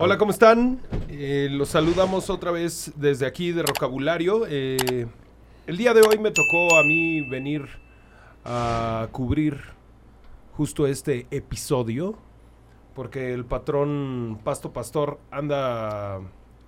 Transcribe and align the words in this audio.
Hola, 0.00 0.16
¿cómo 0.16 0.30
están? 0.30 0.78
Eh, 1.08 1.48
los 1.50 1.70
saludamos 1.70 2.30
otra 2.30 2.52
vez 2.52 2.92
desde 2.94 3.26
aquí 3.26 3.50
de 3.50 3.64
Rocabulario. 3.64 4.44
Eh, 4.48 5.08
el 5.66 5.76
día 5.76 5.92
de 5.92 6.02
hoy 6.02 6.18
me 6.18 6.30
tocó 6.30 6.76
a 6.78 6.84
mí 6.84 7.28
venir 7.28 7.66
a 8.44 9.08
cubrir 9.10 9.58
justo 10.52 10.86
este 10.86 11.26
episodio, 11.32 12.16
porque 12.94 13.34
el 13.34 13.44
patrón 13.44 14.38
Pasto 14.44 14.72
Pastor 14.72 15.18
anda 15.32 16.20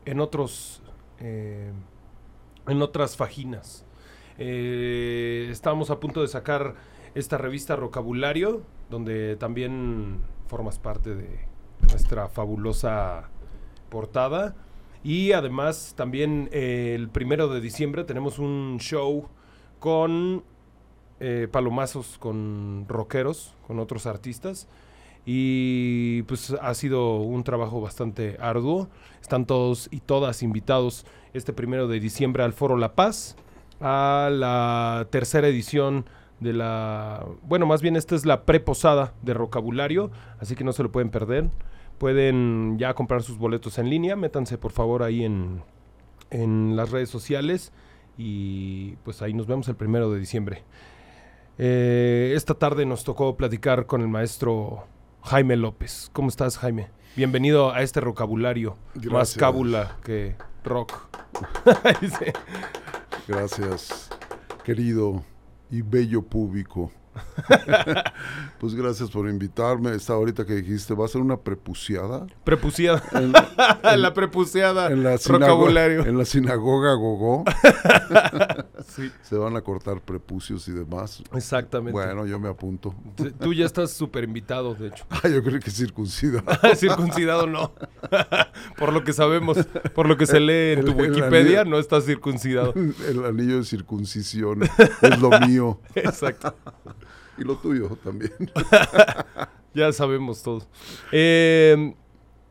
en 0.07 0.19
otros, 0.19 0.83
eh, 1.21 1.71
en 2.67 2.83
otras 2.83 3.17
fajinas. 3.17 3.85
Estamos 4.39 5.91
a 5.91 6.01
punto 6.01 6.21
de 6.21 6.27
sacar 6.27 6.75
esta 7.15 7.39
revista 7.39 7.77
Rocabulario, 7.77 8.63
donde 8.91 9.37
también 9.37 10.19
formas 10.49 10.81
parte 10.81 11.15
de 11.15 11.50
nuestra 11.91 12.29
fabulosa 12.29 13.29
portada. 13.89 14.55
Y 15.03 15.33
además 15.33 15.95
también 15.97 16.49
eh, 16.53 16.93
el 16.95 17.09
primero 17.09 17.49
de 17.49 17.61
diciembre 17.61 18.05
tenemos 18.05 18.39
un 18.39 18.79
show 18.79 19.29
con 19.79 20.45
eh, 21.21 21.49
palomazos, 21.51 22.19
con 22.19 22.87
rockeros, 22.89 23.55
con 23.67 23.79
otros 23.79 24.07
artistas. 24.07 24.69
Y 25.27 26.23
pues 26.23 26.55
ha 26.61 26.75
sido 26.75 27.17
un 27.17 27.45
trabajo 27.45 27.81
bastante 27.81 28.37
arduo. 28.41 28.89
Están 29.21 29.47
todos 29.47 29.89
y 29.91 30.01
todas 30.01 30.43
invitados 30.43 31.05
este 31.33 31.53
primero 31.53 31.89
de 31.89 32.01
diciembre 32.01 32.43
al 32.43 32.53
Foro 32.53 32.77
La 32.77 32.95
Paz, 32.95 33.37
a 33.81 34.31
la 34.33 35.07
tercera 35.11 35.49
edición 35.49 36.07
de 36.41 36.55
la... 36.55 37.25
Bueno, 37.43 37.67
más 37.67 37.83
bien 37.83 37.97
esta 37.97 38.15
es 38.15 38.27
la 38.27 38.45
preposada 38.45 39.13
de 39.23 39.35
Rocabulario, 39.35 40.11
así 40.41 40.57
que 40.57 40.65
no 40.65 40.73
se 40.73 40.83
lo 40.83 40.91
pueden 40.91 41.11
perder. 41.11 41.51
Pueden 42.01 42.79
ya 42.79 42.95
comprar 42.95 43.23
sus 43.23 43.37
boletos 43.37 43.79
en 43.79 43.91
línea, 43.91 44.17
métanse 44.17 44.57
por 44.57 44.73
favor 44.73 45.03
ahí 45.03 45.23
en, 45.23 45.61
en 46.31 46.75
las 46.75 46.91
redes 46.91 47.11
sociales 47.11 47.75
y 48.17 48.93
pues 49.05 49.21
ahí 49.21 49.35
nos 49.35 49.47
vemos 49.47 49.69
el 49.69 49.77
primero 49.77 50.11
de 50.11 50.19
diciembre. 50.19 50.65
Eh, 51.59 52.33
esta 52.35 52.55
tarde 52.55 52.87
nos 52.87 53.05
tocó 53.05 53.37
platicar 53.37 53.85
con 53.85 54.01
el 54.01 54.09
maestro 54.09 54.87
Jaime 55.25 55.57
López. 55.57 56.09
¿Cómo 56.15 56.31
estás, 56.31 56.57
Jaime? 56.57 56.89
Bienvenido 57.17 57.71
a 57.71 57.83
este 57.83 58.01
vocabulario. 58.01 58.79
Más 59.11 59.35
cábula 59.35 59.99
que 60.03 60.37
rock. 60.65 61.07
Gracias, 63.29 64.09
querido 64.65 65.23
y 65.71 65.83
bello 65.83 66.23
público. 66.23 66.91
pues 68.59 68.75
gracias 68.75 69.11
por 69.11 69.29
invitarme. 69.29 69.95
Esta 69.95 70.15
ahorita 70.15 70.45
que 70.45 70.55
dijiste, 70.55 70.95
¿va 70.95 71.05
a 71.05 71.09
ser 71.09 71.21
una 71.21 71.37
prepuciada? 71.37 72.27
Prepuciada. 72.45 73.03
En, 73.13 73.33
la 74.03 74.15
prepuciada. 74.15 74.91
en 74.91 75.03
la, 75.03 75.17
vocabulario. 75.17 76.05
en 76.05 76.19
la 76.19 76.25
sinagoga 76.25 76.95
Gogó 76.95 77.45
Sí, 78.87 79.11
se 79.23 79.37
van 79.37 79.57
a 79.57 79.61
cortar 79.61 80.01
prepucios 80.01 80.67
y 80.69 80.73
demás. 80.73 81.23
exactamente. 81.35 81.93
Bueno, 81.93 82.27
yo 82.27 82.39
me 82.39 82.49
apunto. 82.49 82.95
Tú 83.41 83.55
ya 83.55 83.67
estás 83.67 83.93
súper 83.93 84.25
invitado, 84.25 84.75
de 84.75 84.89
hecho. 84.89 85.05
Ah, 85.11 85.29
yo 85.29 85.43
creo 85.43 85.61
que 85.61 85.71
circuncida. 85.71 86.43
circuncidado 86.77 87.47
no. 87.47 87.73
por 88.79 88.93
lo 88.93 89.05
que 89.05 89.13
sabemos, 89.13 89.59
por 89.95 90.09
lo 90.09 90.17
que 90.17 90.27
se 90.27 90.41
lee 90.41 90.79
en 90.79 90.85
tu 90.85 90.93
el 90.93 91.11
Wikipedia, 91.11 91.61
anillo. 91.61 91.77
no 91.77 91.79
estás 91.79 92.05
circuncidado. 92.05 92.75
El 92.75 93.25
anillo 93.25 93.59
de 93.59 93.65
circuncisión 93.65 94.63
es 95.03 95.21
lo 95.21 95.31
mío. 95.41 95.81
Exacto. 95.95 96.55
Y 97.41 97.45
lo 97.45 97.57
tuyo 97.57 97.89
también. 98.05 98.33
Ya 99.73 99.93
sabemos 99.93 100.43
todos. 100.43 100.69
Eh, 101.13 101.95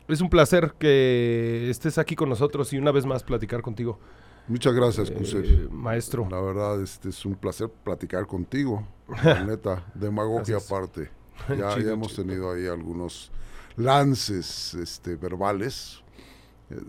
es 0.07 0.21
un 0.21 0.29
placer 0.29 0.73
que 0.79 1.69
estés 1.69 1.97
aquí 1.97 2.15
con 2.15 2.29
nosotros 2.29 2.71
y 2.71 2.77
una 2.77 2.91
vez 2.93 3.05
más 3.05 3.23
platicar 3.23 3.61
contigo, 3.61 3.99
Muchas 4.47 4.73
gracias, 4.73 5.11
eh, 5.11 5.67
maestro. 5.69 6.27
La 6.31 6.39
verdad, 6.41 6.81
este 6.81 7.09
es 7.09 7.23
un 7.25 7.35
placer 7.35 7.69
platicar 7.83 8.25
contigo. 8.25 8.87
La 9.23 9.43
neta, 9.43 9.85
demagogia 9.93 10.55
Gracias. 10.55 10.71
aparte. 10.71 11.11
Ya, 11.49 11.73
Chido, 11.75 11.87
ya 11.87 11.93
hemos 11.93 12.13
chido. 12.13 12.23
tenido 12.25 12.51
ahí 12.53 12.65
algunos 12.67 13.31
lances 13.75 14.73
este, 14.75 15.15
verbales. 15.15 16.01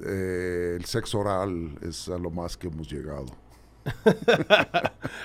Eh, 0.06 0.77
el 0.78 0.84
sexo 0.84 1.19
oral 1.21 1.77
es 1.82 2.09
a 2.09 2.19
lo 2.19 2.31
más 2.31 2.56
que 2.56 2.69
hemos 2.69 2.88
llegado. 2.91 3.27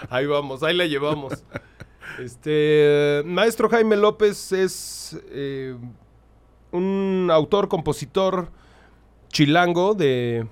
Ahí 0.10 0.26
vamos, 0.26 0.64
ahí 0.64 0.76
la 0.76 0.86
llevamos. 0.86 1.44
Este, 2.20 3.22
maestro 3.26 3.70
Jaime 3.70 3.96
López 3.96 4.52
es 4.52 5.18
eh, 5.32 5.76
un 6.72 7.30
autor, 7.32 7.68
compositor 7.68 8.50
chilango 9.30 9.94
de 9.94 10.48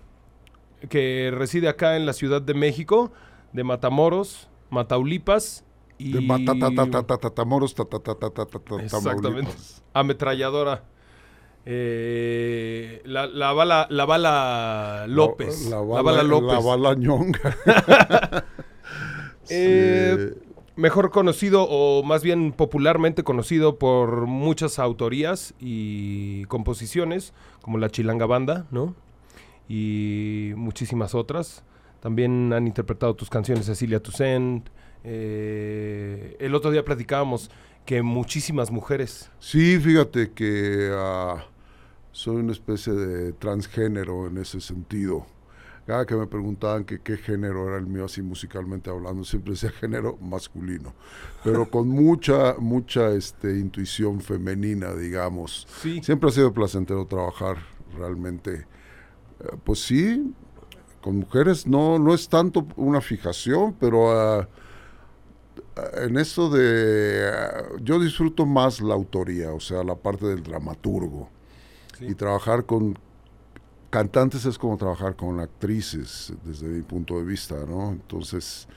que 0.89 1.31
reside 1.33 1.69
acá 1.69 1.95
en 1.95 2.05
la 2.05 2.13
Ciudad 2.13 2.41
de 2.41 2.53
México, 2.53 3.11
de 3.53 3.63
Matamoros, 3.63 4.49
Mataulipas 4.69 5.63
y 5.97 6.11
De 6.13 6.27
tatatatatatatamaulipas. 6.27 7.75
Exactamente. 8.83 9.51
ametralladora. 9.93 10.83
Eh, 11.65 13.01
la, 13.05 13.25
la 13.27 13.53
bala, 13.53 13.87
la 13.89 14.03
bala 14.05 15.05
López. 15.07 15.69
La, 15.69 15.77
La, 15.77 15.81
bala, 15.81 16.01
bala 16.01 16.23
López. 16.23 16.53
La 16.53 16.59
bala 16.59 16.93
ñonga. 16.95 17.57
Eh, 19.49 20.15
Sí. 20.19 20.42
Mejor 20.75 21.11
conocido 21.11 21.67
o 21.69 22.01
más 22.03 22.23
bien 22.23 22.51
popularmente 22.51 23.23
conocido 23.23 23.77
por 23.77 24.25
muchas 24.25 24.79
autorías 24.79 25.53
y 25.59 26.45
composiciones, 26.45 27.33
como 27.61 27.77
la 27.77 27.89
Chilanga 27.89 28.25
Banda, 28.25 28.65
¿no? 28.71 28.95
Y 29.69 30.53
muchísimas 30.55 31.13
otras. 31.13 31.63
También 31.99 32.51
han 32.53 32.65
interpretado 32.65 33.15
tus 33.15 33.29
canciones 33.29 33.67
Cecilia 33.67 34.01
Toussaint. 34.01 34.67
eh, 35.03 36.35
el 36.39 36.55
otro 36.55 36.71
día 36.71 36.83
platicábamos 36.83 37.51
que 37.85 38.01
muchísimas 38.01 38.71
mujeres. 38.71 39.29
Sí, 39.39 39.79
fíjate 39.79 40.31
que 40.31 40.89
ah, 40.93 41.45
soy 42.11 42.37
una 42.37 42.51
especie 42.51 42.93
de 42.93 43.33
transgénero 43.33 44.27
en 44.27 44.37
ese 44.37 44.59
sentido. 44.59 45.25
Cada 45.85 46.05
que 46.05 46.15
me 46.15 46.27
preguntaban 46.27 46.85
que 46.85 47.01
qué 47.01 47.17
género 47.17 47.67
era 47.67 47.77
el 47.77 47.87
mío, 47.87 48.05
así 48.05 48.21
musicalmente 48.21 48.89
hablando, 48.89 49.25
siempre 49.25 49.51
decía 49.51 49.69
género 49.69 50.17
masculino, 50.21 50.93
pero 51.43 51.69
con 51.69 51.89
mucha, 51.89 52.55
mucha 52.57 53.11
este, 53.11 53.59
intuición 53.59 54.21
femenina, 54.21 54.93
digamos. 54.93 55.67
Sí. 55.81 56.01
Siempre 56.01 56.29
ha 56.29 56.31
sido 56.31 56.53
placentero 56.53 57.05
trabajar 57.05 57.57
realmente. 57.97 58.65
Eh, 59.41 59.57
pues 59.65 59.83
sí, 59.83 60.33
con 61.01 61.17
mujeres 61.17 61.67
no, 61.67 61.99
no 61.99 62.13
es 62.13 62.29
tanto 62.29 62.65
una 62.77 63.01
fijación, 63.01 63.75
pero 63.77 64.11
ah, 64.17 64.47
en 65.97 66.17
eso 66.17 66.49
de... 66.49 67.29
ah, 67.29 67.63
yo 67.81 67.99
disfruto 67.99 68.45
más 68.45 68.79
la 68.79 68.93
autoría, 68.93 69.51
o 69.51 69.59
sea, 69.59 69.83
la 69.83 69.95
parte 69.95 70.27
del 70.27 70.43
dramaturgo. 70.43 71.29
Sí. 71.99 72.05
Y 72.05 72.15
trabajar 72.15 72.65
con 72.65 72.97
cantantes 73.93 74.43
es 74.45 74.57
como 74.57 74.75
trabajar 74.75 75.15
con 75.15 75.39
actrices, 75.39 76.33
desde 76.43 76.65
mi 76.65 76.81
punto 76.81 77.19
de 77.19 77.25
vista, 77.25 77.63
¿no? 77.63 77.91
Entonces, 77.91 78.67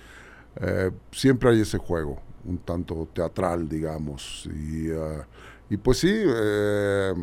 eh, 0.57 0.91
siempre 1.11 1.49
hay 1.49 1.63
ese 1.63 1.79
juego, 1.79 2.21
un 2.45 2.59
tanto 2.59 3.09
teatral, 3.15 3.67
digamos. 3.67 4.47
Y, 4.55 4.91
ah, 4.91 5.27
y 5.71 5.79
pues 5.79 6.01
sí, 6.01 6.13
eh, 6.13 7.15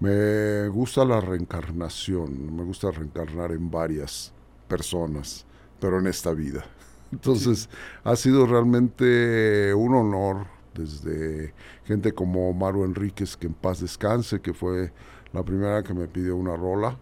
me 0.00 0.68
gusta 0.68 1.02
la 1.06 1.22
reencarnación, 1.22 2.54
me 2.54 2.64
gusta 2.64 2.90
reencarnar 2.90 3.52
en 3.52 3.70
varias 3.70 4.30
personas, 4.68 5.46
pero 5.80 5.98
en 5.98 6.08
esta 6.08 6.34
vida. 6.34 6.62
Entonces, 7.10 7.70
ha 8.04 8.14
sido 8.16 8.44
realmente 8.44 9.72
un 9.72 9.94
honor 9.94 10.46
desde 10.74 11.54
gente 11.86 12.12
como 12.12 12.52
Maru 12.52 12.84
Enríquez, 12.84 13.38
que 13.38 13.46
en 13.46 13.54
paz 13.54 13.80
descanse, 13.80 14.42
que 14.42 14.52
fue 14.52 14.92
la 15.32 15.42
primera 15.42 15.82
que 15.82 15.94
me 15.94 16.06
pidió 16.08 16.36
una 16.36 16.56
rola, 16.56 16.96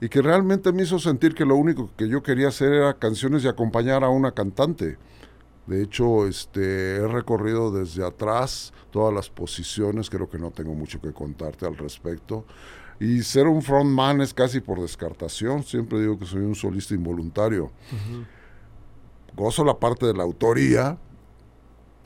y 0.00 0.08
que 0.08 0.22
realmente 0.22 0.72
me 0.72 0.82
hizo 0.82 0.98
sentir 0.98 1.34
que 1.34 1.44
lo 1.44 1.56
único 1.56 1.90
que 1.96 2.08
yo 2.08 2.22
quería 2.22 2.48
hacer 2.48 2.72
era 2.72 2.94
canciones 2.94 3.44
y 3.44 3.48
acompañar 3.48 4.02
a 4.02 4.08
una 4.08 4.32
cantante. 4.32 4.96
De 5.66 5.82
hecho, 5.82 6.26
este, 6.26 6.96
he 6.96 7.06
recorrido 7.06 7.70
desde 7.70 8.04
atrás 8.04 8.72
todas 8.90 9.14
las 9.14 9.28
posiciones, 9.28 10.08
creo 10.08 10.28
que 10.28 10.38
no 10.38 10.50
tengo 10.50 10.74
mucho 10.74 11.00
que 11.00 11.12
contarte 11.12 11.66
al 11.66 11.76
respecto. 11.76 12.44
Y 12.98 13.22
ser 13.22 13.46
un 13.46 13.62
frontman 13.62 14.20
es 14.20 14.34
casi 14.34 14.60
por 14.60 14.80
descartación, 14.80 15.62
siempre 15.62 16.00
digo 16.00 16.18
que 16.18 16.26
soy 16.26 16.40
un 16.40 16.54
solista 16.54 16.94
involuntario. 16.94 17.70
Gozo 19.36 19.64
la 19.64 19.78
parte 19.78 20.06
de 20.06 20.14
la 20.14 20.22
autoría, 20.22 20.98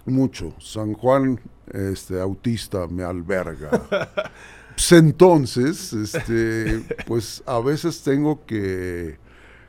mucho. 0.04 0.52
San 0.60 0.94
Juan 0.94 1.40
este, 1.72 2.20
Autista 2.20 2.86
me 2.86 3.02
alberga. 3.02 3.70
Pues 4.76 4.92
entonces, 4.92 5.92
este, 5.92 6.84
pues 7.06 7.42
a 7.46 7.60
veces 7.60 8.02
tengo 8.02 8.44
que, 8.44 9.18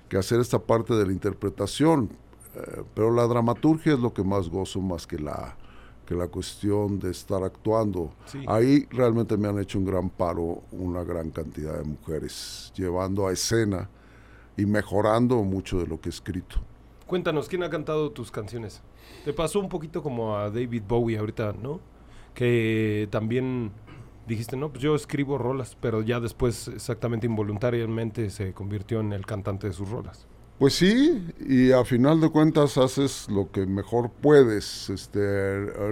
que 0.09 0.17
hacer 0.17 0.39
esta 0.39 0.59
parte 0.59 0.93
de 0.95 1.05
la 1.05 1.11
interpretación, 1.11 2.09
eh, 2.55 2.83
pero 2.93 3.11
la 3.11 3.27
dramaturgia 3.27 3.93
es 3.93 3.99
lo 3.99 4.13
que 4.13 4.23
más 4.23 4.49
gozo 4.49 4.81
más 4.81 5.05
que 5.05 5.19
la 5.19 5.57
que 6.05 6.13
la 6.13 6.27
cuestión 6.27 6.99
de 6.99 7.09
estar 7.09 7.43
actuando. 7.43 8.13
Sí. 8.25 8.43
Ahí 8.47 8.85
realmente 8.91 9.37
me 9.37 9.47
han 9.47 9.59
hecho 9.59 9.79
un 9.79 9.85
gran 9.85 10.09
paro 10.09 10.61
una 10.71 11.03
gran 11.03 11.31
cantidad 11.31 11.77
de 11.77 11.83
mujeres, 11.83 12.71
llevando 12.75 13.27
a 13.27 13.33
escena 13.33 13.89
y 14.55 14.65
mejorando 14.65 15.43
mucho 15.43 15.79
de 15.79 15.87
lo 15.87 15.99
que 15.99 16.09
he 16.09 16.11
escrito. 16.11 16.57
Cuéntanos, 17.07 17.47
¿quién 17.47 17.63
ha 17.63 17.69
cantado 17.69 18.11
tus 18.11 18.31
canciones? 18.31 18.81
Te 19.23 19.33
pasó 19.33 19.59
un 19.59 19.69
poquito 19.69 20.01
como 20.01 20.37
a 20.37 20.49
David 20.49 20.83
Bowie 20.87 21.17
ahorita, 21.17 21.53
¿no? 21.53 21.79
Que 22.33 23.07
también 23.11 23.71
dijiste, 24.27 24.57
no, 24.57 24.69
pues 24.69 24.81
yo 24.81 24.95
escribo 24.95 25.37
rolas, 25.37 25.77
pero 25.79 26.01
ya 26.01 26.19
después 26.19 26.67
exactamente 26.67 27.27
involuntariamente 27.27 28.29
se 28.29 28.53
convirtió 28.53 28.99
en 28.99 29.13
el 29.13 29.25
cantante 29.25 29.67
de 29.67 29.73
sus 29.73 29.89
rolas. 29.89 30.27
Pues 30.57 30.73
sí, 30.75 31.27
y 31.45 31.73
a 31.73 31.83
final 31.83 32.21
de 32.21 32.29
cuentas 32.29 32.77
haces 32.77 33.27
lo 33.29 33.51
que 33.51 33.65
mejor 33.65 34.09
puedes, 34.09 34.89
este, 34.89 35.19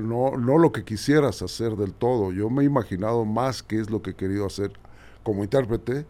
no, 0.01 0.37
no 0.37 0.57
lo 0.57 0.71
que 0.71 0.85
quisieras 0.85 1.41
hacer 1.41 1.75
del 1.75 1.93
todo. 1.93 2.31
Yo 2.31 2.49
me 2.49 2.63
he 2.63 2.65
imaginado 2.65 3.25
más 3.25 3.61
qué 3.61 3.81
es 3.81 3.89
lo 3.89 4.01
que 4.01 4.11
he 4.11 4.15
querido 4.15 4.45
hacer 4.45 4.71
como 5.21 5.43
intérprete, 5.43 6.05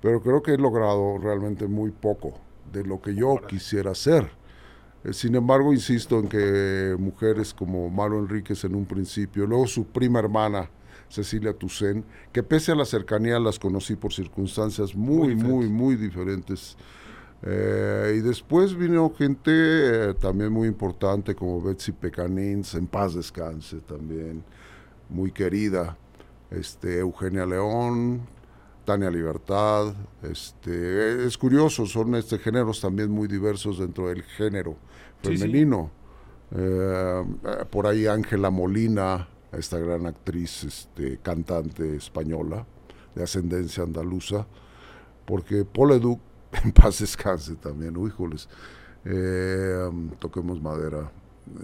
pero 0.00 0.20
creo 0.20 0.40
que 0.42 0.52
he 0.52 0.58
logrado 0.58 1.18
realmente 1.18 1.66
muy 1.66 1.90
poco 1.90 2.40
de 2.72 2.84
lo 2.84 3.00
que 3.00 3.14
yo 3.14 3.40
quisiera 3.48 3.90
hacer. 3.92 4.30
Eh, 5.04 5.12
Sin 5.12 5.34
embargo, 5.34 5.72
insisto 5.72 6.18
en 6.20 6.28
que 6.28 6.96
mujeres 6.98 7.54
como 7.54 7.90
Maro 7.90 8.18
Enríquez 8.18 8.64
en 8.64 8.74
un 8.76 8.86
principio, 8.86 9.46
luego 9.46 9.66
su 9.66 9.86
prima 9.86 10.18
hermana, 10.20 10.70
Cecilia 11.08 11.52
Tucen, 11.52 12.04
que 12.32 12.42
pese 12.42 12.72
a 12.72 12.74
la 12.74 12.84
cercanía 12.84 13.38
las 13.38 13.58
conocí 13.58 13.96
por 13.96 14.12
circunstancias 14.12 14.94
muy, 14.94 15.34
muy, 15.34 15.68
muy 15.68 15.96
diferentes. 15.96 16.76
Eh, 17.42 18.14
y 18.18 18.20
después 18.20 18.76
vino 18.76 19.12
gente 19.16 19.50
eh, 19.52 20.14
también 20.14 20.52
muy 20.52 20.68
importante 20.68 21.34
como 21.34 21.60
Betsy 21.62 21.92
Pecanins, 21.92 22.74
en 22.74 22.86
paz 22.86 23.14
descanse 23.14 23.80
también, 23.80 24.42
muy 25.08 25.30
querida, 25.32 25.96
este, 26.50 26.98
Eugenia 26.98 27.44
León, 27.46 28.22
Tania 28.84 29.10
Libertad, 29.10 29.94
este, 30.22 31.26
es 31.26 31.36
curioso, 31.36 31.86
son 31.86 32.14
este, 32.14 32.38
géneros 32.38 32.80
también 32.80 33.10
muy 33.10 33.28
diversos 33.28 33.78
dentro 33.78 34.08
del 34.08 34.22
género 34.22 34.76
Sí, 35.22 35.32
sí. 35.32 35.38
femenino. 35.38 35.90
Eh, 36.54 37.24
por 37.70 37.86
ahí 37.86 38.06
Ángela 38.06 38.50
Molina, 38.50 39.28
esta 39.52 39.78
gran 39.78 40.06
actriz, 40.06 40.64
este, 40.64 41.18
cantante 41.18 41.96
española, 41.96 42.66
de 43.14 43.22
ascendencia 43.22 43.82
andaluza, 43.82 44.46
porque 45.24 45.64
Paul 45.64 45.90
Leduc, 45.90 46.20
en 46.64 46.72
paz 46.72 47.00
descanse 47.00 47.56
también, 47.56 47.94
híjoles, 48.04 48.48
eh, 49.04 49.86
um, 49.88 50.10
toquemos 50.10 50.60
madera, 50.60 51.10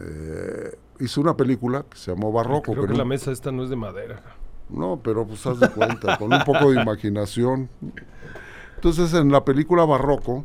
eh, 0.00 0.78
hizo 1.00 1.20
una 1.20 1.36
película 1.36 1.84
que 1.88 1.98
se 1.98 2.12
llamó 2.12 2.32
Barroco. 2.32 2.72
Creo 2.72 2.86
que 2.86 2.94
la 2.94 3.04
mesa 3.04 3.32
esta 3.32 3.50
no 3.50 3.64
es 3.64 3.70
de 3.70 3.76
madera. 3.76 4.22
no, 4.68 5.00
pero 5.02 5.26
pues 5.26 5.44
haz 5.46 5.58
de 5.58 5.68
cuenta, 5.70 6.16
con 6.18 6.32
un 6.32 6.44
poco 6.44 6.70
de 6.70 6.80
imaginación. 6.80 7.68
Entonces 8.76 9.12
en 9.14 9.30
la 9.30 9.44
película 9.44 9.84
Barroco 9.84 10.44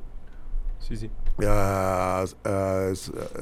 Sí, 0.79 0.95
sí. 0.95 1.11
ah, 1.45 2.23
ah, 2.45 2.45
ah, 2.45 2.93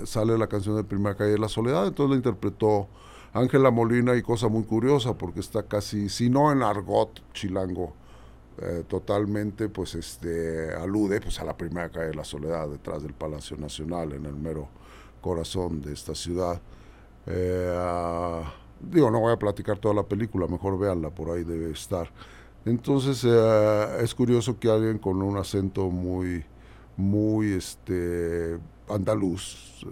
sale 0.03 0.37
la 0.37 0.47
canción 0.47 0.75
de 0.77 0.83
Primera 0.83 1.15
Calle 1.15 1.31
de 1.31 1.37
la 1.37 1.47
Soledad, 1.47 1.85
entonces 1.85 2.09
la 2.09 2.15
interpretó 2.15 2.87
Ángela 3.35 3.69
Molina 3.69 4.15
y 4.15 4.21
cosa 4.21 4.47
muy 4.47 4.63
curiosa 4.63 5.17
porque 5.17 5.41
está 5.41 5.63
casi, 5.63 6.07
si 6.07 6.29
no 6.29 6.53
en 6.53 6.63
argot 6.63 7.21
chilango, 7.33 7.93
eh, 8.61 8.85
totalmente 8.87 9.67
pues 9.67 9.93
este 9.95 10.73
alude 10.73 11.19
pues 11.19 11.41
a 11.41 11.43
la 11.43 11.57
Primera 11.57 11.89
Calle 11.89 12.07
de 12.07 12.15
la 12.15 12.23
Soledad 12.23 12.69
detrás 12.69 13.03
del 13.03 13.13
Palacio 13.13 13.57
Nacional 13.57 14.13
en 14.13 14.25
el 14.25 14.37
mero 14.37 14.69
corazón 15.19 15.81
de 15.81 15.91
esta 15.91 16.15
ciudad. 16.15 16.61
Eh, 17.27 18.41
digo, 18.79 19.11
no 19.11 19.19
voy 19.19 19.33
a 19.33 19.37
platicar 19.37 19.79
toda 19.79 19.93
la 19.93 20.03
película, 20.03 20.47
mejor 20.47 20.79
véanla, 20.79 21.09
por 21.09 21.31
ahí 21.31 21.43
debe 21.43 21.71
estar. 21.71 22.09
Entonces 22.63 23.21
eh, 23.27 23.97
es 23.99 24.15
curioso 24.15 24.57
que 24.57 24.69
alguien 24.69 24.97
con 24.97 25.21
un 25.21 25.35
acento 25.35 25.89
muy, 25.89 26.45
muy 26.95 27.51
este 27.51 28.57
andaluz 28.87 29.83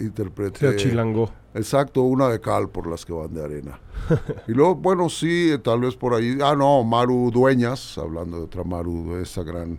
interprete 0.00 0.58
Sea 0.58 0.76
chilango. 0.76 1.30
exacto 1.54 2.02
una 2.02 2.28
de 2.28 2.40
cal 2.40 2.68
por 2.68 2.86
las 2.86 3.04
que 3.04 3.12
van 3.12 3.32
de 3.34 3.44
arena 3.44 3.78
y 4.48 4.52
luego 4.52 4.74
bueno 4.74 5.08
sí 5.08 5.52
tal 5.62 5.80
vez 5.80 5.94
por 5.96 6.14
ahí 6.14 6.38
ah 6.42 6.54
no 6.56 6.82
Maru 6.84 7.30
Dueñas 7.30 7.96
hablando 7.98 8.38
de 8.38 8.42
otra 8.44 8.64
Maru 8.64 9.16
esa 9.16 9.42
gran 9.42 9.78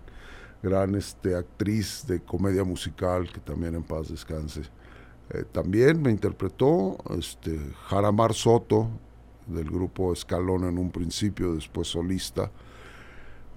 gran 0.64 0.96
este 0.96 1.36
actriz 1.36 2.06
de 2.08 2.22
comedia 2.22 2.64
musical 2.64 3.32
que 3.32 3.40
también 3.40 3.76
en 3.76 3.84
paz 3.84 4.10
descanse 4.10 4.62
Eh, 5.32 5.44
también 5.52 6.00
me 6.04 6.12
interpretó 6.12 6.98
este 7.18 7.60
Jaramar 7.90 8.36
Soto 8.36 8.88
del 9.48 9.66
grupo 9.72 10.14
Escalón 10.14 10.66
en 10.66 10.78
un 10.78 10.92
principio 10.92 11.56
después 11.56 11.88
solista 11.88 12.52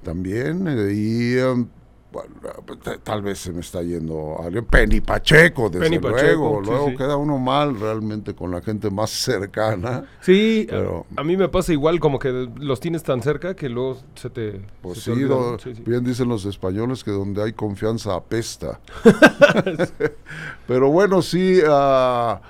también 0.03 0.67
eh, 0.67 0.93
y 0.95 1.37
em, 1.39 1.69
bueno, 2.11 2.35
t- 2.83 2.99
tal 3.03 3.21
vez 3.23 3.39
se 3.39 3.53
me 3.53 3.61
está 3.61 3.83
yendo 3.83 4.39
alguien 4.43 4.65
Penny 4.65 5.01
Pacheco 5.03 5.69
desde 5.69 5.85
Penny 5.85 5.99
luego 5.99 6.17
Pacheco, 6.17 6.61
luego 6.65 6.89
sí. 6.89 6.97
queda 6.97 7.17
uno 7.17 7.39
mal 7.39 7.79
realmente 7.79 8.35
con 8.35 8.51
la 8.51 8.63
gente 8.63 8.91
más 8.91 9.11
cercana 9.11 10.05
Sí, 10.21 10.67
Pero- 10.71 11.05
a, 11.17 11.21
a 11.21 11.25
mí 11.25 11.37
me 11.37 11.49
pasa 11.49 11.73
igual, 11.73 12.01
como 12.01 12.19
que 12.19 12.49
los 12.59 12.81
tienes 12.81 13.03
tan 13.03 13.21
cerca 13.23 13.55
que 13.55 13.69
luego 13.69 13.99
se 14.15 14.31
te. 14.31 14.61
pues 14.81 15.01
se 15.03 15.11
te 15.13 15.17
sí, 15.19 15.23
do- 15.25 15.59
Sí, 15.59 15.75
sí. 15.75 15.83
bien 15.85 16.03
dicen 16.03 16.29
los 16.29 16.45
españoles 16.47 17.05
que 17.05 17.11
donde 17.11 17.43
hay 17.43 17.53
confianza 17.53 18.15
apesta 18.15 18.81
pero 20.67 20.91
bueno 20.91 21.23
sí 21.23 21.61
ah, 21.69 22.41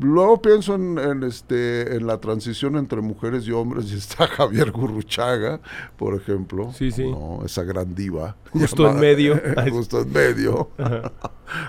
luego 0.00 0.40
pienso 0.42 0.74
en, 0.74 0.98
en, 0.98 1.22
este 1.24 1.96
en 1.96 2.06
la 2.06 2.18
transición 2.18 2.76
entre 2.76 3.00
mujeres 3.00 3.46
y 3.46 3.52
hombres 3.52 3.90
y 3.92 3.96
está 3.96 4.26
Javier 4.28 4.70
Gurruchaga 4.70 5.60
por 5.96 6.14
ejemplo 6.14 6.72
Sí, 6.72 6.90
sí. 6.92 7.10
¿no? 7.10 7.40
esa 7.44 7.62
gran 7.64 7.94
diva 7.94 8.36
Justo 8.52 8.88
en 8.88 9.00
medio. 9.00 9.40
justo 9.70 10.00
en 10.02 10.12
medio 10.12 10.70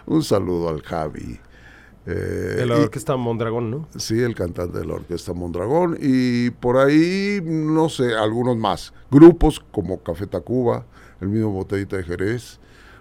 un 0.06 0.24
saludo 0.24 0.70
al 0.70 0.82
Javi 0.82 1.40
Eh, 2.06 2.12
De 2.58 2.66
la 2.66 2.78
y- 2.80 2.82
orquesta 2.84 3.16
Mondragón, 3.18 3.70
¿no? 3.70 3.88
Sí, 3.98 4.20
el 4.22 4.34
cantante 4.34 4.80
de 4.80 4.86
la 4.86 4.96
Orquesta 4.96 5.34
Mondragón. 5.34 5.96
Y 6.02 6.50
por 6.50 6.78
ahí, 6.78 7.40
no 7.44 7.88
sé, 7.90 8.16
algunos 8.16 8.58
más. 8.58 8.94
Grupos 9.12 9.60
como 9.72 10.02
Café 10.02 10.26
Tacuba, 10.26 10.86
el 11.22 11.28
mismo 11.28 11.52
Botellita 11.52 11.98
de 11.98 12.04
Jerez. 12.04 12.60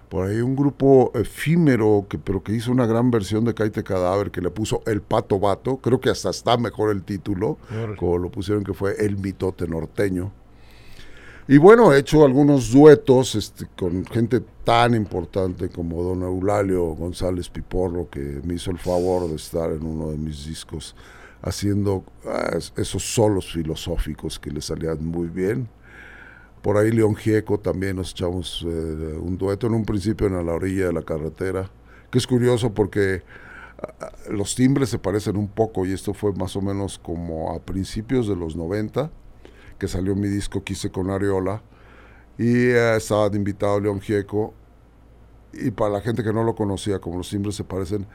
Por 0.09 0.27
ahí 0.27 0.41
un 0.41 0.55
grupo 0.55 1.11
efímero, 1.13 2.07
que, 2.09 2.17
pero 2.17 2.41
que 2.41 2.51
hizo 2.53 2.71
una 2.71 2.87
gran 2.87 3.11
versión 3.11 3.45
de 3.45 3.53
Caite 3.53 3.83
Cadáver, 3.83 4.31
que 4.31 4.41
le 4.41 4.49
puso 4.49 4.81
El 4.87 5.01
Pato 5.01 5.39
Vato. 5.39 5.77
Creo 5.77 6.01
que 6.01 6.09
hasta 6.09 6.31
está 6.31 6.57
mejor 6.57 6.89
el 6.91 7.03
título, 7.03 7.57
como 7.95 8.17
lo 8.17 8.31
pusieron 8.31 8.63
que 8.63 8.73
fue 8.73 8.95
El 9.05 9.17
Mitote 9.17 9.67
Norteño. 9.67 10.31
Y 11.47 11.57
bueno, 11.57 11.93
he 11.93 11.99
hecho 11.99 12.25
algunos 12.25 12.71
duetos 12.71 13.33
este, 13.35 13.67
con 13.75 14.05
gente 14.05 14.41
tan 14.63 14.93
importante 14.95 15.69
como 15.69 16.03
don 16.03 16.21
Eulalio 16.23 16.83
González 16.95 17.49
Piporro, 17.49 18.07
que 18.09 18.39
me 18.43 18.55
hizo 18.55 18.71
el 18.71 18.77
favor 18.79 19.27
de 19.29 19.35
estar 19.35 19.71
en 19.71 19.83
uno 19.83 20.09
de 20.11 20.17
mis 20.17 20.45
discos 20.45 20.95
haciendo 21.41 22.03
ah, 22.25 22.51
es- 22.57 22.73
esos 22.77 23.03
solos 23.13 23.51
filosóficos 23.51 24.37
que 24.39 24.51
le 24.51 24.61
salían 24.61 25.03
muy 25.05 25.27
bien. 25.27 25.67
Por 26.61 26.77
ahí 26.77 26.91
León 26.91 27.15
Gieco 27.15 27.59
también 27.59 27.95
nos 27.95 28.11
echamos 28.11 28.65
eh, 28.67 29.17
un 29.21 29.37
dueto 29.37 29.67
en 29.67 29.73
un 29.73 29.85
principio 29.85 30.27
en 30.27 30.45
la 30.45 30.53
orilla 30.53 30.87
de 30.87 30.93
la 30.93 31.03
carretera, 31.03 31.71
que 32.11 32.17
es 32.17 32.27
curioso 32.27 32.73
porque 32.73 33.23
ah, 33.81 34.11
los 34.29 34.55
timbres 34.55 34.89
se 34.89 34.99
parecen 34.99 35.37
un 35.37 35.47
poco 35.47 35.85
y 35.85 35.93
esto 35.93 36.13
fue 36.13 36.33
más 36.33 36.55
o 36.57 36.61
menos 36.61 36.99
como 36.99 37.53
a 37.53 37.59
principios 37.59 38.27
de 38.27 38.35
los 38.35 38.57
90 38.57 39.09
que 39.77 39.87
salió 39.87 40.15
mi 40.15 40.27
disco 40.27 40.63
Quise 40.63 40.91
con 40.91 41.09
Ariola 41.09 41.61
y 42.37 42.67
eh, 42.67 42.97
estaba 42.97 43.29
de 43.29 43.37
invitado 43.37 43.79
León 43.79 44.01
Gieco 44.01 44.53
y 45.53 45.71
para 45.71 45.91
la 45.91 46.01
gente 46.01 46.23
que 46.23 46.33
no 46.33 46.43
lo 46.43 46.55
conocía 46.55 46.99
como 46.99 47.17
los 47.17 47.29
timbres 47.29 47.55
se 47.55 47.63
parecen 47.63 48.05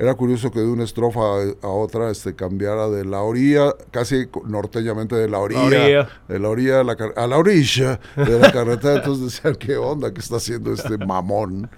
era 0.00 0.14
curioso 0.14 0.50
que 0.50 0.60
de 0.60 0.66
una 0.66 0.84
estrofa 0.84 1.20
a, 1.62 1.66
otra 1.68 2.10
este 2.10 2.34
cambiara 2.34 2.88
de 2.88 3.04
la 3.04 3.20
orilla 3.20 3.74
casi 3.90 4.28
norteñamente 4.46 5.14
de 5.14 5.28
la 5.28 5.38
orilla, 5.38 5.60
orilla. 5.62 6.08
de 6.26 6.38
la 6.38 6.48
orilla 6.48 6.78
de 6.78 6.84
la 6.84 6.96
car- 6.96 7.12
a 7.16 7.26
la 7.26 7.36
orilla 7.36 8.00
de 8.16 8.38
la 8.38 8.50
carretera 8.50 8.96
entonces 8.96 9.24
decían 9.26 9.54
qué 9.56 9.76
onda 9.76 10.12
que 10.14 10.20
está 10.20 10.36
haciendo 10.36 10.72
este 10.72 10.96
mamón 10.98 11.68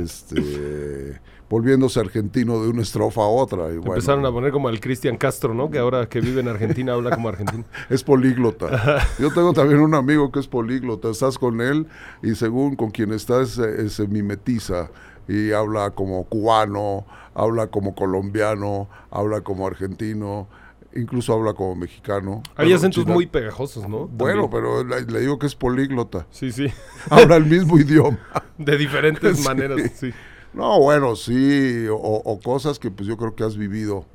este 0.00 1.20
volviéndose 1.48 2.00
argentino 2.00 2.60
de 2.62 2.68
una 2.68 2.82
estrofa 2.82 3.20
a 3.22 3.28
otra 3.28 3.68
y 3.72 3.76
bueno, 3.76 3.94
Empezaron 3.94 4.26
a 4.26 4.32
poner 4.32 4.50
como 4.50 4.68
el 4.68 4.80
Cristian 4.80 5.16
Castro, 5.16 5.54
¿no? 5.54 5.70
Que 5.70 5.78
ahora 5.78 6.08
que 6.08 6.20
vive 6.20 6.40
en 6.40 6.48
Argentina 6.48 6.92
habla 6.94 7.10
como 7.10 7.28
argentino. 7.28 7.64
Es 7.88 8.02
políglota. 8.02 9.00
Yo 9.20 9.32
tengo 9.32 9.52
también 9.52 9.80
un 9.80 9.94
amigo 9.94 10.32
que 10.32 10.40
es 10.40 10.48
políglota. 10.48 11.08
Estás 11.08 11.38
con 11.38 11.60
él 11.60 11.86
y 12.20 12.34
según 12.34 12.74
con 12.74 12.90
quien 12.90 13.12
estás 13.12 13.58
eh, 13.58 13.88
se 13.90 14.08
mimetiza 14.08 14.90
y 15.28 15.52
habla 15.52 15.90
como 15.90 16.24
cubano, 16.24 17.06
habla 17.34 17.66
como 17.68 17.94
colombiano, 17.94 18.88
habla 19.10 19.40
como 19.42 19.66
argentino, 19.66 20.48
incluso 20.94 21.32
habla 21.34 21.52
como 21.54 21.74
mexicano. 21.76 22.42
Hay 22.56 22.72
acentos 22.72 23.02
china- 23.04 23.14
muy 23.14 23.26
pegajosos, 23.26 23.88
¿no? 23.88 24.06
Bueno, 24.08 24.48
pero 24.50 24.82
le, 24.84 25.02
le 25.02 25.20
digo 25.20 25.38
que 25.38 25.46
es 25.46 25.54
políglota. 25.54 26.26
Sí, 26.30 26.52
sí. 26.52 26.68
Habla 27.10 27.36
el 27.36 27.46
mismo 27.46 27.78
idioma. 27.78 28.18
De 28.58 28.76
diferentes 28.78 29.38
Sí. 29.40 29.44
maneras, 29.44 29.80
sí. 29.94 30.12
No, 30.54 30.80
bueno, 30.80 31.16
sí, 31.16 31.86
o, 31.90 31.96
o 31.96 32.40
cosas 32.40 32.78
que 32.78 32.90
pues 32.90 33.06
yo 33.06 33.16
creo 33.18 33.34
que 33.34 33.44
has 33.44 33.56
vivido. 33.58 34.06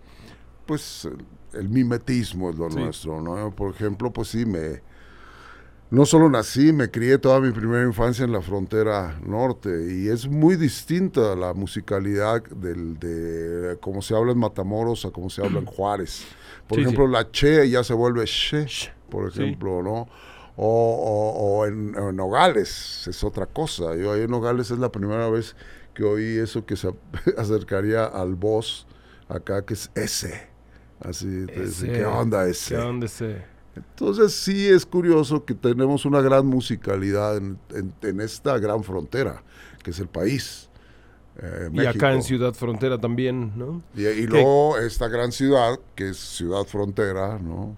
pues 0.65 1.05
el, 1.05 1.23
el 1.59 1.69
mimetismo 1.69 2.49
es 2.49 2.55
lo 2.57 2.69
Sí. 2.71 2.77
nuestro, 2.77 3.21
¿no? 3.21 3.51
Por 3.51 3.73
ejemplo, 3.75 4.11
pues 4.11 4.29
sí, 4.29 4.45
me... 4.45 4.81
No 5.91 6.05
solo 6.05 6.29
nací, 6.29 6.71
me 6.71 6.89
crié 6.89 7.17
toda 7.17 7.41
mi 7.41 7.51
primera 7.51 7.83
infancia 7.83 8.23
en 8.23 8.31
la 8.31 8.41
frontera 8.41 9.19
norte 9.25 9.69
y 9.93 10.07
es 10.07 10.25
muy 10.25 10.55
distinta 10.55 11.35
la 11.35 11.53
musicalidad 11.53 12.41
del, 12.43 12.97
de 12.97 13.77
cómo 13.81 14.01
se 14.01 14.15
habla 14.15 14.31
en 14.31 14.37
Matamoros 14.39 15.03
a 15.05 15.11
cómo 15.11 15.29
se 15.29 15.41
habla 15.41 15.59
en 15.59 15.65
Juárez. 15.65 16.29
Por 16.67 16.77
Sí, 16.77 16.81
ejemplo, 16.81 17.07
la 17.07 17.29
che 17.29 17.69
ya 17.69 17.83
se 17.83 17.93
vuelve 17.93 18.25
she, 18.25 18.65
Sh, 18.65 18.89
por 19.09 19.27
sí. 19.29 19.41
ejemplo, 19.43 19.83
¿no? 19.83 20.07
O, 20.55 20.65
o- 20.65 21.59
o 21.59 21.65
en, 21.65 21.93
en 21.97 22.15
Nogales 22.15 23.05
es 23.09 23.21
otra 23.25 23.45
cosa. 23.45 23.93
Yo 23.97 24.13
ahí 24.13 24.21
en 24.21 24.31
Nogales 24.31 24.71
es 24.71 24.79
la 24.79 24.91
primera 24.93 25.29
vez 25.29 25.57
que 25.93 26.03
oí 26.05 26.37
eso 26.37 26.65
que 26.65 26.77
se 26.77 26.93
acercaría 27.37 28.05
al 28.05 28.35
voz 28.35 28.87
acá, 29.27 29.65
que 29.65 29.73
es 29.73 29.91
ese. 29.95 30.47
Así, 31.01 31.47
te 31.47 31.65
dice, 31.65 31.87
Ese. 31.87 31.91
¿qué 31.91 32.05
onda 32.05 32.47
ese? 32.47 32.75
¿Qué 32.75 32.77
onda 32.77 33.05
ese? 33.07 33.50
Entonces 33.75 34.33
sí 34.33 34.67
es 34.67 34.85
curioso 34.85 35.45
que 35.45 35.53
tenemos 35.53 36.05
una 36.05 36.21
gran 36.21 36.45
musicalidad 36.45 37.37
en, 37.37 37.57
en- 37.73 37.93
en 38.01 38.21
esta 38.21 38.57
gran 38.59 38.83
frontera, 38.83 39.43
que 39.83 39.91
es 39.91 39.99
el 39.99 40.07
país. 40.07 40.69
eh, 41.41 41.69
Y 41.71 41.85
acá 41.85 42.13
en. 42.13 42.21
Ciudad 42.21 42.53
Frontera 42.53 42.97
también, 42.99 43.53
¿no? 43.55 43.81
Y, 43.95 44.05
y 44.05 44.27
luego 44.27 44.77
esta 44.77 45.07
gran 45.07 45.31
ciudad, 45.31 45.79
que 45.95 46.09
es 46.09 46.17
Ciudad 46.17 46.65
Frontera, 46.65 47.39
¿no? 47.39 47.77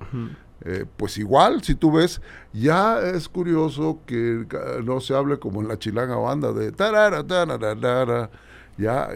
Eh, 0.66 0.86
pues 0.98 1.18
igual, 1.18 1.62
si 1.62 1.76
tú 1.76 1.92
ves, 1.92 2.22
ya 2.54 3.00
es 3.02 3.28
curioso 3.30 4.00
que 4.08 4.46
ca- 4.48 4.80
no 4.84 5.00
se 5.02 5.14
hable 5.14 5.38
como 5.38 5.62
en 5.62 5.68
la 5.68 5.78
chilanga 5.78 6.16
banda 6.16 6.54
de 6.54 6.72
tarara, 6.72 7.22
tararara. 7.28 8.32
ya, 8.32 8.40
ya, 8.78 9.10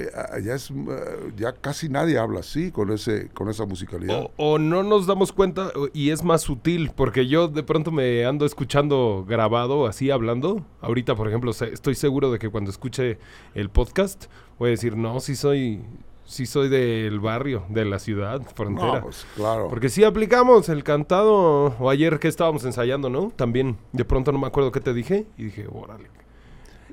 ya 0.43 0.53
es, 0.53 0.71
eh, 0.71 1.31
ya 1.35 1.53
casi 1.53 1.89
nadie 1.89 2.17
habla 2.17 2.41
así 2.41 2.71
con 2.71 2.91
ese, 2.91 3.29
con 3.29 3.49
esa 3.49 3.65
musicalidad. 3.65 4.29
O, 4.37 4.53
o 4.53 4.59
no 4.59 4.83
nos 4.83 5.07
damos 5.07 5.31
cuenta 5.31 5.71
y 5.93 6.11
es 6.11 6.23
más 6.23 6.41
sutil, 6.41 6.91
porque 6.95 7.27
yo 7.27 7.47
de 7.47 7.63
pronto 7.63 7.91
me 7.91 8.25
ando 8.25 8.45
escuchando 8.45 9.25
grabado, 9.27 9.87
así 9.87 10.11
hablando. 10.11 10.65
Ahorita, 10.81 11.15
por 11.15 11.27
ejemplo, 11.27 11.51
estoy 11.51 11.95
seguro 11.95 12.31
de 12.31 12.39
que 12.39 12.49
cuando 12.49 12.69
escuche 12.69 13.17
el 13.53 13.69
podcast 13.69 14.25
voy 14.59 14.67
a 14.67 14.71
decir, 14.71 14.95
no, 14.95 15.19
sí 15.19 15.35
soy, 15.35 15.81
sí 16.25 16.45
soy 16.45 16.69
del 16.69 17.19
barrio, 17.19 17.63
de 17.69 17.85
la 17.85 17.99
ciudad 17.99 18.41
frontera. 18.55 18.95
No, 18.95 19.01
pues 19.01 19.25
claro. 19.35 19.67
Porque 19.69 19.89
sí 19.89 20.03
aplicamos 20.03 20.69
el 20.69 20.83
cantado, 20.83 21.75
o 21.79 21.89
ayer 21.89 22.19
que 22.19 22.27
estábamos 22.27 22.65
ensayando, 22.65 23.09
¿no? 23.09 23.31
También, 23.35 23.77
de 23.91 24.05
pronto 24.05 24.31
no 24.31 24.39
me 24.39 24.47
acuerdo 24.47 24.71
qué 24.71 24.81
te 24.81 24.93
dije, 24.93 25.25
y 25.37 25.45
dije, 25.45 25.67
órale. 25.71 26.09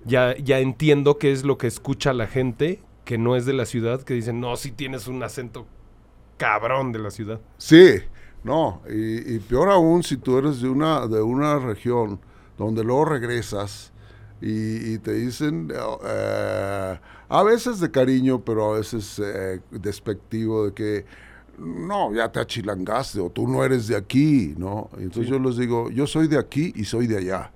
Ya, 0.05 0.37
ya 0.37 0.59
entiendo 0.61 1.19
qué 1.19 1.33
es 1.33 1.45
lo 1.45 1.57
que 1.59 1.67
escucha 1.67 2.13
la 2.13 2.27
gente 2.27 2.83
que 3.05 3.19
no 3.19 3.37
es 3.37 3.47
de 3.47 3.53
la 3.55 3.67
ciudad, 3.67 4.03
que 4.03 4.15
dicen, 4.15 4.41
no, 4.41 4.57
sí 4.57 4.71
tienes 4.73 5.09
un 5.09 5.23
acento 5.23 5.67
cabrón 6.37 6.93
de 6.93 6.99
la 6.99 7.11
ciudad. 7.11 7.41
Sí, 7.59 7.97
no, 8.43 8.83
y, 8.91 9.35
y 9.37 9.39
peor 9.41 9.71
aún 9.71 10.03
si 10.03 10.17
tú 10.17 10.39
eres 10.39 10.61
de 10.61 10.69
una, 10.69 11.07
de 11.07 11.23
una 11.23 11.59
región 11.59 12.21
donde 12.59 12.85
luego 12.85 13.07
regresas 13.07 13.93
y, 14.41 14.95
y 14.95 14.99
te 14.99 15.13
dicen, 15.15 15.71
eh, 16.05 16.99
a 17.29 17.43
veces 17.43 17.81
de 17.81 17.91
cariño, 17.91 18.45
pero 18.45 18.75
a 18.75 18.79
veces 18.79 19.19
eh, 19.25 19.61
despectivo 19.71 20.67
de 20.67 20.75
que, 20.75 21.07
no, 21.59 22.13
ya 22.13 22.31
te 22.33 22.41
achilangaste 22.41 23.21
o 23.21 23.31
tú 23.31 23.47
no 23.49 23.65
eres 23.65 23.87
de 23.87 23.97
aquí, 23.97 24.55
¿no? 24.59 24.91
Entonces 24.99 25.27
Sí. 25.27 25.31
yo 25.31 25.39
les 25.39 25.57
digo, 25.57 25.89
yo 25.91 26.07
soy 26.07 26.27
de 26.29 26.37
aquí 26.39 26.73
y 26.77 26.85
soy 26.85 27.07
de 27.07 27.19
allá. 27.19 27.53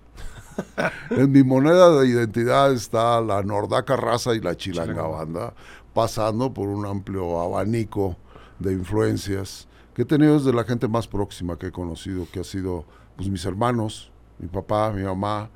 en 1.11 1.33
mi 1.33 1.43
moneda 1.43 2.01
de 2.01 2.09
identidad 2.09 2.73
está 2.73 3.21
la 3.21 3.43
nordaca 3.43 3.97
raza 3.97 4.35
y 4.35 4.41
la 4.41 4.57
chilanga 4.57 5.03
banda, 5.03 5.55
pasando 5.95 6.53
por 6.53 6.69
un 6.69 6.87
amplio 6.87 7.41
abanico 7.41 8.17
de 8.59 8.73
influencias 8.73 9.69
que 9.95 10.03
he 10.03 10.05
tenido 10.05 10.35
desde 10.35 10.53
la 10.53 10.65
gente 10.65 10.87
más 10.87 11.09
próxima 11.09 11.59
que 11.59 11.67
he 11.67 11.73
conocido, 11.73 12.27
que 12.33 12.41
ha 12.41 12.45
sido 12.45 12.85
pues 13.17 13.29
mis 13.29 13.45
hermanos, 13.45 14.13
mi 14.39 14.47
papá, 14.47 14.93
mi 14.93 15.03
mamá. 15.03 15.51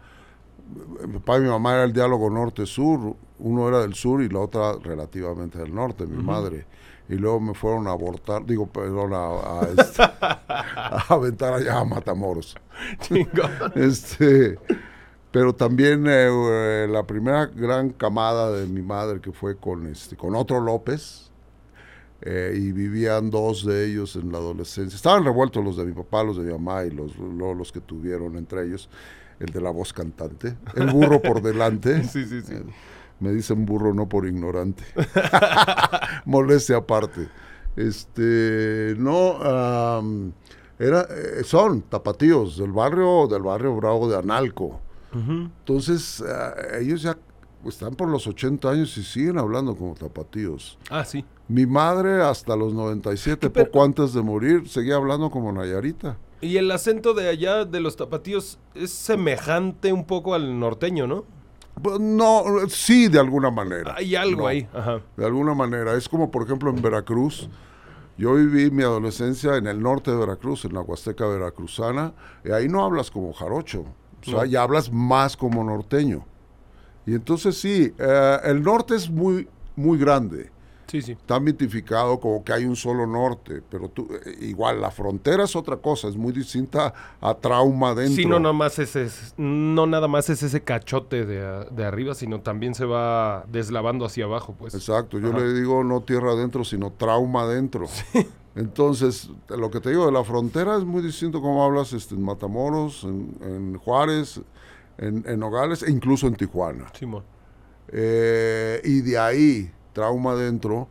Mi 1.07 1.19
papá 1.19 1.39
y 1.39 1.43
mi 1.43 1.49
mamá 1.49 1.75
era 1.75 1.85
el 1.85 1.93
diálogo 1.93 2.29
norte-sur, 2.31 3.15
uno 3.39 3.69
era 3.69 3.81
del 3.83 3.95
sur 3.95 4.23
y 4.23 4.29
la 4.29 4.41
otra 4.41 4.75
relativamente 4.83 5.59
del 5.59 5.73
norte, 5.73 6.07
mi 6.07 6.21
madre. 6.23 6.67
Y 7.09 7.15
luego 7.15 7.41
me 7.41 7.55
fueron 7.55 7.87
a 7.87 7.93
abortar, 7.93 8.45
digo, 8.45 8.67
perdón, 8.67 9.13
a, 9.13 9.61
a, 9.61 9.69
este, 9.77 10.03
a 10.23 11.05
aventar 11.09 11.53
allá 11.55 11.79
a 11.79 11.85
Matamoros. 11.85 12.57
Chingón. 13.01 13.51
Este, 13.75 14.59
pero 15.33 15.55
también 15.55 16.07
eh, 16.07 16.29
eh, 16.31 16.87
la 16.89 17.05
primera 17.07 17.47
gran 17.47 17.91
camada 17.91 18.53
de 18.53 18.67
mi 18.67 18.83
madre 18.83 19.21
que 19.21 19.33
fue 19.33 19.57
con 19.57 19.87
este, 19.87 20.17
con 20.17 20.37
otro 20.37 20.61
López, 20.61 21.33
eh, 22.25 22.55
y 22.57 22.71
vivían 22.71 23.31
dos 23.31 23.67
de 23.67 23.85
ellos 23.85 24.15
en 24.15 24.31
la 24.31 24.39
adolescencia. 24.39 24.95
Estaban 24.95 25.25
revueltos 25.25 25.65
los 25.65 25.77
de 25.77 25.85
mi 25.85 25.93
papá, 25.93 26.23
los 26.23 26.37
de 26.37 26.45
mi 26.45 26.53
mamá 26.53 26.85
y 26.85 26.91
los, 26.91 27.17
luego 27.17 27.55
los 27.55 27.73
que 27.73 27.81
tuvieron 27.81 28.37
entre 28.37 28.65
ellos, 28.65 28.89
el 29.41 29.49
de 29.51 29.61
la 29.61 29.71
voz 29.71 29.93
cantante, 29.93 30.57
el 30.77 30.87
burro 30.93 31.21
por 31.21 31.43
delante. 31.43 32.05
Sí, 32.13 32.25
sí, 32.25 32.43
sí. 32.43 32.55
Eh, 32.55 32.65
Me 33.19 33.33
dicen 33.33 33.67
burro 33.67 33.93
no 33.93 34.09
por 34.09 34.27
ignorante. 34.27 34.85
Molestia 36.25 36.77
aparte. 36.77 37.29
Este, 37.75 38.95
no, 38.99 39.43
am, 39.43 40.33
era, 40.79 41.03
eh, 41.11 41.43
son 41.45 41.83
tapatíos 41.83 42.57
del 42.59 42.71
barrio, 42.71 43.27
del 43.27 43.43
barrio 43.43 43.75
Bravo 43.75 44.09
de 44.09 44.17
Analco. 44.17 44.82
Entonces, 45.15 46.23
ah, 46.27 46.55
ellos 46.81 47.03
ya 47.03 47.17
están 47.67 47.95
por 47.95 48.09
los 48.09 48.27
80 48.27 48.71
años 48.71 48.97
y 48.97 49.03
siguen 49.05 49.39
hablando 49.39 49.77
como 49.77 49.95
tapatíos. 49.95 50.79
Ah, 50.91 51.05
sí. 51.05 51.25
Mi 51.49 51.67
madre 51.67 52.23
hasta 52.23 52.57
los 52.57 52.73
97, 52.73 53.51
Pero- 53.51 53.67
poco 53.67 53.85
antes 53.85 54.13
de 54.15 54.23
morir, 54.23 54.69
seguía 54.69 54.97
hablando 54.97 55.31
como 55.31 55.53
Nayarita. 55.53 56.17
Y 56.41 56.57
el 56.57 56.71
acento 56.73 57.15
de 57.15 57.29
allá, 57.29 57.65
de 57.65 57.81
los 57.81 57.97
tapatíos, 57.97 58.59
es 58.75 58.91
semejante 58.91 59.93
un 59.93 60.05
poco 60.07 60.35
al 60.35 60.59
norteño, 60.59 61.07
¿no? 61.07 61.25
Pues, 61.81 62.01
no, 62.01 62.45
sí, 62.69 63.09
de 63.09 63.19
alguna 63.21 63.51
manera. 63.51 63.95
Hay 63.97 64.15
algo 64.17 64.43
No. 64.43 64.47
ahí. 64.49 64.67
Ajá. 64.75 65.01
de 65.17 65.25
alguna 65.25 65.55
manera. 65.55 65.95
Es 65.95 66.09
como, 66.09 66.31
por 66.31 66.43
ejemplo, 66.43 66.71
en 66.71 66.83
Veracruz. 66.83 67.49
Yo 68.19 68.35
viví 68.35 68.71
mi 68.71 68.83
adolescencia 68.83 69.57
en 69.57 69.67
el 69.67 69.81
norte 69.81 70.11
de 70.11 70.17
Veracruz, 70.19 70.65
en 70.67 70.75
la 70.75 70.81
Huasteca 70.83 71.27
Veracruzana, 71.27 72.13
y 72.45 72.51
ahí 72.51 72.69
no 72.69 72.85
hablas 72.85 73.11
como 73.11 73.33
jarocho, 73.33 73.85
o 74.23 74.25
sea, 74.25 74.35
No. 74.41 74.45
ya 74.45 74.63
hablas 74.63 74.91
más 74.93 75.37
como 75.37 75.63
norteño. 75.65 76.25
Y 77.07 77.15
entonces 77.15 77.59
sí, 77.61 77.93
eh, 77.99 78.37
el 78.45 78.63
norte 78.63 78.95
es 78.95 79.11
muy, 79.11 79.49
muy 79.77 79.99
grande, 79.99 80.51
Sí, 80.87 81.01
sí. 81.01 81.13
está 81.13 81.41
mitificado 81.41 82.21
como 82.21 82.45
que 82.45 82.53
hay 82.53 82.65
un 82.67 82.77
solo 82.77 83.07
norte, 83.07 83.63
pero 83.69 83.89
tú, 83.89 84.07
eh, 84.27 84.37
igual 84.43 84.81
la 84.81 84.91
frontera 84.91 85.45
es 85.45 85.57
otra 85.57 85.79
cosa, 85.79 86.07
es 86.09 86.17
muy 86.17 86.33
distinta 86.33 86.93
a 87.21 87.35
trauma 87.35 87.95
dentro. 87.95 88.15
Sí, 88.15 88.27
no, 88.27 88.39
nada 88.39 88.53
más 88.53 88.79
es, 88.79 88.95
es- 88.95 89.35
no 89.39 89.87
nada 89.87 90.07
más 90.07 90.29
es 90.29 90.43
ese 90.43 90.63
cachote 90.63 91.25
de, 91.25 91.65
de 91.71 91.85
arriba, 91.85 92.15
sino 92.15 92.41
también 92.43 92.75
se 92.75 92.85
va 92.85 93.45
deslavando 93.49 94.05
hacia 94.05 94.27
abajo, 94.27 94.55
pues. 94.59 94.75
Exacto, 94.75 95.19
yo 95.19 95.31
Ajá. 95.31 95.39
le 95.39 95.55
digo 95.55 95.83
no 95.83 96.03
tierra 96.03 96.33
adentro, 96.33 96.63
sino 96.63 96.93
trauma 96.93 97.43
adentro. 97.45 97.87
Entonces, 98.55 99.31
lo 99.49 99.71
que 99.71 99.81
te 99.81 99.91
digo 99.91 100.05
de 100.07 100.13
la 100.13 100.25
frontera 100.25 100.77
es 100.77 100.85
muy 100.85 101.03
distinto 101.03 101.41
como 101.41 101.65
hablas 101.65 101.93
este, 101.93 102.15
en 102.15 102.23
Matamoros, 102.23 103.05
en, 103.05 103.37
en 103.43 103.79
Juárez, 103.79 104.41
en, 104.99 105.25
en 105.27 105.41
Nogales 105.41 105.83
e 105.83 105.91
incluso 105.91 106.27
en 106.27 106.35
Tijuana. 106.37 106.87
Simón. 106.93 107.25
Eh, 107.89 108.81
y 108.85 109.01
de 109.01 109.19
ahí, 109.19 109.73
trauma 109.93 110.33
adentro, 110.33 110.89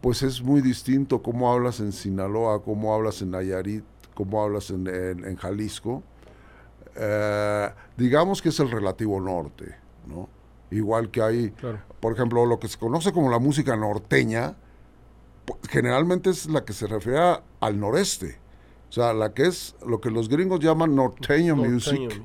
pues 0.00 0.22
es 0.22 0.42
muy 0.42 0.60
distinto 0.60 1.22
cómo 1.22 1.50
hablas 1.52 1.80
en 1.80 1.92
Sinaloa, 1.92 2.62
cómo 2.62 2.94
hablas 2.94 3.20
en 3.22 3.30
Nayarit, 3.30 3.84
cómo 4.14 4.42
hablas 4.42 4.70
en, 4.70 4.86
en- 4.86 5.36
Jalisco. 5.36 6.02
Eh, 6.94 7.70
digamos 7.96 8.42
que 8.42 8.48
es 8.50 8.60
el 8.60 8.70
relativo 8.70 9.20
norte, 9.20 9.74
¿no? 10.06 10.28
Igual 10.70 11.10
que 11.10 11.22
hay 11.22 11.50
Claro. 11.52 11.78
por 12.00 12.12
ejemplo, 12.12 12.44
lo 12.44 12.58
que 12.58 12.68
se 12.68 12.78
conoce 12.78 13.12
como 13.12 13.30
la 13.30 13.38
música 13.38 13.76
norteña, 13.76 14.56
generalmente 15.68 16.30
es 16.30 16.46
la 16.46 16.64
que 16.64 16.72
se 16.72 16.86
refiere 16.86 17.18
a- 17.18 17.42
al 17.60 17.78
noreste. 17.80 18.38
O 18.88 18.92
sea, 18.92 19.12
la 19.12 19.34
que 19.34 19.46
es 19.46 19.76
lo 19.86 20.00
que 20.00 20.10
los 20.10 20.28
gringos 20.28 20.60
llaman 20.60 20.94
norteño, 20.94 21.56
music, 21.56 22.22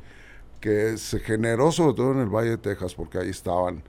que 0.61 0.97
se 0.97 1.19
generó 1.19 1.71
sobre 1.71 1.93
todo 1.93 2.11
en 2.13 2.19
el 2.19 2.29
Valle 2.29 2.51
de 2.51 2.57
Texas, 2.57 2.95
porque 2.95 3.17
ahí 3.17 3.29
estaban 3.29 3.83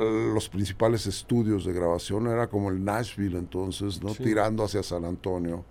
eh, 0.00 0.30
los 0.32 0.48
principales 0.48 1.06
estudios 1.06 1.64
de 1.64 1.72
grabación, 1.72 2.28
era 2.28 2.46
como 2.46 2.70
el 2.70 2.84
Nashville 2.84 3.36
entonces, 3.36 4.00
¿no? 4.02 4.10
Sí. 4.14 4.22
Tirando 4.22 4.62
hacia 4.64 4.82
San 4.82 5.04
Antonio. 5.04 5.64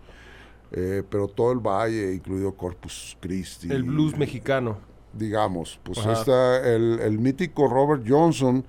Eh, 0.71 1.01
pero 1.09 1.29
todo 1.29 1.53
el 1.53 1.59
valle, 1.59 2.13
incluido 2.13 2.53
Corpus 2.53 3.17
Christi. 3.21 3.71
El 3.71 3.83
blues 3.83 4.17
mexicano. 4.17 4.77
digamos. 5.13 5.79
Pues 5.83 5.97
está 6.05 6.57
el, 6.75 6.99
el 6.99 7.17
mítico 7.19 7.67
Robert 7.69 8.03
Johnson 8.05 8.65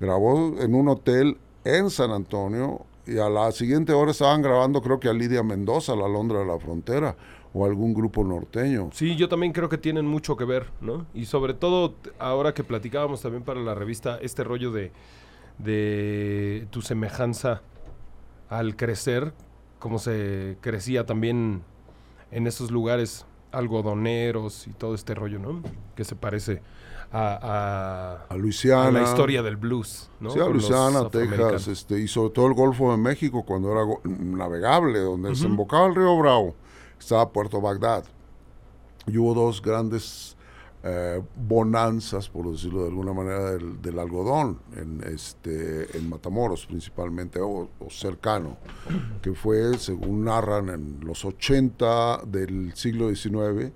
grabó 0.00 0.58
en 0.60 0.74
un 0.74 0.88
hotel 0.88 1.36
en 1.64 1.90
San 1.90 2.10
Antonio 2.10 2.84
y 3.06 3.18
a 3.18 3.28
la 3.28 3.50
siguiente 3.52 3.92
hora 3.92 4.10
estaban 4.12 4.42
grabando 4.42 4.80
creo 4.80 5.00
que 5.00 5.08
a 5.08 5.12
Lidia 5.12 5.42
Mendoza, 5.42 5.96
la 5.96 6.08
Londra 6.08 6.40
de 6.40 6.46
la 6.46 6.58
Frontera, 6.58 7.16
o 7.54 7.66
algún 7.66 7.92
grupo 7.92 8.24
norteño. 8.24 8.90
Sí, 8.92 9.16
yo 9.16 9.28
también 9.28 9.52
creo 9.52 9.68
que 9.68 9.78
tienen 9.78 10.06
mucho 10.06 10.36
que 10.36 10.44
ver, 10.44 10.70
¿no? 10.80 11.06
Y 11.12 11.26
sobre 11.26 11.54
todo, 11.54 11.94
ahora 12.18 12.54
que 12.54 12.64
platicábamos 12.64 13.20
también 13.20 13.42
para 13.42 13.60
la 13.60 13.74
revista, 13.74 14.18
este 14.22 14.42
rollo 14.42 14.72
de, 14.72 14.90
de 15.58 16.66
tu 16.70 16.80
semejanza 16.80 17.60
al 18.48 18.76
crecer 18.76 19.34
cómo 19.78 19.98
se 19.98 20.56
crecía 20.60 21.04
también 21.04 21.62
en 22.30 22.46
esos 22.46 22.70
lugares 22.70 23.26
algodoneros 23.52 24.66
y 24.66 24.72
todo 24.72 24.94
este 24.94 25.14
rollo, 25.14 25.38
¿no? 25.38 25.62
Que 25.94 26.04
se 26.04 26.16
parece 26.16 26.62
a, 27.12 28.24
a, 28.28 28.36
Luisiana. 28.36 28.90
la 28.90 29.02
historia 29.02 29.42
del 29.42 29.56
blues, 29.56 30.10
¿no? 30.18 30.30
Sí, 30.30 30.40
a 30.40 30.46
Luisiana, 30.46 31.08
Texas, 31.10 31.68
este, 31.68 32.00
y 32.00 32.08
sobre 32.08 32.32
todo 32.32 32.46
el 32.46 32.54
Golfo 32.54 32.90
de 32.90 32.96
México 32.96 33.44
cuando 33.44 33.70
era 33.70 33.82
navegable, 34.04 34.98
donde 34.98 35.30
desembocaba 35.30 35.86
el 35.86 35.94
río 35.94 36.16
Bravo, 36.18 36.54
estaba 36.98 37.30
Puerto 37.30 37.60
Bagdad. 37.60 38.04
Y 39.06 39.18
hubo 39.18 39.34
dos 39.34 39.60
grandes 39.60 40.36
eh, 40.84 41.22
bonanzas, 41.36 42.28
por 42.28 42.50
decirlo 42.50 42.82
de 42.82 42.88
alguna 42.88 43.12
manera, 43.12 43.52
del, 43.52 43.98
algodón 43.98 44.58
en, 44.76 45.02
este, 45.04 45.96
en 45.96 46.08
Matamoros 46.08 46.66
principalmente, 46.66 47.40
o, 47.40 47.68
cercano, 47.88 48.56
que 49.20 49.32
fue, 49.32 49.78
según 49.78 50.24
narran, 50.24 50.70
en 50.70 50.98
los 51.02 51.24
80 51.24 52.22
del 52.26 52.74
siglo 52.74 53.14
XIX 53.14 53.72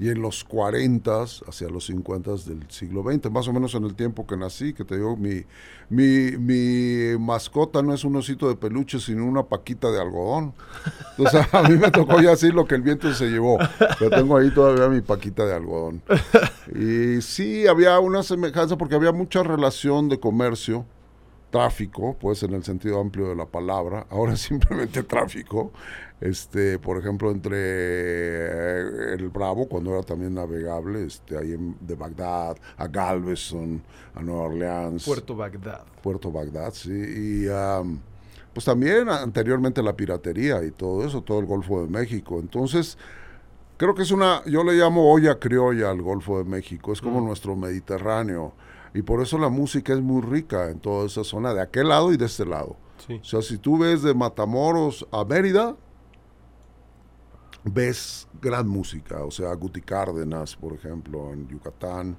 y 0.00 0.08
en 0.08 0.22
los 0.22 0.44
40, 0.44 1.24
hacia 1.46 1.68
los 1.68 1.84
50 1.84 2.30
del 2.46 2.64
siglo 2.70 3.02
XX, 3.02 3.30
más 3.30 3.46
o 3.48 3.52
menos 3.52 3.74
en 3.74 3.84
el 3.84 3.94
tiempo 3.94 4.26
que 4.26 4.34
nací, 4.34 4.72
que 4.72 4.82
te 4.82 4.96
digo, 4.96 5.14
mi, 5.14 5.44
mi, 5.90 6.38
mi 6.38 7.18
mascota 7.18 7.82
no 7.82 7.92
es 7.92 8.02
un 8.02 8.16
osito 8.16 8.48
de 8.48 8.56
peluche, 8.56 8.98
sino 8.98 9.26
una 9.26 9.42
paquita 9.42 9.90
de 9.90 10.00
algodón. 10.00 10.54
Entonces 11.18 11.46
a 11.52 11.62
mí 11.64 11.76
me 11.76 11.90
tocó 11.90 12.18
ya 12.22 12.32
así 12.32 12.50
lo 12.50 12.64
que 12.64 12.76
el 12.76 12.82
viento 12.82 13.12
se 13.12 13.26
llevó. 13.26 13.58
Pero 13.98 14.10
tengo 14.10 14.38
ahí 14.38 14.50
todavía 14.50 14.88
mi 14.88 15.02
paquita 15.02 15.44
de 15.44 15.54
algodón. 15.54 16.00
Y 16.74 17.20
sí, 17.20 17.66
había 17.66 18.00
una 18.00 18.22
semejanza 18.22 18.78
porque 18.78 18.94
había 18.94 19.12
mucha 19.12 19.42
relación 19.42 20.08
de 20.08 20.18
comercio 20.18 20.86
tráfico, 21.50 22.16
pues 22.18 22.42
en 22.42 22.54
el 22.54 22.64
sentido 22.64 23.00
amplio 23.00 23.28
de 23.28 23.36
la 23.36 23.44
palabra, 23.44 24.06
ahora 24.08 24.36
simplemente 24.36 25.02
tráfico, 25.02 25.72
este, 26.20 26.78
por 26.78 26.98
ejemplo, 26.98 27.30
entre 27.30 27.56
eh, 27.56 29.14
el 29.14 29.28
Bravo, 29.28 29.68
cuando 29.68 29.92
era 29.92 30.02
también 30.02 30.34
navegable, 30.34 31.04
este, 31.04 31.36
ahí 31.36 31.56
de 31.80 31.94
Bagdad, 31.94 32.56
a 32.76 32.86
Galveston, 32.86 33.82
a 34.14 34.22
Nueva 34.22 34.42
Orleans. 34.42 35.04
Puerto 35.04 35.34
Bagdad. 35.34 35.84
Puerto 36.02 36.30
Bagdad, 36.30 36.72
sí, 36.74 36.90
y 36.92 37.46
pues 38.52 38.64
también 38.64 39.08
anteriormente 39.08 39.82
la 39.82 39.94
piratería 39.94 40.62
y 40.64 40.72
todo 40.72 41.06
eso, 41.06 41.22
todo 41.22 41.40
el 41.40 41.46
Golfo 41.46 41.82
de 41.82 41.88
México, 41.88 42.38
entonces... 42.40 42.98
Creo 43.76 43.94
que 43.94 44.02
es 44.02 44.10
una, 44.10 44.44
yo 44.44 44.62
le 44.62 44.74
llamo 44.74 45.10
olla 45.10 45.38
criolla 45.38 45.90
al 45.90 46.02
Golfo 46.02 46.36
de 46.36 46.44
México, 46.44 46.92
es 46.92 47.00
como 47.00 47.18
nuestro 47.22 47.56
Mediterráneo. 47.56 48.52
Y 48.92 49.00
por 49.00 49.22
eso 49.22 49.38
la 49.38 49.48
música 49.48 49.94
es 49.94 50.00
muy 50.00 50.20
rica 50.20 50.68
en 50.70 50.80
toda 50.80 51.06
esa 51.06 51.24
zona, 51.24 51.54
de 51.54 51.62
aquel 51.62 51.88
lado 51.88 52.12
y 52.12 52.16
de 52.16 52.26
este 52.26 52.44
lado. 52.44 52.76
O 53.08 53.24
sea, 53.24 53.40
si 53.40 53.56
tú 53.56 53.78
ves 53.78 54.02
de 54.02 54.14
Matamoros 54.14 55.06
a 55.10 55.24
Mérida, 55.24 55.76
ves 57.64 58.28
gran 58.40 58.68
música. 58.68 59.24
O 59.24 59.30
sea, 59.30 59.52
Guti 59.54 59.80
Cárdenas, 59.80 60.56
por 60.56 60.72
ejemplo, 60.72 61.32
en 61.32 61.48
Yucatán, 61.48 62.16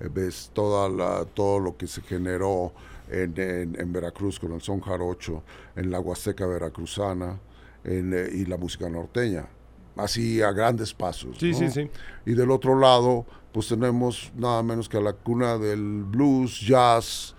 eh, 0.00 0.08
ves 0.12 0.50
toda 0.52 0.88
la, 0.88 1.24
todo 1.24 1.60
lo 1.60 1.76
que 1.76 1.86
se 1.86 2.02
generó 2.02 2.72
en, 3.08 3.34
en, 3.38 3.92
Veracruz 3.92 4.38
con 4.38 4.52
el 4.52 4.60
son 4.60 4.80
jarocho, 4.80 5.42
en 5.76 5.90
la 5.90 6.00
Huasteca 6.00 6.46
veracruzana 6.46 7.38
en, 7.84 8.14
eh, 8.14 8.28
y 8.32 8.46
la 8.46 8.56
música 8.56 8.88
norteña. 8.88 9.48
Así 9.96 10.40
a 10.40 10.52
grandes 10.52 10.94
pasos. 10.94 11.36
Sí, 11.38 11.52
sí, 11.52 11.70
sí. 11.70 11.90
Y 12.24 12.32
del 12.32 12.50
otro 12.50 12.78
lado, 12.78 13.26
pues 13.52 13.68
tenemos 13.68 14.32
nada 14.34 14.62
menos 14.62 14.88
que 14.88 15.00
la 15.00 15.12
cuna 15.12 15.58
del 15.58 16.04
blues, 16.04 16.60
jazz, 16.60 17.34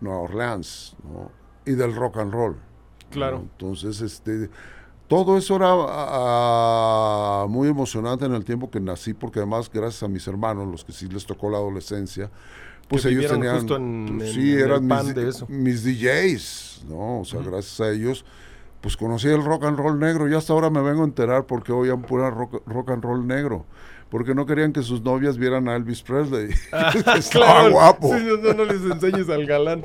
Nueva 0.00 0.20
Orleans, 0.20 0.96
¿no? 1.04 1.30
Y 1.66 1.72
del 1.72 1.94
rock 1.94 2.16
and 2.16 2.32
roll. 2.32 2.56
Claro. 3.10 3.40
Entonces, 3.40 4.00
este, 4.00 4.48
todo 5.10 5.36
eso 5.36 5.56
era 5.56 5.70
ah, 5.72 7.46
muy 7.48 7.66
emocionante 7.66 8.26
en 8.26 8.32
el 8.32 8.44
tiempo 8.44 8.70
que 8.70 8.78
nací, 8.78 9.12
porque 9.12 9.40
además, 9.40 9.68
gracias 9.68 10.04
a 10.04 10.08
mis 10.08 10.24
hermanos, 10.28 10.68
los 10.68 10.84
que 10.84 10.92
sí 10.92 11.08
les 11.08 11.26
tocó 11.26 11.50
la 11.50 11.56
adolescencia, 11.56 12.30
pues 12.86 13.04
ellos 13.06 13.26
tenían, 13.26 13.66
sí, 14.24 14.52
eran 14.52 14.86
mis, 14.86 15.48
mis, 15.48 15.84
DJs, 15.84 16.84
¿no? 16.88 17.22
O 17.22 17.24
sea, 17.24 17.40
gracias 17.40 17.80
a 17.80 17.90
ellos, 17.90 18.24
pues 18.80 18.96
conocí 18.96 19.26
el 19.26 19.44
rock 19.44 19.64
and 19.64 19.78
roll 19.78 19.98
negro 19.98 20.28
y 20.28 20.34
hasta 20.34 20.52
ahora 20.52 20.70
me 20.70 20.80
vengo 20.80 21.02
a 21.02 21.06
enterar 21.06 21.44
porque 21.44 21.72
oían 21.72 22.02
pura 22.02 22.30
rock, 22.30 22.62
rock 22.66 22.90
and 22.90 23.02
roll 23.02 23.26
negro 23.26 23.66
porque 24.10 24.34
no 24.34 24.46
querían 24.46 24.72
que 24.72 24.82
sus 24.82 25.02
novias 25.02 25.38
vieran 25.38 25.68
a 25.68 25.76
Elvis 25.76 26.02
Presley. 26.02 26.50
Ah, 26.72 27.16
Estaba 27.16 27.68
guapo. 27.68 28.16
Sí, 28.16 28.24
no, 28.56 28.64
les 28.64 28.82
enseñes 28.82 29.28
al 29.28 29.46
galán. 29.46 29.84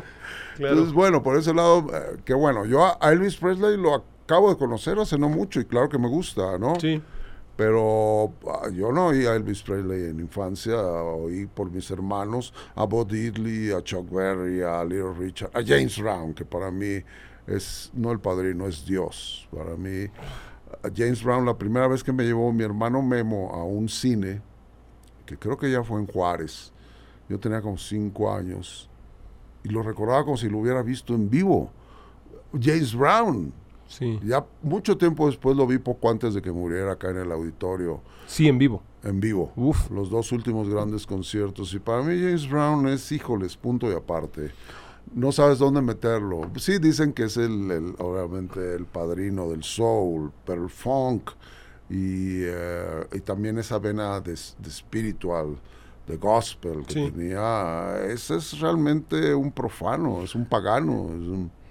Entonces, 0.57 0.93
bueno, 0.93 1.21
por 1.21 1.37
ese 1.37 1.53
lado, 1.53 1.85
eh, 1.93 2.17
que 2.25 2.33
bueno, 2.33 2.65
yo 2.65 2.97
a 2.99 3.11
Elvis 3.11 3.35
Presley 3.35 3.77
lo 3.77 4.03
acabo 4.25 4.49
de 4.49 4.57
conocer 4.57 4.99
hace 4.99 5.17
no 5.17 5.29
mucho 5.29 5.59
y 5.59 5.65
claro 5.65 5.87
que 5.87 5.97
me 5.97 6.07
gusta, 6.07 6.57
¿no? 6.57 6.79
Sí. 6.79 7.01
Pero 7.55 8.33
ah, 8.49 8.69
yo 8.69 8.91
no 8.91 9.07
oí 9.07 9.25
a 9.25 9.35
Elvis 9.35 9.61
Presley 9.61 10.09
en 10.09 10.19
infancia, 10.19 10.75
oí 10.75 11.45
por 11.45 11.71
mis 11.71 11.89
hermanos 11.89 12.53
a 12.75 12.83
Bob 12.83 13.07
Diddley, 13.07 13.71
a 13.71 13.81
Chuck 13.81 14.09
Berry, 14.11 14.61
a 14.61 14.83
Little 14.83 15.13
Richard, 15.13 15.51
a 15.53 15.63
James 15.65 15.97
Brown, 15.97 16.33
que 16.33 16.43
para 16.43 16.69
mí 16.69 17.01
es 17.47 17.91
no 17.93 18.11
el 18.11 18.19
padrino, 18.19 18.67
es 18.67 18.85
Dios. 18.85 19.47
Para 19.55 19.77
mí 19.77 20.09
James 20.95 21.23
Brown, 21.23 21.45
la 21.45 21.57
primera 21.57 21.87
vez 21.87 22.03
que 22.03 22.11
me 22.11 22.23
llevó 22.23 22.51
mi 22.51 22.63
hermano 22.63 23.01
Memo 23.01 23.51
a 23.53 23.63
un 23.63 23.87
cine, 23.87 24.41
que 25.25 25.37
creo 25.37 25.57
que 25.57 25.71
ya 25.71 25.83
fue 25.83 25.99
en 25.99 26.07
Juárez, 26.07 26.73
yo 27.29 27.39
tenía 27.39 27.61
como 27.61 27.77
cinco 27.77 28.33
años, 28.33 28.89
y 29.63 29.69
lo 29.69 29.81
recordaba 29.81 30.23
como 30.25 30.35
si 30.35 30.49
lo 30.49 30.59
hubiera 30.59 30.83
visto 30.83 31.13
en 31.15 31.29
vivo. 31.29 31.71
James 32.59 32.93
Brown. 32.95 33.53
Sí. 33.87 34.19
Ya 34.23 34.45
mucho 34.61 34.97
tiempo 34.97 35.27
después 35.27 35.55
lo 35.55 35.67
vi 35.67 35.77
poco 35.77 36.09
antes 36.09 36.33
de 36.33 36.41
que 36.41 36.51
muriera 36.51 36.93
acá 36.93 37.11
en 37.11 37.17
el 37.17 37.31
auditorio. 37.31 38.01
Sí, 38.27 38.47
en 38.47 38.57
vivo. 38.57 38.81
En 39.03 39.19
vivo. 39.19 39.51
Uf. 39.55 39.89
Los 39.91 40.09
dos 40.09 40.31
últimos 40.31 40.69
grandes 40.69 41.05
conciertos. 41.05 41.73
Y 41.73 41.79
para 41.79 42.01
mí 42.01 42.19
James 42.19 42.49
Brown 42.49 42.87
es, 42.87 43.11
híjoles, 43.11 43.55
punto 43.55 43.91
y 43.91 43.93
aparte 43.93 44.51
no 45.13 45.31
sabes 45.31 45.59
dónde 45.59 45.81
meterlo. 45.81 46.49
Sí 46.57 46.79
dicen 46.79 47.13
que 47.13 47.23
es 47.23 47.37
el, 47.37 47.95
obviamente 47.99 48.75
el 48.75 48.85
padrino 48.85 49.49
del 49.49 49.63
soul, 49.63 50.31
pero 50.45 50.63
el 50.63 50.69
funk 50.69 51.31
y, 51.89 52.41
eh, 52.43 53.05
y 53.13 53.19
también 53.21 53.57
esa 53.57 53.77
vena 53.77 54.19
de, 54.19 54.33
espiritual, 54.33 55.57
de 56.07 56.17
gospel 56.17 56.85
que 56.85 57.11
tenía, 57.11 57.97
ese 58.07 58.37
es 58.37 58.59
realmente 58.59 59.33
un 59.33 59.51
profano, 59.51 60.23
es 60.23 60.35
un 60.35 60.45
pagano, 60.45 61.09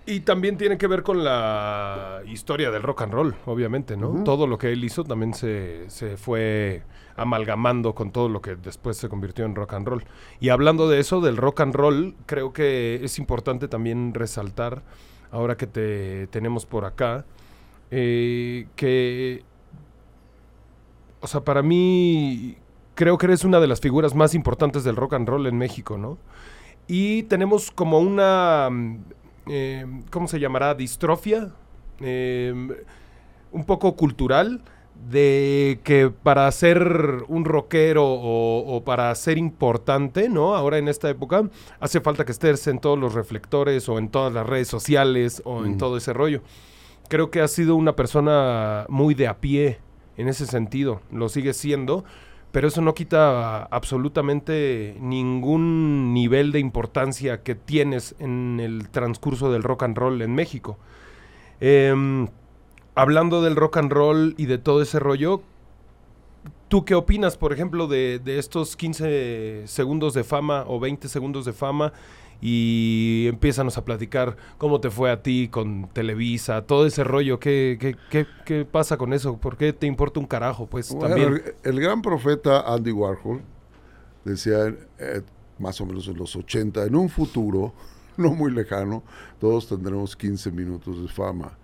Y 0.06 0.20
también 0.20 0.58
tiene 0.58 0.76
que 0.76 0.86
ver 0.86 1.02
con 1.02 1.24
la 1.24 2.20
historia 2.26 2.70
del 2.70 2.82
rock 2.82 3.02
and 3.02 3.12
roll, 3.12 3.34
obviamente, 3.46 3.96
¿no? 3.96 4.22
Todo 4.22 4.46
lo 4.46 4.58
que 4.58 4.70
él 4.70 4.84
hizo 4.84 5.02
también 5.02 5.32
se, 5.32 5.88
se 5.88 6.18
fue 6.18 6.82
amalgamando 7.16 7.94
con 7.94 8.10
todo 8.10 8.28
lo 8.28 8.42
que 8.42 8.56
después 8.56 8.96
se 8.96 9.08
convirtió 9.08 9.44
en 9.44 9.54
rock 9.54 9.74
and 9.74 9.88
roll. 9.88 10.04
Y 10.40 10.50
hablando 10.50 10.88
de 10.88 11.00
eso, 11.00 11.20
del 11.20 11.36
rock 11.36 11.60
and 11.60 11.74
roll, 11.74 12.14
creo 12.26 12.52
que 12.52 13.00
es 13.02 13.18
importante 13.18 13.68
también 13.68 14.12
resaltar, 14.12 14.82
ahora 15.30 15.56
que 15.56 15.66
te 15.66 16.26
tenemos 16.26 16.66
por 16.66 16.84
acá, 16.84 17.24
eh, 17.90 18.66
que, 18.76 19.42
o 21.20 21.26
sea, 21.26 21.42
para 21.42 21.62
mí, 21.62 22.56
creo 22.94 23.16
que 23.18 23.26
eres 23.26 23.44
una 23.44 23.60
de 23.60 23.68
las 23.68 23.80
figuras 23.80 24.14
más 24.14 24.34
importantes 24.34 24.84
del 24.84 24.96
rock 24.96 25.14
and 25.14 25.28
roll 25.28 25.46
en 25.46 25.56
México, 25.56 25.96
¿no? 25.96 26.18
Y 26.86 27.22
tenemos 27.24 27.70
como 27.70 27.98
una, 27.98 28.68
eh, 29.46 29.86
¿cómo 30.10 30.28
se 30.28 30.40
llamará? 30.40 30.74
Distrofia, 30.74 31.52
eh, 32.00 32.52
un 33.52 33.64
poco 33.64 33.96
cultural 33.96 34.62
de 35.08 35.80
que 35.84 36.10
para 36.10 36.50
ser 36.52 37.24
un 37.28 37.44
rockero 37.44 38.04
o, 38.06 38.82
para 38.84 39.14
ser 39.14 39.38
importante, 39.38 40.28
¿no? 40.28 40.54
Ahora 40.54 40.78
en 40.78 40.88
esta 40.88 41.10
época 41.10 41.48
hace 41.80 42.00
falta 42.00 42.24
que 42.24 42.32
estés 42.32 42.66
en 42.68 42.78
todos 42.78 42.98
los 42.98 43.14
reflectores 43.14 43.88
o 43.88 43.98
en 43.98 44.08
todas 44.08 44.32
las 44.32 44.46
redes 44.46 44.68
sociales 44.68 45.42
o 45.44 45.64
en 45.64 45.72
mm. 45.72 45.78
todo 45.78 45.96
ese 45.96 46.12
rollo. 46.12 46.42
Creo 47.08 47.30
que 47.30 47.40
ha 47.40 47.48
sido 47.48 47.76
una 47.76 47.96
persona 47.96 48.86
muy 48.88 49.14
de 49.14 49.28
a 49.28 49.38
pie 49.38 49.78
en 50.16 50.28
ese 50.28 50.46
sentido, 50.46 51.00
lo 51.10 51.28
sigue 51.28 51.52
siendo, 51.52 52.04
pero 52.54 52.68
eso 52.68 52.80
no 52.80 52.94
quita 52.94 53.64
absolutamente 53.64 54.96
ningún 55.00 56.14
nivel 56.14 56.52
de 56.52 56.60
importancia 56.60 57.42
que 57.42 57.56
tienes 57.56 58.14
en 58.20 58.60
el 58.60 58.90
transcurso 58.90 59.50
del 59.50 59.64
rock 59.64 59.82
and 59.82 59.98
roll 59.98 60.22
en 60.22 60.36
México. 60.36 60.78
Eh, 61.60 61.92
hablando 62.94 63.42
del 63.42 63.56
rock 63.56 63.78
and 63.78 63.90
roll 63.90 64.34
y 64.38 64.46
de 64.46 64.58
todo 64.58 64.82
ese 64.82 65.00
rollo, 65.00 65.42
¿tú 66.68 66.84
qué 66.84 66.94
opinas, 66.94 67.36
por 67.36 67.52
ejemplo, 67.52 67.88
de, 67.88 68.20
estos 68.24 68.76
15 68.76 69.64
segundos 69.66 70.14
de 70.14 70.22
fama 70.22 70.62
o 70.68 70.78
20 70.78 71.08
segundos 71.08 71.44
de 71.46 71.54
fama? 71.54 71.92
Y 72.46 73.24
empiezanos 73.26 73.78
a 73.78 73.86
platicar 73.86 74.36
cómo 74.58 74.78
te 74.78 74.90
fue 74.90 75.10
a 75.10 75.22
ti 75.22 75.48
con 75.48 75.88
Televisa, 75.94 76.66
todo 76.66 76.84
ese 76.84 77.02
rollo. 77.02 77.40
¿Qué, 77.40 77.96
qué, 78.10 78.26
qué, 78.44 78.64
pasa 78.66 78.98
con 78.98 79.14
eso? 79.14 79.38
¿Por 79.38 79.56
qué 79.56 79.72
te 79.72 79.86
importa 79.86 80.20
un 80.20 80.26
carajo? 80.26 80.66
Pues 80.66 80.94
también. 80.98 81.42
El, 81.62 81.80
gran 81.80 82.02
profeta 82.02 82.60
Andy 82.70 82.92
Warhol 82.92 83.40
decía, 84.26 84.74
eh, 84.98 85.22
más 85.58 85.80
o 85.80 85.86
menos 85.86 86.06
en 86.06 86.18
los 86.18 86.36
80, 86.36 86.84
en 86.84 86.96
un 86.96 87.08
futuro 87.08 87.72
no 88.16 88.30
muy 88.30 88.52
lejano, 88.52 89.02
todos 89.40 89.68
tendremos 89.68 90.16
15 90.16 90.50
minutos 90.50 91.02
de 91.02 91.08
fama. 91.08 91.56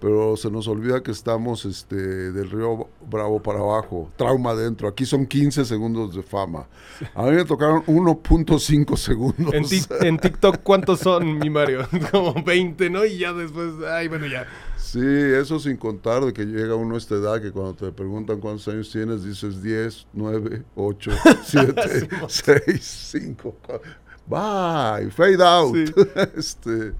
Pero 0.00 0.38
se 0.38 0.50
nos 0.50 0.66
olvida 0.68 1.02
que 1.02 1.10
estamos 1.10 1.66
este, 1.66 1.94
del 1.94 2.50
río 2.50 2.88
Bravo 3.10 3.42
para 3.42 3.58
abajo, 3.58 4.10
trauma 4.16 4.52
adentro. 4.52 4.88
Aquí 4.88 5.04
son 5.04 5.26
15 5.26 5.66
segundos 5.66 6.14
de 6.14 6.22
fama. 6.22 6.66
A 7.14 7.24
mí 7.24 7.32
me 7.32 7.44
tocaron 7.44 7.84
1.5 7.84 8.96
segundos. 8.96 9.54
En, 10.00 10.18
TikTok, 10.18 10.62
¿cuántos 10.62 11.00
son, 11.00 11.38
mi 11.38 11.50
Mario? 11.50 11.86
Como 12.10 12.42
20, 12.42 12.88
¿no? 12.88 13.04
Y 13.04 13.18
ya 13.18 13.34
después, 13.34 13.74
ay, 13.86 14.08
bueno, 14.08 14.26
ya. 14.26 14.46
Sí, 14.78 14.98
eso 14.98 15.60
sin 15.60 15.76
contar 15.76 16.24
de 16.24 16.32
que 16.32 16.44
llega 16.46 16.74
uno 16.74 16.94
a 16.94 16.98
esta 16.98 17.14
edad 17.14 17.40
que 17.40 17.52
cuando 17.52 17.74
te 17.74 17.92
preguntan 17.92 18.40
cuántos 18.40 18.66
años 18.68 18.90
tienes, 18.90 19.22
dices 19.22 19.62
10, 19.62 20.06
9, 20.14 20.64
8, 20.74 21.10
7, 21.44 22.08
6, 22.28 23.08
5, 23.12 23.56
4. 23.66 24.09
Bye, 24.30 25.10
fade 25.10 25.42
out. 25.42 25.74
este, 26.36 26.94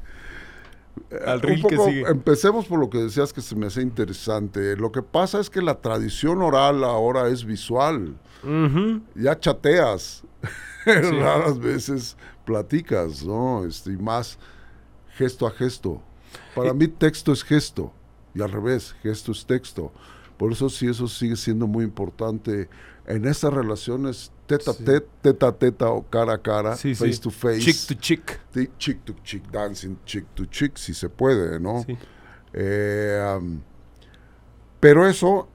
Al 1.25 1.40
un 1.47 1.62
poco, 1.62 1.69
que 1.69 1.77
sigue. 1.79 2.09
Empecemos 2.09 2.66
por 2.66 2.81
lo 2.81 2.90
que 2.90 2.99
decías 2.99 3.33
que 3.33 3.40
se 3.40 3.55
me 3.55 3.66
hace 3.66 3.83
interesante. 3.83 4.77
Lo 4.77 4.90
que 4.90 5.01
pasa 5.01 5.38
es 5.38 5.49
que 5.49 5.62
la 5.62 5.81
tradición 5.81 6.43
oral 6.43 6.83
ahora 6.83 7.29
es 7.29 7.45
visual. 7.45 8.19
Ya 9.14 9.38
chateas. 9.38 10.25
Raras 10.87 11.59
veces 11.59 12.16
platicas, 12.45 13.25
¿no? 13.25 13.64
Este, 13.64 13.93
y 13.93 13.97
más 13.97 14.38
gesto 15.16 15.47
a 15.47 15.53
gesto. 15.53 16.03
Para 16.57 16.75
mí 16.75 16.88
texto 16.88 17.33
es 17.33 17.45
gesto. 17.45 17.93
Y 18.35 18.43
al 18.43 18.51
revés, 18.51 18.97
gesto 19.03 19.31
es 19.31 19.47
texto. 19.47 19.93
Por 20.37 20.51
eso 20.51 20.69
sí, 20.69 20.88
eso 20.88 21.07
sigue 21.07 21.37
siendo 21.37 21.66
muy 21.66 21.85
importante 21.85 22.69
en 23.07 23.27
estas 23.27 23.53
relaciones 23.53 24.33
teta 24.59 24.75
teta, 24.75 25.07
teta 25.23 25.53
teta 25.53 25.91
o 25.91 26.03
cara 26.03 26.35
a 26.35 26.39
cara, 26.39 26.77
face 26.77 27.21
to 27.21 27.31
face. 27.31 27.61
Chick 27.61 27.87
to 27.87 27.95
chick. 27.95 28.41
Chick 28.79 29.05
to 29.05 29.15
chick, 29.23 29.51
dancing 29.51 29.97
chick 30.05 30.27
to 30.35 30.47
chick, 30.47 30.77
si 30.77 30.95
se 30.95 31.09
puede, 31.09 31.61
¿no? 31.61 31.85
Eh, 32.53 33.61
pero 34.81 35.07
eso 35.07 35.49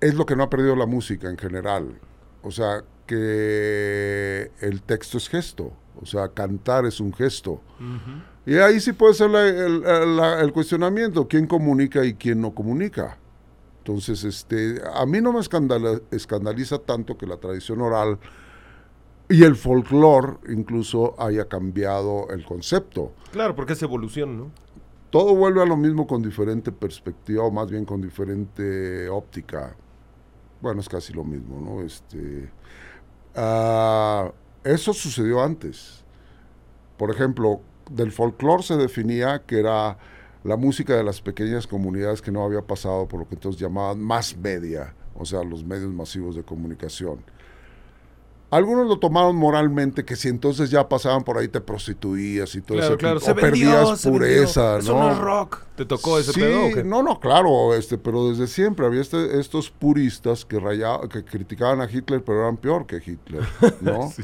es 0.00 0.14
lo 0.14 0.26
que 0.26 0.34
no 0.34 0.42
ha 0.42 0.50
perdido 0.50 0.74
la 0.74 0.86
música 0.86 1.28
en 1.28 1.38
general. 1.38 2.00
O 2.42 2.50
sea, 2.50 2.82
que 3.06 4.50
el 4.60 4.82
texto 4.82 5.18
es 5.18 5.28
gesto. 5.28 5.72
O 6.00 6.06
sea, 6.06 6.28
cantar 6.28 6.86
es 6.86 6.98
un 6.98 7.12
gesto. 7.12 7.60
Y 8.44 8.56
ahí 8.56 8.80
sí 8.80 8.92
puede 8.92 9.14
ser 9.14 9.30
el, 9.30 9.84
el, 9.84 10.52
cuestionamiento, 10.52 11.28
quién 11.28 11.46
comunica 11.46 12.04
y 12.04 12.14
quién 12.14 12.40
no 12.40 12.52
comunica. 12.52 13.18
Entonces, 13.82 14.22
este, 14.22 14.80
a 14.94 15.04
mí 15.06 15.20
no 15.20 15.32
me 15.32 15.40
escandaliza 15.40 16.78
tanto 16.78 17.18
que 17.18 17.26
la 17.26 17.38
tradición 17.38 17.80
oral 17.80 18.16
y 19.28 19.42
el 19.42 19.56
folclore 19.56 20.34
incluso 20.50 21.20
haya 21.20 21.48
cambiado 21.48 22.28
el 22.30 22.44
concepto. 22.44 23.12
Claro, 23.32 23.56
porque 23.56 23.72
es 23.72 23.82
evolución, 23.82 24.38
¿no? 24.38 24.50
Todo 25.10 25.34
vuelve 25.34 25.62
a 25.62 25.66
lo 25.66 25.76
mismo 25.76 26.06
con 26.06 26.22
diferente 26.22 26.70
perspectiva, 26.70 27.42
o 27.42 27.50
más 27.50 27.72
bien 27.72 27.84
con 27.84 28.00
diferente 28.00 29.08
óptica. 29.08 29.74
Bueno, 30.60 30.80
es 30.80 30.88
casi 30.88 31.12
lo 31.12 31.24
mismo, 31.24 31.60
¿no? 31.60 31.82
Este, 31.82 32.52
uh, 33.34 34.30
eso 34.62 34.92
sucedió 34.92 35.42
antes. 35.42 36.04
Por 36.96 37.10
ejemplo, 37.10 37.62
del 37.90 38.12
folclore 38.12 38.62
se 38.62 38.76
definía 38.76 39.42
que 39.44 39.58
era 39.58 39.98
la 40.44 40.56
música 40.56 40.96
de 40.96 41.04
las 41.04 41.20
pequeñas 41.20 41.66
comunidades 41.66 42.20
que 42.20 42.32
no 42.32 42.44
había 42.44 42.62
pasado 42.62 43.06
por 43.06 43.20
lo 43.20 43.28
que 43.28 43.34
entonces 43.34 43.60
llamaban 43.60 44.00
más 44.00 44.36
media, 44.36 44.94
o 45.14 45.24
sea, 45.24 45.42
los 45.44 45.64
medios 45.64 45.92
masivos 45.92 46.34
de 46.34 46.42
comunicación. 46.42 47.24
Algunos 48.52 48.86
lo 48.86 48.98
tomaron 48.98 49.34
moralmente, 49.34 50.04
que 50.04 50.14
si 50.14 50.28
entonces 50.28 50.70
ya 50.70 50.86
pasaban 50.86 51.24
por 51.24 51.38
ahí 51.38 51.48
te 51.48 51.62
prostituías 51.62 52.54
y 52.54 52.60
todo 52.60 52.78
eso, 52.80 52.98
claro. 52.98 53.18
o 53.18 53.34
perdías 53.34 54.02
pureza, 54.02 54.76
Eso 54.76 54.98
no 54.98 55.10
es 55.10 55.16
rock. 55.16 55.62
¿Te 55.74 55.86
tocó 55.86 56.18
ese 56.18 56.34
pedo? 56.34 56.84
No, 56.84 57.02
no, 57.02 57.18
claro, 57.18 57.74
este, 57.74 57.96
pero 57.96 58.28
desde 58.28 58.46
siempre 58.46 58.84
había 58.84 59.00
este, 59.00 59.40
estos 59.40 59.70
puristas 59.70 60.44
que 60.44 60.60
que 61.10 61.24
criticaban 61.24 61.80
a 61.80 61.90
Hitler, 61.90 62.22
pero 62.22 62.42
eran 62.42 62.58
peor 62.58 62.84
que 62.84 62.96
Hitler, 62.96 63.42
¿no? 63.80 64.12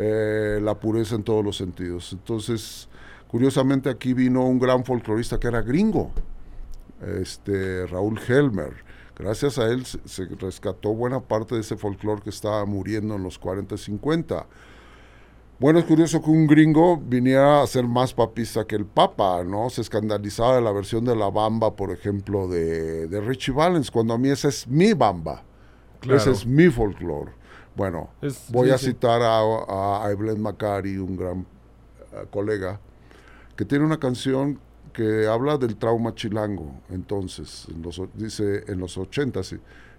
Eh, 0.00 0.60
la 0.62 0.78
pureza 0.78 1.16
en 1.16 1.24
todos 1.24 1.44
los 1.44 1.56
sentidos. 1.56 2.12
Entonces, 2.12 2.88
Curiosamente 3.28 3.90
aquí 3.90 4.14
vino 4.14 4.44
un 4.46 4.58
gran 4.58 4.84
folclorista 4.84 5.38
que 5.38 5.48
era 5.48 5.60
gringo, 5.60 6.10
este 7.20 7.86
Raúl 7.86 8.18
Helmer. 8.26 8.72
Gracias 9.18 9.58
a 9.58 9.66
él 9.66 9.84
se, 9.84 10.26
rescató 10.40 10.94
buena 10.94 11.20
parte 11.20 11.56
de 11.56 11.60
ese 11.60 11.76
folclore 11.76 12.22
que 12.22 12.30
estaba 12.30 12.64
muriendo 12.64 13.16
en 13.16 13.24
los 13.24 13.38
40 13.38 13.74
y 13.74 13.78
50. 13.78 14.46
Bueno, 15.58 15.80
es 15.80 15.84
curioso 15.86 16.22
que 16.22 16.30
un 16.30 16.46
gringo 16.46 16.96
viniera 16.96 17.62
a 17.62 17.66
ser 17.66 17.84
más 17.84 18.14
papista 18.14 18.64
que 18.64 18.76
el 18.76 18.86
Papa, 18.86 19.42
¿no? 19.42 19.68
Se 19.70 19.80
escandalizaba 19.80 20.54
de 20.54 20.62
la 20.62 20.70
versión 20.70 21.04
de 21.04 21.16
la 21.16 21.30
bamba, 21.30 21.74
por 21.74 21.90
ejemplo, 21.90 22.46
de, 22.46 23.08
Richie 23.26 23.52
Valens, 23.52 23.90
cuando 23.90 24.14
a 24.14 24.18
mí 24.18 24.28
esa 24.28 24.48
es 24.48 24.68
mi 24.68 24.92
bamba. 24.94 25.42
Ese 26.08 26.30
es 26.30 26.46
mi 26.46 26.68
folclore. 26.68 27.32
Bueno, 27.74 28.10
voy 28.50 28.70
a 28.70 28.78
citar 28.78 29.20
a, 29.20 30.04
a, 30.04 30.10
Evelyn 30.12 30.40
Macari, 30.40 30.96
un 30.96 31.16
gran 31.16 31.40
eh, 32.12 32.24
colega, 32.30 32.80
que 33.58 33.64
tiene 33.64 33.84
una 33.84 33.98
canción 33.98 34.60
que 34.92 35.26
habla 35.26 35.58
del 35.58 35.74
trauma 35.74 36.14
chilango. 36.14 36.74
Entonces, 36.90 37.66
dice 38.14 38.62
en 38.68 38.78
los 38.78 38.96
80 38.96 39.40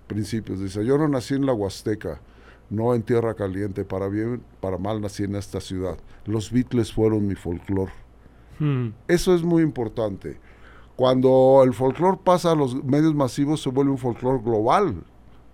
principios, 0.08 0.62
dice, 0.62 0.86
yo 0.86 0.98
no 0.98 1.10
nací 1.10 1.34
en 1.34 1.46
la 1.46 1.52
Huasteca, 1.52 2.22
no 2.70 2.96
en 2.96 3.04
Tierra 3.04 3.34
Caliente, 3.34 3.84
para 3.84 4.08
bien, 4.08 4.42
para 4.62 4.78
mal 4.78 5.02
nací 5.02 5.26
en 5.26 5.36
esta 5.36 5.60
ciudad. 5.60 5.98
Los 6.26 6.54
Beatles 6.54 6.94
fueron 6.94 7.28
mi 7.28 7.36
folclore. 7.36 7.92
Hmm. 8.60 8.92
Eso 9.10 9.36
es 9.36 9.44
muy 9.44 9.62
importante. 9.62 10.40
Cuando 10.96 11.62
el 11.66 11.74
folclore 11.74 12.20
pasa 12.24 12.54
a 12.54 12.56
los 12.56 12.82
medios 12.86 13.14
masivos 13.14 13.62
se 13.62 13.70
vuelve 13.72 13.92
un 13.92 13.98
folclore 13.98 14.42
global. 14.42 15.04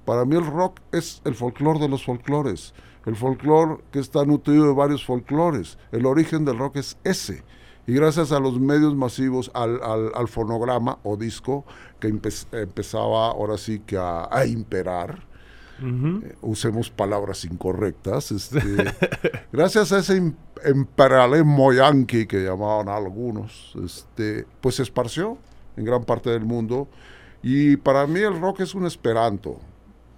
Para 0.05 0.25
mí 0.25 0.35
el 0.35 0.45
rock 0.45 0.79
es 0.91 1.23
el 1.25 1.33
folclore 1.33 1.79
de 1.79 1.89
los 1.89 2.05
folclores. 2.05 2.75
El 3.07 3.15
folclore 3.15 3.77
que 3.91 3.97
está 3.97 4.25
nutrido 4.25 4.67
de 4.67 4.73
varios 4.73 5.03
folclores. 5.03 5.79
El 5.91 6.05
origen 6.05 6.45
del 6.45 6.59
rock 6.59 6.75
es 6.75 6.99
ese. 7.03 7.43
Y 7.87 7.93
gracias 7.93 8.31
a 8.31 8.39
los 8.39 8.59
medios 8.59 8.95
masivos, 8.95 9.51
al, 9.53 9.79
al, 9.83 10.27
fonograma 10.27 10.97
o 11.03 11.17
disco, 11.17 11.65
que 11.99 12.07
empezaba 12.07 13.27
ahora 13.27 13.57
sí 13.57 13.79
que 13.79 13.97
a, 13.97 14.45
imperar, 14.47 15.19
eh, 15.81 16.35
usemos 16.41 16.89
palabras 16.89 17.45
incorrectas, 17.45 18.31
este, 18.31 18.59
gracias 19.51 19.91
a 19.91 19.99
ese 19.99 20.33
imperialismo 20.65 21.73
yanqui 21.73 22.25
que 22.25 22.43
llamaban 22.43 22.89
algunos, 22.89 23.75
este, 23.83 24.47
pues 24.61 24.75
se 24.75 24.83
esparció 24.83 25.37
en 25.77 25.85
gran 25.85 26.03
parte 26.03 26.31
del 26.31 26.45
mundo. 26.45 26.87
Y 27.43 27.77
para 27.77 28.07
mí 28.07 28.19
el 28.21 28.39
rock 28.41 28.61
es 28.61 28.73
un 28.73 28.87
esperanto, 28.87 29.59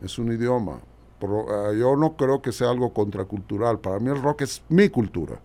es 0.02 0.18
un 0.18 0.32
idioma. 0.32 0.80
Eh, 1.20 1.78
yo 1.80 1.98
no 1.98 2.16
creo 2.16 2.42
que 2.42 2.54
sea 2.54 2.70
algo 2.70 2.94
contracultural, 2.94 3.80
para 3.80 4.00
mí 4.00 4.10
el 4.10 4.22
rock 4.22 4.44
es 4.44 4.64
mi 4.70 4.88
cultura. 4.88 5.42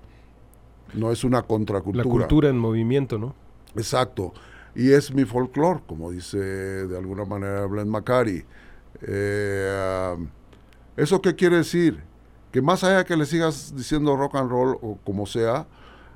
No 0.95 1.11
es 1.11 1.25
una 1.25 1.43
contracultura. 1.43 2.05
La 2.05 2.11
cultura 2.11 2.49
en 2.49 2.59
movimiento, 2.59 3.19
¿no? 3.19 3.35
Exacto. 3.77 4.33
Y 4.75 4.93
es 4.93 5.13
mi 5.13 5.25
folclore, 5.25 5.81
como 5.87 6.11
dice 6.11 6.39
de 6.39 6.97
alguna 6.97 7.25
manera 7.25 7.67
Blen 7.67 7.89
Macari. 7.89 8.45
Eh, 9.03 10.17
¿Eso 10.97 11.21
qué 11.21 11.35
quiere 11.35 11.57
decir? 11.57 12.03
Que 12.51 12.63
más 12.63 12.85
allá 12.85 13.05
que 13.05 13.17
le 13.17 13.27
sigas 13.27 13.75
diciendo 13.75 14.17
rock 14.17 14.37
and 14.37 14.51
roll 14.51 14.79
o 14.83 14.99
como 15.05 15.27
sea, 15.27 15.67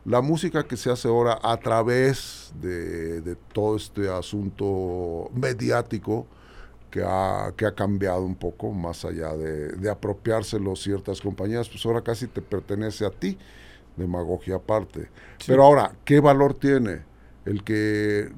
la 0.04 0.20
música 0.20 0.62
que 0.62 0.76
se 0.76 0.90
hace 0.90 1.08
ahora 1.08 1.38
a 1.42 1.56
través 1.56 2.52
de, 2.60 3.36
todo 3.52 3.76
este 3.76 4.08
asunto 4.08 5.30
mediático 5.34 6.26
que 6.90 7.02
ha, 7.02 7.52
que 7.56 7.66
ha, 7.66 7.74
cambiado 7.74 8.22
un 8.22 8.36
poco, 8.36 8.72
más 8.72 9.04
allá 9.04 9.34
de, 9.34 9.72
de 9.72 9.90
apropiárselo 9.90 10.76
ciertas 10.76 11.20
compañías, 11.20 11.68
pues 11.68 11.84
ahora 11.84 12.02
casi 12.02 12.26
te 12.28 12.40
pertenece 12.40 13.04
a 13.04 13.10
ti 13.10 13.36
demagogia 13.96 14.56
aparte. 14.56 15.08
Pero 15.46 15.64
ahora, 15.64 15.92
¿qué 16.04 16.20
valor 16.20 16.54
tiene 16.54 17.04
el 17.44 17.62
que 17.62 18.28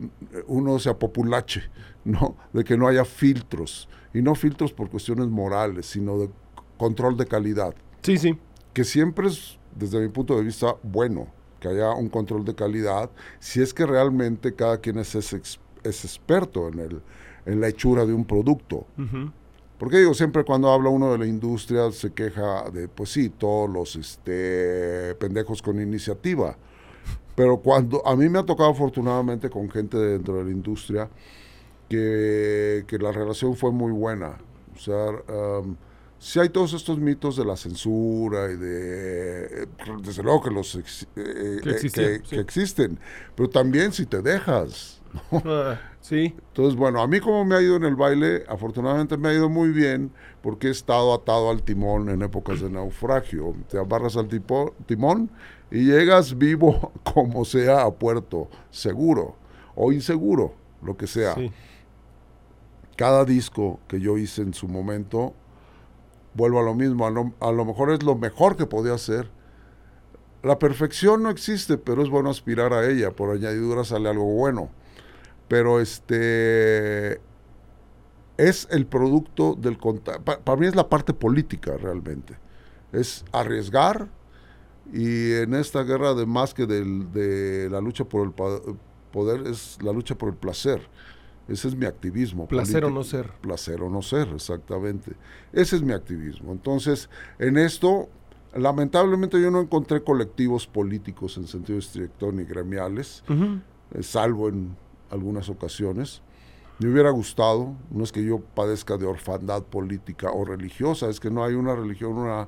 uno 0.47 0.79
se 0.79 0.91
apopulache, 0.91 1.63
¿no? 2.05 2.37
De 2.53 2.65
que 2.65 2.77
no 2.77 2.87
haya 2.87 3.05
filtros, 3.05 3.89
y 4.15 4.23
no 4.23 4.35
filtros 4.35 4.73
por 4.73 4.91
cuestiones 4.91 5.29
morales, 5.29 5.87
sino 5.87 6.19
de 6.19 6.31
control 6.77 7.17
de 7.17 7.27
calidad. 7.27 7.75
Sí, 8.03 8.17
sí. 8.19 8.39
Que 8.73 8.85
siempre 8.85 9.29
es, 9.29 9.59
desde 9.75 10.01
mi 10.01 10.09
punto 10.09 10.37
de 10.37 10.43
vista, 10.43 10.77
bueno 10.83 11.29
que 11.61 11.69
haya 11.69 11.91
un 11.93 12.09
control 12.09 12.45
de 12.45 12.55
calidad, 12.55 13.11
si 13.41 13.61
es 13.61 13.75
que 13.75 13.85
realmente 13.85 14.55
cada 14.55 14.79
quien 14.79 14.99
es, 14.99 15.15
es, 15.15 15.33
experto 15.85 16.69
en, 16.69 16.79
el, 16.79 17.03
en 17.47 17.61
la 17.61 17.69
hechura 17.69 18.07
de 18.07 18.13
un 18.13 18.25
producto. 18.25 18.87
Porque 19.79 19.99
digo, 19.99 20.13
siempre 20.13 20.45
cuando 20.45 20.71
habla 20.71 20.91
uno 20.91 21.13
de 21.13 21.19
la 21.19 21.27
industria 21.27 21.91
se 21.93 22.13
queja 22.13 22.69
de, 22.71 22.89
pues 22.89 23.11
sí, 23.11 23.31
todos 23.31 23.71
los 23.71 23.97
este, 23.97 25.15
pendejos 25.17 25.63
con 25.63 25.81
iniciativa. 25.81 26.57
Pero 27.37 27.59
cuando 27.59 28.05
a 28.05 28.17
mí 28.17 28.29
me 28.29 28.41
ha 28.41 28.43
tocado 28.45 28.71
afortunadamente 28.71 29.49
con 29.49 29.71
gente 29.71 29.97
dentro 29.97 30.39
de 30.39 30.45
la 30.45 30.51
industria 30.51 31.09
que, 31.89 32.85
la 33.01 33.13
relación 33.13 33.57
fue 33.57 33.71
muy 33.71 33.93
buena. 33.93 34.39
O 34.75 34.79
sea, 34.81 35.07
si 36.19 36.41
hay 36.41 36.49
todos 36.49 36.73
estos 36.73 36.99
mitos 36.99 37.37
de 37.37 37.45
la 37.45 37.57
censura 37.57 38.51
y 38.51 38.57
de, 38.57 39.69
desde 40.03 40.23
luego 40.23 40.43
que 40.43 40.51
los 40.51 40.75
eh, 40.75 41.61
que, 42.29 42.41
existen, 42.41 42.99
pero 43.37 43.49
también 43.49 43.93
si 43.93 44.05
te 44.07 44.21
dejas. 44.21 44.98
Sí. 46.01 46.35
Entonces, 46.49 46.75
bueno, 46.77 47.03
a 47.03 47.07
mí 47.07 47.21
como 47.21 47.45
me 47.45 47.55
ha 47.55 47.61
ido 47.61 47.77
en 47.77 47.85
el 47.85 47.97
baile, 47.97 48.45
afortunadamente 48.49 49.17
me 49.17 49.29
ha 49.29 49.35
ido 49.35 49.49
muy 49.49 49.71
bien 49.71 50.11
porque 50.43 50.69
he 50.69 50.71
estado 50.71 51.13
atado 51.13 51.51
al 51.51 51.63
timón 51.63 52.09
en 52.09 52.23
épocas 52.23 52.61
de 52.61 52.71
naufragio. 52.71 53.55
Te 53.69 53.79
abarras 53.79 54.17
al 54.17 54.29
timón 54.29 55.31
y 55.71 55.85
llegas 55.85 56.39
vivo 56.39 56.93
como 57.15 57.45
sea 57.45 57.83
a 57.83 57.91
puerto, 57.91 58.49
seguro 58.71 59.37
o 59.75 59.93
inseguro, 59.93 60.55
lo 60.83 60.97
que 60.97 61.07
sea. 61.07 61.37
Cada 62.97 63.25
disco 63.25 63.79
que 63.87 64.01
yo 64.01 64.19
hice 64.19 64.43
en 64.43 64.55
su 64.55 64.67
momento 64.67 65.35
vuelvo 66.35 66.61
a 66.61 66.63
lo 66.63 66.75
mismo, 66.75 67.07
a 67.07 67.11
lo, 67.11 67.65
mejor 67.65 67.93
es 67.93 68.03
lo 68.03 68.17
mejor 68.17 68.57
que 68.57 68.67
podía 68.67 68.95
hacer. 68.95 69.31
La 70.43 70.59
perfección 70.59 71.23
no 71.23 71.31
existe, 71.31 71.79
pero 71.79 72.03
es 72.03 72.09
bueno 72.09 72.31
aspirar 72.31 72.73
a 72.73 72.89
ella, 72.89 73.11
por 73.11 73.31
añadidura 73.31 73.85
sale 73.85 74.09
algo 74.09 74.25
bueno. 74.25 74.71
Pero 75.49 75.81
este 75.81 77.21
es 78.37 78.69
el 78.71 78.87
producto 78.87 79.55
del 79.55 79.79
para 79.79 80.61
mí 80.61 80.67
es 80.67 80.77
la 80.77 80.89
parte 80.89 81.13
política 81.13 81.77
realmente. 81.77 82.37
Es 82.93 83.25
arriesgar 83.33 84.09
y 84.93 85.33
en 85.35 85.55
esta 85.55 85.83
guerra 85.83 86.15
de 86.15 86.25
más 86.25 86.55
que 86.55 86.67
de 86.67 87.69
la 87.71 87.81
lucha 87.81 88.05
por 88.05 88.27
el 88.27 88.33
poder 88.33 89.47
es 89.47 89.79
la 89.83 89.93
lucha 89.93 90.17
por 90.17 90.31
el 90.31 90.37
placer. 90.37 90.89
Ese 91.49 91.69
es 91.69 91.75
mi 91.75 91.87
activismo. 91.87 92.47
Placer 92.47 92.85
o 92.85 92.91
no 92.91 93.03
ser. 93.03 93.33
Placer 93.41 93.83
o 93.83 93.89
no 93.89 94.03
ser, 94.03 94.29
exactamente. 94.29 95.13
Ese 95.53 95.77
es 95.77 95.83
mi 95.83 95.95
activismo. 95.95 96.53
Entonces, 96.53 97.09
en 97.39 97.57
esto, 97.57 98.11
lamentablemente 98.55 99.41
yo 99.41 99.51
no 99.51 99.61
encontré 99.61 100.03
colectivos 100.03 100.67
políticos 100.67 101.39
en 101.39 101.47
sentido 101.47 101.79
estricto 101.79 102.31
ni 102.33 102.45
gremiales, 102.45 103.25
eh, 103.95 104.03
salvo 104.03 104.51
en 104.51 104.77
algunas 105.11 105.49
ocasiones. 105.49 106.23
Me 106.79 106.91
hubiera 106.91 107.11
gustado, 107.11 107.75
no 107.91 108.05
es 108.05 108.13
que 108.13 108.25
yo 108.25 108.41
padezca 108.41 108.97
de 108.97 109.07
orfandad 109.07 109.63
política 109.65 110.31
o 110.31 110.45
religiosa, 110.45 111.09
es 111.09 111.19
que 111.19 111.31
no 111.31 111.45
hay 111.45 111.55
una 111.55 111.75
religión 111.75 112.13
una, 112.13 112.47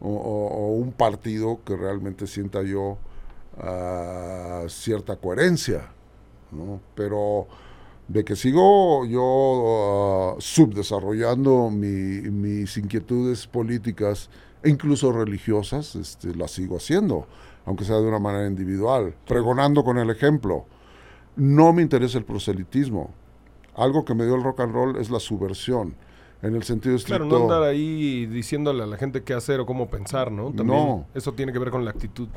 o, 0.00 0.76
un 0.76 0.92
partido 0.92 1.60
que 1.64 1.76
realmente 1.76 2.26
sienta 2.26 2.62
yo 2.62 2.98
ah, 3.58 4.64
cierta 4.68 5.16
coherencia, 5.16 5.90
¿no? 6.52 6.80
Pero 6.94 7.48
de 8.08 8.24
que 8.24 8.36
sigo 8.36 9.06
yo 9.06 10.34
uh, 10.36 10.40
subdesarrollando 10.40 11.70
mis 11.70 12.76
inquietudes 12.76 13.46
políticas 13.46 14.28
e 14.62 14.68
incluso 14.68 15.12
religiosas, 15.12 15.96
este, 15.96 16.34
las 16.34 16.50
sigo 16.50 16.76
haciendo, 16.76 17.26
aunque 17.64 17.84
sea 17.84 17.96
de 17.96 18.06
una 18.06 18.18
manera 18.18 18.46
individual, 18.46 19.14
pregonando 19.26 19.82
con 19.82 19.98
el 19.98 20.10
ejemplo. 20.10 20.66
No 21.36 21.72
me 21.72 21.82
interesa 21.82 22.18
el 22.18 22.24
proselitismo. 22.24 23.10
Algo 23.74 24.04
que 24.04 24.14
me 24.14 24.24
dio 24.24 24.34
el 24.34 24.42
rock 24.42 24.60
and 24.60 24.72
roll 24.72 24.96
es 24.96 25.10
la 25.10 25.18
subversión, 25.18 25.94
en 26.42 26.54
el 26.54 26.62
sentido 26.62 26.94
estricto. 26.94 27.26
Claro, 27.26 27.46
no 27.46 27.54
andar 27.54 27.68
ahí 27.68 28.26
diciéndole 28.26 28.82
a 28.82 28.86
la 28.86 28.96
gente 28.98 29.22
qué 29.22 29.32
hacer 29.32 29.60
o 29.60 29.66
cómo 29.66 29.88
pensar, 29.88 30.30
¿no? 30.30 30.52
También 30.52 30.66
no. 30.66 31.06
Eso 31.14 31.32
tiene 31.32 31.52
que 31.52 31.58
ver 31.58 31.70
con 31.70 31.84
la 31.84 31.90
actitud 31.90 32.28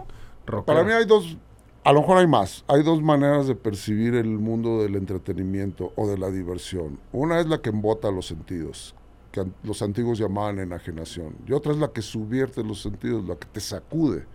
rockera. 0.46 0.66
Para 0.66 0.84
mí 0.84 0.94
hay 0.94 1.06
dos 1.06 1.38
a 1.86 1.94
lo 1.94 2.02
mejor 2.02 2.18
hay 2.18 2.26
más. 2.26 2.66
Hay 2.68 2.82
dos 2.82 3.00
maneras 3.04 3.46
de 3.46 3.54
percibir 3.54 4.16
el 4.16 4.40
mundo 4.40 4.82
del 4.82 4.96
entretenimiento 4.96 5.94
o 5.96 6.08
de 6.08 6.18
la 6.18 6.32
diversión. 6.32 7.00
Una 7.12 7.40
es 7.40 7.46
la 7.46 7.62
que 7.62 7.70
embota 7.70 8.10
los 8.10 8.26
sentidos, 8.26 8.96
que 9.32 9.46
los 9.62 9.84
antiguos 9.84 10.18
llamaban 10.18 10.58
enajenación. 10.58 11.36
Y 11.48 11.54
otra 11.54 11.74
es 11.74 11.78
la 11.78 11.90
que 11.90 12.02
subvierte 12.02 12.64
los 12.64 12.82
sentidos, 12.82 13.24
la 13.26 13.36
que 13.36 13.46
te 13.46 13.60
sacude. 13.60 14.26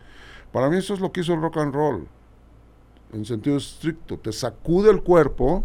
Para 0.52 0.70
mí 0.70 0.76
eso 0.76 0.94
es 0.94 1.00
lo 1.00 1.10
que 1.10 1.22
hizo 1.22 1.34
el 1.34 1.40
rock 1.40 1.56
and 1.56 1.74
roll, 1.74 2.06
en 3.12 3.24
sentido 3.24 3.56
estricto. 3.56 4.18
Te 4.18 4.32
sacude 4.32 4.90
el 4.90 5.02
cuerpo 5.02 5.64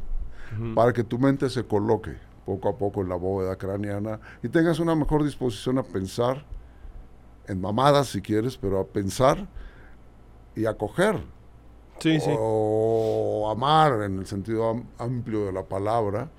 para 0.74 0.94
que 0.94 1.04
tu 1.04 1.20
mente 1.20 1.50
se 1.50 1.66
coloque 1.66 2.12
poco 2.46 2.70
a 2.70 2.78
poco 2.78 3.02
en 3.02 3.10
la 3.10 3.16
bóveda 3.16 3.56
craneana 3.56 4.20
y 4.44 4.50
tengas 4.50 4.80
una 4.80 4.96
mejor 4.96 5.24
disposición 5.24 5.80
a 5.80 5.84
pensar, 5.84 6.46
en 7.48 7.60
mamadas 7.60 8.08
si 8.08 8.22
quieres, 8.22 8.58
pero 8.58 8.80
a 8.80 8.86
pensar 8.86 9.48
y 10.56 10.66
a 10.66 10.74
coger 10.76 11.22
o 12.38 13.50
amar 13.50 14.04
en 14.04 14.20
el 14.20 14.26
sentido 14.26 14.84
amplio 14.98 15.46
de 15.46 15.54
la 15.54 15.64
palabra. 15.64 16.30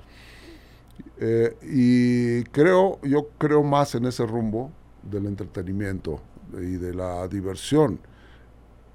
Eh, 1.18 1.56
y 1.62 2.44
creo, 2.50 3.00
yo 3.02 3.28
creo 3.38 3.62
más 3.62 3.94
en 3.94 4.06
ese 4.06 4.26
rumbo 4.26 4.70
del 5.02 5.26
entretenimiento 5.26 6.20
y 6.52 6.76
de 6.76 6.94
la 6.94 7.26
diversión. 7.28 7.98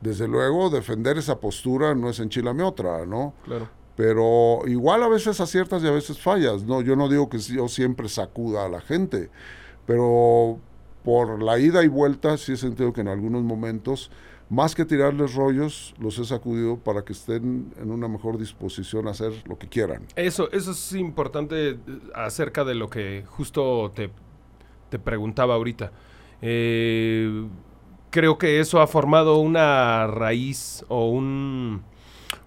Desde 0.01 0.27
luego, 0.27 0.69
defender 0.69 1.17
esa 1.17 1.39
postura 1.39 1.95
no 1.95 2.09
es 2.09 2.19
enchilame 2.19 2.63
otra, 2.63 3.05
¿no? 3.05 3.33
Claro. 3.45 3.69
Pero 3.95 4.61
igual 4.67 5.03
a 5.03 5.07
veces 5.07 5.39
aciertas 5.39 5.83
y 5.83 5.87
a 5.87 5.91
veces 5.91 6.19
fallas, 6.19 6.63
¿no? 6.63 6.81
Yo 6.81 6.95
no 6.95 7.07
digo 7.07 7.29
que 7.29 7.37
yo 7.39 7.67
siempre 7.67 8.09
sacuda 8.09 8.65
a 8.65 8.69
la 8.69 8.81
gente, 8.81 9.29
pero 9.85 10.59
por 11.03 11.41
la 11.41 11.59
ida 11.59 11.83
y 11.83 11.87
vuelta 11.87 12.37
sí 12.37 12.53
he 12.53 12.57
sentido 12.57 12.93
que 12.93 13.01
en 13.01 13.09
algunos 13.09 13.43
momentos 13.43 14.11
más 14.51 14.75
que 14.75 14.83
tirarles 14.83 15.33
rollos, 15.33 15.95
los 15.97 16.19
he 16.19 16.25
sacudido 16.25 16.77
para 16.77 17.05
que 17.05 17.13
estén 17.13 17.73
en 17.81 17.89
una 17.89 18.09
mejor 18.09 18.37
disposición 18.37 19.07
a 19.07 19.11
hacer 19.11 19.31
lo 19.47 19.57
que 19.57 19.69
quieran. 19.69 20.03
Eso, 20.17 20.51
eso 20.51 20.71
es 20.71 20.91
importante 20.91 21.69
eh, 21.69 21.77
acerca 22.13 22.65
de 22.65 22.75
lo 22.75 22.89
que 22.89 23.23
justo 23.25 23.93
te, 23.95 24.11
preguntaba 24.99 25.53
ahorita. 25.53 25.93
Eh, 26.41 27.47
creo 28.11 28.37
que 28.37 28.59
eso 28.59 28.81
ha 28.81 28.87
formado 28.87 29.37
una 29.39 30.05
raíz 30.05 30.85
o 30.89 31.09
un, 31.09 31.81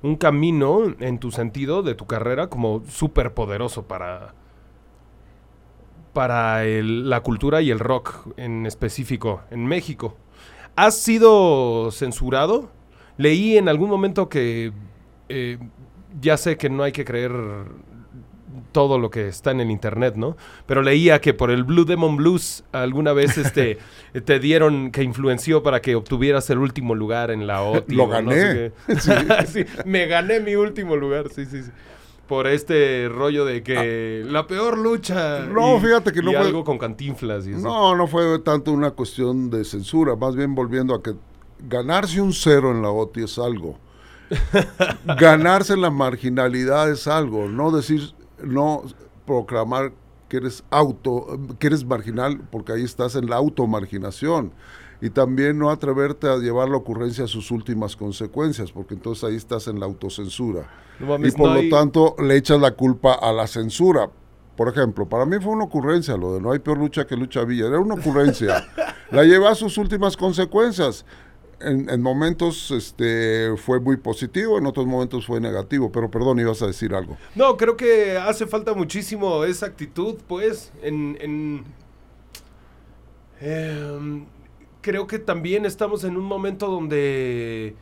un 0.03 0.17
camino 0.17 0.95
en 1.01 1.19
tu 1.19 1.33
sentido 1.33 1.83
de 1.83 1.95
tu 1.95 2.07
carrera 2.07 2.49
como 2.49 2.83
súper 2.87 3.35
poderoso 3.35 3.89
para, 3.89 4.35
para 6.13 6.63
la 6.63 7.21
cultura 7.23 7.63
y 7.63 7.71
el 7.71 7.81
rock 7.81 8.29
en 8.37 8.67
específico 8.67 9.41
en 9.51 9.67
México. 9.67 10.17
¿Has 10.77 11.01
sido 11.01 11.91
censurado? 11.91 12.71
Leí 13.17 13.57
en 13.57 13.69
algún 13.69 13.91
momento 13.91 14.29
que 14.29 14.73
eh, 15.29 15.59
ya 16.21 16.37
sé 16.37 16.57
que 16.57 16.69
no 16.69 16.83
hay 16.83 16.93
que 16.93 17.05
creer 17.05 17.33
todo 18.73 18.99
lo 18.99 19.11
que 19.11 19.29
está 19.29 19.51
en 19.51 19.61
el 19.61 19.71
internet, 19.71 20.15
¿no? 20.17 20.37
Pero 20.67 20.83
leía 20.83 21.21
que 21.21 21.35
por 21.35 21.51
el 21.51 21.65
Blue 21.65 21.85
Demon 21.85 22.17
Blues 22.17 22.65
alguna 22.73 23.13
vez 23.13 23.39
este 23.39 23.79
te 24.25 24.39
dieron 24.39 24.91
que 24.91 25.03
influenció 25.03 25.63
para 25.63 25.81
que 25.81 25.95
obtuvieras 25.95 26.49
el 26.51 26.59
último 26.59 26.95
lugar 26.95 27.31
en 27.31 27.47
la 27.47 27.63
OTI. 27.63 27.95
Lo 27.97 28.09
gané. 28.09 28.73
sí, 29.47 29.65
me 29.85 30.07
gané 30.07 30.41
mi 30.41 30.55
último 30.55 30.97
lugar, 30.97 31.29
sí, 31.31 31.47
sí, 31.47 31.63
sí 31.63 31.71
por 32.27 32.47
este 32.47 33.09
rollo 33.09 33.45
de 33.45 33.63
que 33.63 34.23
ah. 34.25 34.31
la 34.33 34.47
peor 34.47 34.79
lucha. 34.79 35.41
No, 35.41 35.79
fíjate 35.79 36.11
que 36.11 36.23
no 36.23 36.31
fue. 36.31 36.41
algo 36.41 36.65
con 36.65 36.79
cantinflas 36.79 37.47
y 37.47 37.51
eso. 37.51 37.61
No, 37.61 37.95
no 37.95 38.07
fue 38.07 38.39
tanto 38.39 38.73
una 38.73 38.93
cuestión 38.93 39.51
de 39.51 39.65
censura, 39.65 40.17
más 40.17 40.35
bien 40.35 40.55
volviendo 40.55 40.95
a 40.95 41.03
que 41.03 41.15
ganarse 41.69 42.21
un 42.21 42.33
cero 42.33 42.71
en 42.71 42.83
la 42.83 42.91
OTI 42.91 43.25
es 43.25 43.39
algo. 43.39 43.79
ganarse 45.05 45.77
la 45.77 45.91
marginalidad 45.91 46.91
es 46.91 47.07
algo. 47.07 47.47
No 47.49 47.71
decir, 47.71 48.14
no 48.43 48.83
proclamar 49.27 49.93
que 50.29 50.39
eres 50.39 50.65
auto, 50.71 51.39
que 51.59 51.67
eres 51.67 51.85
marginal, 51.85 52.41
porque 52.51 52.73
ahí 52.73 52.83
estás 52.83 53.17
en 53.17 53.29
la 53.29 53.37
automarginación 53.37 54.53
y 55.01 55.11
también 55.11 55.59
no 55.59 55.71
atreverte 55.71 56.29
a 56.29 56.37
llevar 56.39 56.69
la 56.69 56.77
ocurrencia 56.77 57.25
a 57.25 57.29
sus 57.29 57.51
últimas 57.51 57.95
consecuencias, 57.95 58.73
porque 58.73 58.95
entonces 58.95 59.25
ahí 59.25 59.37
estás 59.37 59.69
en 59.69 59.79
la 59.79 59.87
autocensura. 59.87 60.71
y 61.23 61.31
por 61.33 61.51
lo 61.51 61.69
tanto 61.69 62.17
le 62.19 62.37
echas 62.37 62.61
la 62.61 62.73
culpa 62.73 63.13
a 63.15 63.33
la 63.33 63.47
censura. 63.47 64.09
Por 64.57 64.69
ejemplo, 64.69 65.09
para 65.09 65.27
mí 65.27 65.37
fue 65.41 65.53
una 65.53 65.65
ocurrencia 65.65 66.17
lo 66.17 66.35
de 66.35 66.41
no 66.41 66.53
hay 66.53 66.61
peor 66.61 66.79
lucha 66.79 67.07
que 67.07 67.17
lucha 67.17 67.45
villa, 67.45 67.67
era 67.67 67.81
una 67.81 67.95
ocurrencia. 67.95 68.67
la 69.11 69.25
lleva 69.25 69.51
a 69.51 69.55
sus 69.55 69.77
últimas 69.79 70.17
consecuencias. 70.17 71.05
En, 71.61 72.03
momentos 72.03 72.71
este, 72.71 73.57
fue 73.57 73.81
muy 73.81 73.97
positivo, 73.97 74.59
en 74.59 74.67
otros 74.67 74.87
momentos 74.87 75.27
fue 75.27 75.41
negativo, 75.41 75.91
pero 75.91 76.11
perdón, 76.11 76.39
ibas 76.41 76.63
a 76.63 76.67
decir 76.67 76.95
algo. 76.95 77.17
No, 77.35 77.57
creo 77.57 77.77
que 77.77 78.17
hace 78.17 78.47
falta 78.47 78.75
muchísimo 78.75 79.45
esa 79.45 79.67
actitud, 79.67 80.17
pues, 80.29 80.73
en... 80.83 81.17
en 81.21 81.65
em, 83.41 84.27
creo 84.81 85.07
que 85.07 85.19
también 85.19 85.65
estamos 85.65 86.05
en 86.05 86.17
un 86.17 86.25
momento 86.25 86.69
donde 86.69 87.75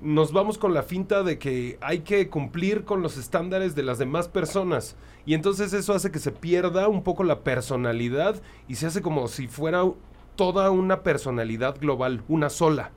nos 0.00 0.32
vamos 0.32 0.58
con 0.58 0.74
la 0.74 0.82
finta 0.82 1.22
de 1.22 1.38
que 1.38 1.78
hay 1.80 2.00
que 2.00 2.28
cumplir 2.28 2.84
con 2.84 3.02
los 3.02 3.16
estándares 3.16 3.74
de 3.74 3.82
las 3.82 3.98
demás 3.98 4.28
personas. 4.28 4.96
Y 5.24 5.34
entonces 5.34 5.72
eso 5.72 5.94
hace 5.94 6.10
que 6.10 6.18
se 6.18 6.32
pierda 6.32 6.88
un 6.88 7.02
poco 7.02 7.24
la 7.24 7.40
personalidad 7.40 8.40
y 8.68 8.76
se 8.76 8.86
hace 8.86 9.02
como 9.02 9.28
si 9.28 9.48
fuera 9.48 9.84
toda 10.36 10.70
una 10.70 11.02
personalidad 11.02 11.78
global, 11.80 12.22
una 12.28 12.50
sola. 12.50 12.92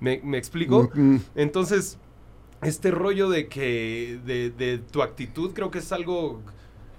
¿Me, 0.00 0.38
explico? 0.38 0.90
Entonces, 1.34 1.98
este 2.62 2.90
rollo 2.90 3.28
de 3.28 3.48
que 3.48 4.20
de, 4.24 4.50
de 4.50 4.78
tu 4.78 5.02
actitud 5.02 5.52
creo 5.52 5.70
que 5.70 5.78
es 5.78 5.92
algo 5.92 6.40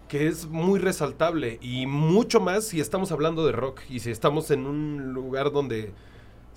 que 0.07 0.27
es 0.27 0.47
muy 0.47 0.79
resaltable 0.79 1.59
y 1.61 1.85
mucho 1.85 2.39
más 2.39 2.65
si 2.65 2.79
estamos 2.79 3.11
hablando 3.11 3.45
de 3.45 3.51
rock 3.51 3.81
y 3.89 3.99
si 3.99 4.09
estamos 4.09 4.49
en 4.51 4.65
un 4.65 5.13
lugar 5.13 5.51
donde 5.51 5.93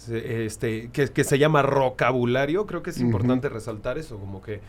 este 0.09 0.91
que, 0.91 1.25
se 1.25 1.39
llama 1.39 1.63
rockabulario, 1.63 2.67
creo 2.67 2.83
que 2.83 2.91
es 2.91 2.99
importante 2.99 3.49
resaltar 3.49 3.99
eso, 3.99 4.19
como 4.19 4.43
que 4.43 4.61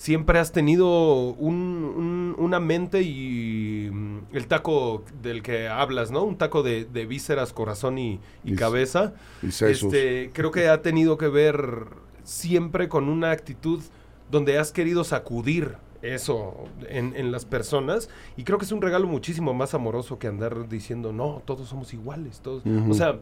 siempre 0.00 0.38
has 0.38 0.50
tenido 0.50 1.34
una 1.34 2.58
mente 2.58 3.02
y 3.02 3.90
mm, 3.92 4.18
el 4.32 4.46
taco 4.46 5.04
del 5.20 5.42
que 5.42 5.68
hablas, 5.68 6.10
¿no? 6.10 6.22
Un 6.22 6.38
taco 6.38 6.62
de, 6.62 6.84
vísceras, 7.06 7.52
corazón 7.52 7.98
y, 7.98 8.18
cabeza. 8.56 9.12
este, 9.42 10.30
creo 10.32 10.52
que 10.52 10.68
ha 10.68 10.80
tenido 10.80 11.18
que 11.18 11.28
ver 11.28 11.88
siempre 12.24 12.88
con 12.88 13.10
una 13.10 13.30
actitud 13.30 13.82
donde 14.30 14.58
has 14.58 14.72
querido 14.72 15.04
sacudir 15.04 15.76
eso 16.00 16.54
en, 16.88 17.30
las 17.30 17.44
personas 17.44 18.08
y 18.38 18.44
creo 18.44 18.56
que 18.56 18.64
es 18.64 18.72
un 18.72 18.80
regalo 18.80 19.06
muchísimo 19.06 19.52
más 19.52 19.74
amoroso 19.74 20.18
que 20.18 20.28
andar 20.28 20.66
diciendo 20.66 21.12
no 21.12 21.42
todos 21.44 21.68
somos 21.68 21.92
iguales 21.92 22.40
todos 22.40 22.62
o 22.88 22.94
sea 22.94 23.18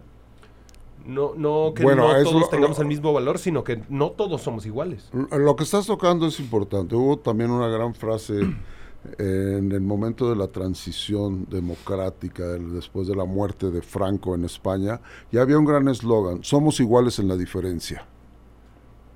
no 1.06 1.34
no 1.36 1.72
que 1.74 1.84
no 1.84 2.22
todos 2.22 2.50
tengamos 2.50 2.78
el 2.78 2.86
mismo 2.86 3.12
valor 3.12 3.38
sino 3.38 3.64
que 3.64 3.82
no 3.88 4.10
todos 4.10 4.42
somos 4.42 4.66
iguales 4.66 5.10
lo 5.12 5.56
que 5.56 5.64
estás 5.64 5.86
tocando 5.86 6.26
es 6.26 6.38
importante 6.40 6.94
hubo 6.94 7.18
también 7.18 7.50
una 7.50 7.68
gran 7.68 7.94
frase 7.94 8.40
en 9.18 9.72
el 9.72 9.80
momento 9.80 10.28
de 10.28 10.36
la 10.36 10.48
transición 10.48 11.46
democrática 11.48 12.44
después 12.44 13.08
de 13.08 13.14
la 13.14 13.24
muerte 13.24 13.70
de 13.70 13.80
Franco 13.80 14.34
en 14.34 14.44
España 14.44 15.00
y 15.30 15.38
había 15.38 15.58
un 15.58 15.64
gran 15.64 15.88
eslogan 15.88 16.42
somos 16.42 16.80
iguales 16.80 17.18
en 17.18 17.28
la 17.28 17.36
diferencia 17.36 18.06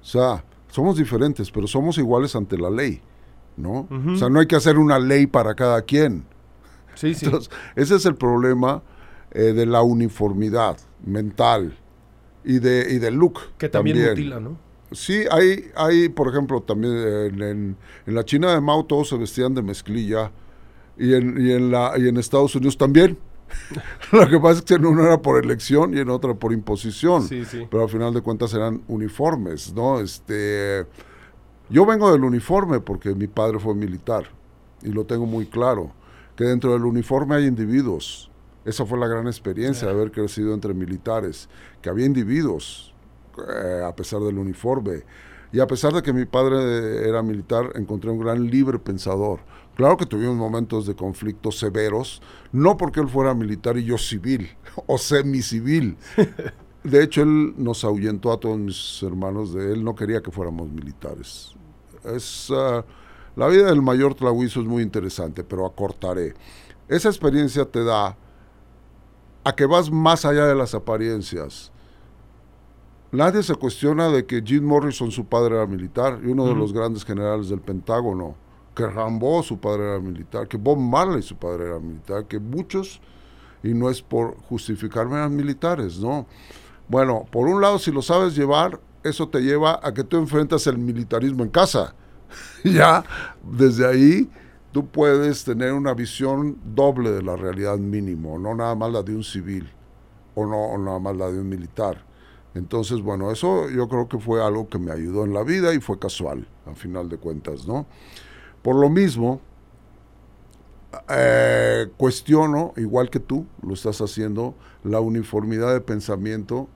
o 0.00 0.04
sea 0.04 0.44
somos 0.68 0.96
diferentes 0.96 1.50
pero 1.50 1.66
somos 1.66 1.98
iguales 1.98 2.34
ante 2.36 2.56
la 2.56 2.70
ley 2.70 3.02
¿no? 3.56 3.88
O 4.12 4.16
sea, 4.16 4.28
no 4.28 4.40
hay 4.40 4.46
que 4.46 4.56
hacer 4.56 4.78
una 4.78 4.98
ley 4.98 5.26
para 5.26 5.54
cada 5.54 5.82
quien. 5.82 6.24
Sí, 6.94 7.14
sí. 7.14 7.26
ese 7.74 7.96
es 7.96 8.06
el 8.06 8.16
problema 8.16 8.82
eh, 9.32 9.52
de 9.52 9.66
la 9.66 9.82
uniformidad 9.82 10.78
mental 11.04 11.78
y 12.44 12.58
de 12.58 12.86
y 12.92 12.98
del 12.98 13.14
look. 13.14 13.40
Que 13.58 13.68
también, 13.68 14.08
mutila, 14.08 14.40
¿no? 14.40 14.56
Sí, 14.92 15.24
hay, 15.30 15.70
hay, 15.74 16.08
por 16.08 16.28
ejemplo, 16.28 16.62
también 16.62 16.92
en, 17.42 17.76
la 18.06 18.24
China 18.24 18.52
de 18.52 18.60
Mao 18.60 18.84
todos 18.84 19.08
se 19.08 19.16
vestían 19.16 19.54
de 19.54 19.62
mezclilla 19.62 20.30
y 20.98 21.14
en, 21.14 21.40
y 21.40 21.52
en, 21.52 21.70
la, 21.70 21.94
y 21.96 22.08
en 22.08 22.16
Estados 22.18 22.54
Unidos 22.54 22.76
también. 22.76 23.18
Lo 24.12 24.28
que 24.28 24.38
pasa 24.38 24.58
es 24.60 24.62
que 24.62 24.74
en 24.74 24.86
una 24.86 25.04
era 25.04 25.20
por 25.20 25.42
elección 25.42 25.94
y 25.94 26.00
en 26.00 26.10
otra 26.10 26.34
por 26.34 26.52
imposición. 26.52 27.22
Sí, 27.22 27.44
sí. 27.44 27.66
Pero 27.70 27.84
al 27.84 27.88
final 27.88 28.12
de 28.12 28.20
cuentas 28.20 28.52
eran 28.54 28.82
uniformes, 28.88 29.72
¿no? 29.74 30.00
Este 30.00 30.86
yo 31.70 31.86
vengo 31.86 32.12
del 32.12 32.24
uniforme 32.24 32.80
porque 32.80 33.14
mi 33.14 33.28
padre 33.28 33.58
fue 33.58 33.74
militar 33.74 34.24
y 34.82 34.88
lo 34.88 35.06
tengo 35.06 35.26
muy 35.26 35.46
claro, 35.46 35.92
que 36.36 36.44
dentro 36.44 36.72
del 36.72 36.84
uniforme 36.84 37.36
hay 37.36 37.46
individuos. 37.46 38.30
Esa 38.64 38.86
fue 38.86 38.98
la 38.98 39.08
gran 39.08 39.26
experiencia 39.26 39.88
de 39.88 39.94
haber 39.94 40.12
crecido 40.12 40.54
entre 40.54 40.74
militares, 40.74 41.48
que 41.80 41.90
había 41.90 42.06
individuos 42.06 42.94
eh, 43.38 43.82
a 43.84 43.94
pesar 43.94 44.20
del 44.20 44.38
uniforme. 44.38 45.02
Y 45.52 45.60
a 45.60 45.66
pesar 45.66 45.92
de 45.92 46.02
que 46.02 46.12
mi 46.12 46.24
padre 46.24 47.06
era 47.06 47.22
militar, 47.22 47.72
encontré 47.74 48.10
un 48.10 48.18
gran 48.18 48.46
libre 48.46 48.78
pensador. 48.78 49.40
Claro 49.74 49.96
que 49.96 50.06
tuvimos 50.06 50.36
momentos 50.36 50.86
de 50.86 50.94
conflictos 50.94 51.58
severos, 51.58 52.22
no 52.52 52.76
porque 52.76 53.00
él 53.00 53.08
fuera 53.08 53.34
militar 53.34 53.76
y 53.76 53.84
yo 53.84 53.98
civil 53.98 54.48
o 54.86 54.96
semicivil. 54.98 55.96
De 56.84 57.02
hecho, 57.02 57.22
él 57.22 57.54
nos 57.58 57.84
ahuyentó 57.84 58.32
a 58.32 58.40
todos 58.40 58.58
mis 58.58 59.00
hermanos 59.04 59.54
de 59.54 59.72
él, 59.72 59.84
no 59.84 59.94
quería 59.94 60.20
que 60.20 60.32
fuéramos 60.32 60.68
militares. 60.68 61.54
Es, 62.04 62.48
ah, 62.50 62.84
la 63.36 63.46
vida 63.46 63.66
del 63.66 63.80
mayor 63.80 64.14
Tlahuizo 64.14 64.60
es 64.60 64.66
muy 64.66 64.82
interesante, 64.82 65.44
pero 65.44 65.64
acortaré. 65.64 66.34
Esa 66.88 67.08
experiencia 67.08 67.64
te 67.64 67.84
da 67.84 68.16
a 69.44 69.54
que 69.54 69.66
vas 69.66 69.90
más 69.90 70.24
allá 70.24 70.46
de 70.46 70.54
las 70.54 70.74
apariencias. 70.74 71.72
Nadie 73.10 73.42
se 73.42 73.54
cuestiona 73.54 74.08
de 74.08 74.24
que 74.24 74.42
Jim 74.42 74.64
Morrison, 74.64 75.10
su 75.10 75.26
padre 75.26 75.56
era 75.56 75.66
militar, 75.66 76.20
y 76.22 76.28
uno 76.28 76.46
de 76.46 76.54
los 76.54 76.72
grandes 76.72 77.04
generales 77.04 77.48
del 77.48 77.60
Pentágono, 77.60 78.36
que 78.74 78.86
Rambo, 78.86 79.42
su 79.42 79.58
padre 79.58 79.84
era 79.84 79.98
militar, 79.98 80.48
que 80.48 80.56
Bob 80.56 80.78
Marley, 80.78 81.22
su 81.22 81.36
padre 81.36 81.66
era 81.66 81.78
militar, 81.78 82.24
que 82.24 82.38
muchos, 82.38 83.00
y 83.62 83.74
no 83.74 83.90
es 83.90 84.00
por 84.00 84.38
justificarme, 84.48 85.16
eran 85.16 85.36
militares, 85.36 85.98
¿no? 85.98 86.26
Bueno, 86.88 87.26
por 87.30 87.48
un 87.48 87.60
lado, 87.60 87.78
si 87.78 87.92
lo 87.92 88.00
sabes 88.00 88.34
llevar, 88.34 88.80
eso 89.02 89.28
te 89.28 89.40
lleva 89.40 89.78
a 89.82 89.92
que 89.92 90.04
tú 90.04 90.16
enfrentas 90.16 90.66
el 90.66 90.78
militarismo 90.78 91.42
en 91.42 91.50
casa. 91.50 91.94
ya, 92.64 93.04
desde 93.42 93.86
ahí 93.86 94.30
tú 94.72 94.86
puedes 94.86 95.44
tener 95.44 95.72
una 95.72 95.94
visión 95.94 96.58
doble 96.74 97.10
de 97.10 97.22
la 97.22 97.36
realidad 97.36 97.76
mínimo, 97.78 98.38
no 98.38 98.54
nada 98.54 98.74
más 98.74 98.90
la 98.90 99.02
de 99.02 99.14
un 99.14 99.22
civil 99.22 99.70
o 100.34 100.46
no 100.46 100.76
nada 100.78 100.98
más 100.98 101.16
la 101.16 101.30
de 101.30 101.38
un 101.38 101.48
militar. 101.48 102.04
Entonces, 102.54 103.00
bueno, 103.00 103.30
eso 103.30 103.70
yo 103.70 103.88
creo 103.88 104.08
que 104.08 104.18
fue 104.18 104.44
algo 104.44 104.68
que 104.68 104.78
me 104.78 104.92
ayudó 104.92 105.24
en 105.24 105.32
la 105.32 105.42
vida 105.42 105.72
y 105.74 105.80
fue 105.80 105.98
casual, 105.98 106.46
al 106.66 106.76
final 106.76 107.08
de 107.08 107.16
cuentas, 107.16 107.66
¿no? 107.66 107.86
Por 108.62 108.76
lo 108.76 108.90
mismo, 108.90 109.40
eh, 111.08 111.88
cuestiono, 111.96 112.74
igual 112.76 113.08
que 113.08 113.20
tú 113.20 113.46
lo 113.62 113.74
estás 113.74 114.00
haciendo, 114.00 114.54
la 114.84 115.00
uniformidad 115.00 115.72
de 115.72 115.80
pensamiento 115.80 116.68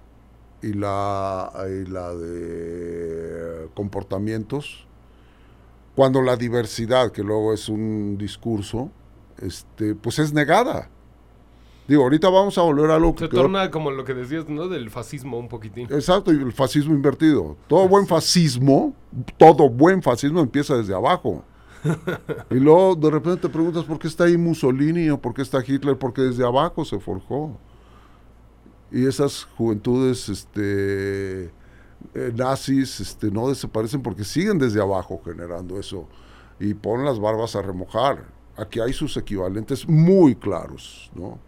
y 0.63 0.73
la, 0.73 1.53
la 1.89 2.15
de 2.15 3.69
comportamientos, 3.75 4.86
cuando 5.97 6.23
la 6.23 6.37
diversidad, 6.37 7.11
que 7.11 7.23
luego 7.23 7.53
es 7.53 7.69
un 7.69 8.17
discurso, 8.19 8.91
este, 9.39 9.97
pues 9.97 10.21
es 10.21 10.33
negada. 10.33 10.91
Digo, 11.89 12.03
ahorita 12.03 12.29
vamos 12.29 12.59
a 12.59 12.63
volver 12.63 12.91
a 12.91 12.99
lo 12.99 13.15
que... 13.15 13.25
Se 13.25 13.29
torna 13.29 13.71
como 13.71 13.91
lo 13.91 14.05
que 14.05 14.13
decías, 14.13 14.49
¿no? 14.49 14.69
Del 14.69 14.91
fascismo 14.91 15.39
un 15.39 15.49
poquitín. 15.49 15.87
Exacto, 15.91 16.33
y 16.33 16.37
el 16.37 16.53
fascismo 16.53 16.95
invertido. 16.95 17.57
Todo 17.67 17.89
buen 17.89 18.07
fascismo, 18.07 18.95
todo 19.37 19.69
buen 19.69 20.03
fascismo 20.03 20.41
empieza 20.41 20.77
desde 20.77 20.95
abajo. 20.95 21.45
y 22.51 22.57
luego 22.57 22.95
de 22.95 23.11
repente 23.11 23.43
te 23.43 23.49
preguntas 23.49 23.85
por 23.85 23.99
qué 23.99 24.09
está 24.09 24.25
ahí 24.25 24.37
Mussolini 24.37 25.11
o 25.11 25.21
por 25.21 25.33
qué 25.33 25.43
está 25.43 25.63
Hitler, 25.67 25.97
porque 25.97 26.23
desde 26.23 26.45
abajo 26.45 26.85
se 26.85 26.99
forjó 27.01 27.59
y 28.91 29.07
esas 29.07 29.45
juventudes 29.57 30.29
este, 30.29 31.51
eh, 32.15 32.33
nazis 32.35 33.01
este, 33.01 33.31
no 33.31 33.49
desaparecen 33.49 34.03
porque 34.03 34.25
siguen 34.25 34.59
desde 34.59 34.81
abajo 34.81 35.21
generando 35.25 35.79
eso 35.79 36.09
y 36.59 36.75
ponen 36.75 37.07
las 37.07 37.19
barbas 37.21 37.57
a 37.57 37.63
remojar. 37.63 38.25
Aquí 38.57 38.81
hay 38.81 38.93
sus 38.93 39.17
equivalentes 39.17 39.87
muy 39.89 40.35
claros, 40.35 41.11
¿no? 41.15 41.39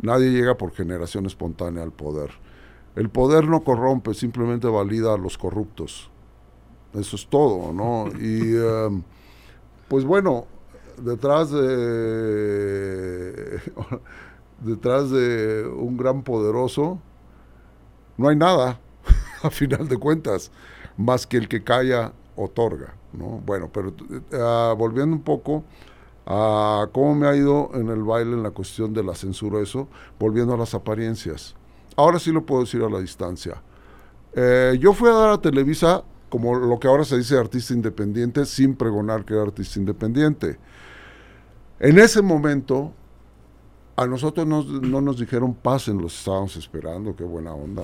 Nadie 0.00 0.30
llega 0.30 0.56
por 0.56 0.72
generación 0.72 1.26
espontánea 1.26 1.82
al 1.82 1.92
poder. 1.92 2.30
El 2.94 3.10
poder 3.10 3.48
no 3.48 3.64
corrompe, 3.64 4.14
simplemente 4.14 4.68
valida 4.68 5.14
a 5.14 5.18
los 5.18 5.36
corruptos. 5.36 6.10
Eso 6.94 7.16
es 7.16 7.26
todo, 7.26 7.72
¿no? 7.72 8.06
Y 8.20 8.54
em, 8.54 9.02
pues 9.88 10.04
bueno, 10.04 10.46
detrás 10.98 11.50
de 11.50 11.60
detrás 14.60 15.10
de 15.10 15.66
un 15.66 15.96
gran 15.96 16.22
poderoso, 16.22 17.00
no 18.16 18.28
hay 18.28 18.36
nada, 18.36 18.78
a 19.46 19.50
final 19.50 19.88
de 19.88 19.96
cuentas, 19.96 20.50
más 20.96 21.26
que 21.26 21.36
el 21.36 21.48
que 21.48 21.62
calla 21.62 22.12
otorga. 22.36 22.94
¿no? 23.12 23.42
Bueno, 23.44 23.70
pero 23.72 23.94
ah, 24.32 24.74
volviendo 24.76 25.14
un 25.16 25.22
poco 25.22 25.64
a 26.24 26.88
cómo 26.92 27.14
me 27.14 27.26
ha 27.26 27.36
ido 27.36 27.70
en 27.74 27.88
el 27.88 28.02
baile 28.02 28.32
en 28.32 28.42
la 28.42 28.50
cuestión 28.50 28.92
de 28.94 29.02
la 29.02 29.14
censura, 29.14 29.60
eso, 29.60 29.88
volviendo 30.18 30.54
a 30.54 30.56
las 30.56 30.74
apariencias. 30.74 31.54
Ahora 31.96 32.18
sí 32.18 32.32
lo 32.32 32.46
puedo 32.46 32.62
decir 32.62 32.82
a 32.82 32.88
la 32.88 33.00
distancia. 33.00 33.60
Eh, 34.34 34.78
yo 34.80 34.92
fui 34.94 35.10
a 35.10 35.12
dar 35.12 35.30
a 35.30 35.40
Televisa 35.40 36.04
como 36.30 36.54
lo 36.54 36.80
que 36.80 36.88
ahora 36.88 37.04
se 37.04 37.18
dice 37.18 37.36
artista 37.36 37.74
independiente, 37.74 38.46
sin 38.46 38.74
pregonar 38.74 39.26
que 39.26 39.34
era 39.34 39.42
artista 39.42 39.78
independiente. 39.78 40.58
En 41.78 41.98
ese 41.98 42.22
momento 42.22 42.94
a 43.94 44.06
nosotros 44.06 44.46
no 44.46 45.00
nos 45.00 45.18
dijeron 45.18 45.54
pasen, 45.54 45.98
los 45.98 46.18
estábamos 46.18 46.56
esperando, 46.56 47.14
qué 47.14 47.24
buena 47.24 47.52
onda. 47.52 47.82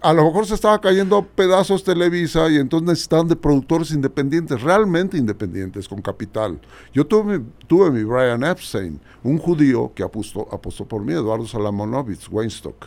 a 0.00 0.12
lo 0.12 0.24
mejor 0.24 0.46
se 0.46 0.54
estaba 0.54 0.80
cayendo 0.80 1.26
pedazos 1.26 1.82
Televisa 1.82 2.48
y 2.48 2.56
entonces 2.56 2.88
necesitaban 2.88 3.26
de 3.26 3.34
productores 3.34 3.90
independientes, 3.90 4.62
realmente 4.62 5.18
independientes, 5.18 5.88
con 5.88 6.00
capital. 6.00 6.60
Yo 6.92 7.04
tuve, 7.04 7.42
tuve 7.66 7.90
mi 7.90 8.04
Brian 8.04 8.44
Epstein, 8.44 9.00
un 9.24 9.38
judío 9.38 9.92
que 9.92 10.04
apostó, 10.04 10.46
apostó 10.52 10.86
por 10.86 11.02
mí, 11.02 11.12
Eduardo 11.12 11.46
Salamonovitz, 11.46 12.28
Weinstock, 12.30 12.86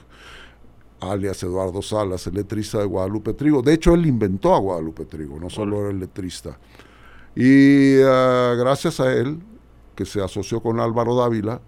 alias 1.02 1.44
Eduardo 1.44 1.82
Salas, 1.82 2.28
el 2.28 2.36
letrista 2.36 2.80
de 2.80 2.86
Guadalupe 2.86 3.34
Trigo. 3.34 3.62
De 3.62 3.74
hecho, 3.74 3.94
él 3.94 4.06
inventó 4.06 4.56
a 4.56 4.60
Guadalupe 4.60 5.04
Trigo, 5.04 5.38
no 5.38 5.50
solo 5.50 5.82
era 5.82 5.90
el 5.90 6.00
letrista. 6.00 6.58
Y 7.36 8.00
ah, 8.04 8.56
gracias 8.58 9.02
a 9.02 9.14
él, 9.14 9.38
que 9.98 10.06
se 10.06 10.24
asoció 10.24 10.62
con 10.62 10.80
Álvaro 10.80 11.16
Dávila, 11.16 11.60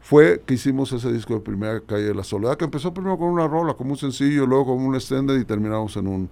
fue 0.00 0.42
que 0.44 0.54
hicimos 0.54 0.92
ese 0.92 1.12
disco 1.12 1.34
de 1.34 1.40
Primera 1.40 1.80
Calle 1.80 2.04
de 2.04 2.14
la 2.14 2.24
Soledad, 2.24 2.56
que 2.56 2.64
empezó 2.64 2.92
primero 2.92 3.16
con 3.16 3.28
una 3.28 3.46
rola, 3.48 3.74
como 3.74 3.92
un 3.92 3.96
sencillo, 3.96 4.44
luego 4.46 4.66
con 4.66 4.84
un 4.84 4.94
extended 4.94 5.38
y 5.38 5.44
terminamos 5.44 5.96
en 5.96 6.08
un... 6.08 6.30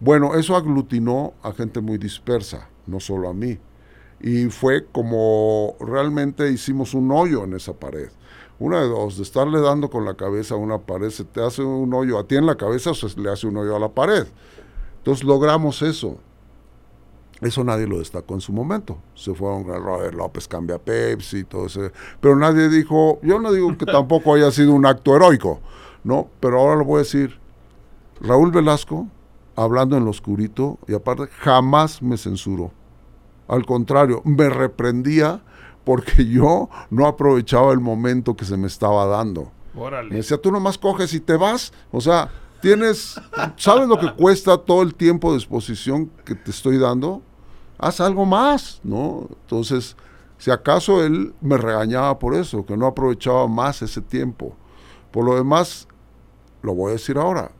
Bueno, 0.00 0.34
eso 0.34 0.54
aglutinó 0.56 1.32
a 1.42 1.52
gente 1.52 1.80
muy 1.80 1.98
dispersa, 1.98 2.68
no 2.86 3.00
solo 3.00 3.28
a 3.28 3.32
mí. 3.32 3.58
y 4.20 4.46
fue 4.46 4.86
como 4.86 5.76
realmente 5.80 6.50
hicimos 6.50 6.94
un 6.94 7.10
hoyo 7.12 7.44
en 7.44 7.54
esa 7.54 7.74
pared. 7.74 8.08
Una 8.58 8.80
de 8.80 8.88
dos, 8.88 9.18
de 9.18 9.22
estarle 9.22 9.60
dando 9.60 9.90
con 9.90 10.04
la 10.04 10.14
cabeza 10.14 10.54
a 10.54 10.58
una 10.58 10.78
pared, 10.78 11.10
se 11.10 11.24
te 11.24 11.42
hace 11.42 11.62
un 11.62 11.92
hoyo 11.92 12.18
a 12.18 12.26
ti 12.26 12.36
en 12.36 12.46
la 12.46 12.56
cabeza 12.56 12.90
o 12.90 12.94
se 12.94 13.20
le 13.20 13.30
hace 13.30 13.46
un 13.46 13.56
hoyo 13.56 13.76
a 13.76 13.78
la 13.78 13.90
pared. 13.90 14.26
Entonces 14.98 15.24
logramos 15.24 15.82
eso. 15.82 16.18
Eso 17.40 17.64
nadie 17.64 17.86
lo 17.86 17.98
destacó 17.98 18.34
en 18.34 18.40
su 18.40 18.52
momento. 18.52 18.98
Se 19.14 19.34
fueron 19.34 19.70
a 19.70 19.78
Robert 19.78 20.14
López 20.14 20.48
cambia 20.48 20.78
Pepsi 20.78 21.38
y 21.38 21.44
todo 21.44 21.66
eso. 21.66 21.80
Pero 22.20 22.36
nadie 22.36 22.68
dijo, 22.68 23.18
yo 23.22 23.38
no 23.38 23.52
digo 23.52 23.76
que 23.76 23.84
tampoco 23.86 24.34
haya 24.34 24.50
sido 24.50 24.72
un 24.72 24.86
acto 24.86 25.14
heroico, 25.14 25.60
¿no? 26.02 26.28
Pero 26.40 26.60
ahora 26.60 26.76
lo 26.76 26.84
voy 26.84 26.96
a 26.96 26.98
decir. 26.98 27.38
Raúl 28.20 28.50
Velasco, 28.50 29.08
hablando 29.54 29.98
en 29.98 30.04
lo 30.06 30.10
oscurito, 30.10 30.78
y 30.88 30.94
aparte, 30.94 31.26
jamás 31.26 32.00
me 32.00 32.16
censuró. 32.16 32.72
Al 33.48 33.66
contrario, 33.66 34.22
me 34.24 34.48
reprendía 34.48 35.42
porque 35.84 36.24
yo 36.30 36.70
no 36.88 37.06
aprovechaba 37.06 37.72
el 37.72 37.80
momento 37.80 38.34
que 38.34 38.46
se 38.46 38.56
me 38.56 38.66
estaba 38.66 39.04
dando. 39.04 39.52
Órale. 39.74 40.08
Me 40.08 40.16
decía, 40.16 40.38
tú 40.38 40.50
nomás 40.50 40.78
coges 40.78 41.12
y 41.12 41.20
te 41.20 41.36
vas. 41.36 41.72
O 41.92 42.00
sea, 42.00 42.30
tienes, 42.60 43.20
¿sabes 43.56 43.88
lo 43.88 43.98
que 43.98 44.12
cuesta 44.14 44.56
todo 44.58 44.82
el 44.82 44.94
tiempo 44.94 45.32
de 45.32 45.38
exposición 45.38 46.10
que 46.24 46.34
te 46.34 46.50
estoy 46.50 46.78
dando? 46.78 47.22
Haz 47.78 48.00
algo 48.00 48.24
más, 48.24 48.80
¿no? 48.82 49.28
Entonces, 49.42 49.96
si 50.38 50.50
acaso 50.50 51.04
él 51.04 51.34
me 51.40 51.56
regañaba 51.56 52.18
por 52.18 52.34
eso, 52.34 52.64
que 52.64 52.76
no 52.76 52.86
aprovechaba 52.86 53.46
más 53.48 53.82
ese 53.82 54.00
tiempo. 54.00 54.54
Por 55.10 55.24
lo 55.24 55.34
demás, 55.34 55.88
lo 56.62 56.74
voy 56.74 56.90
a 56.90 56.92
decir 56.94 57.18
ahora. 57.18 57.50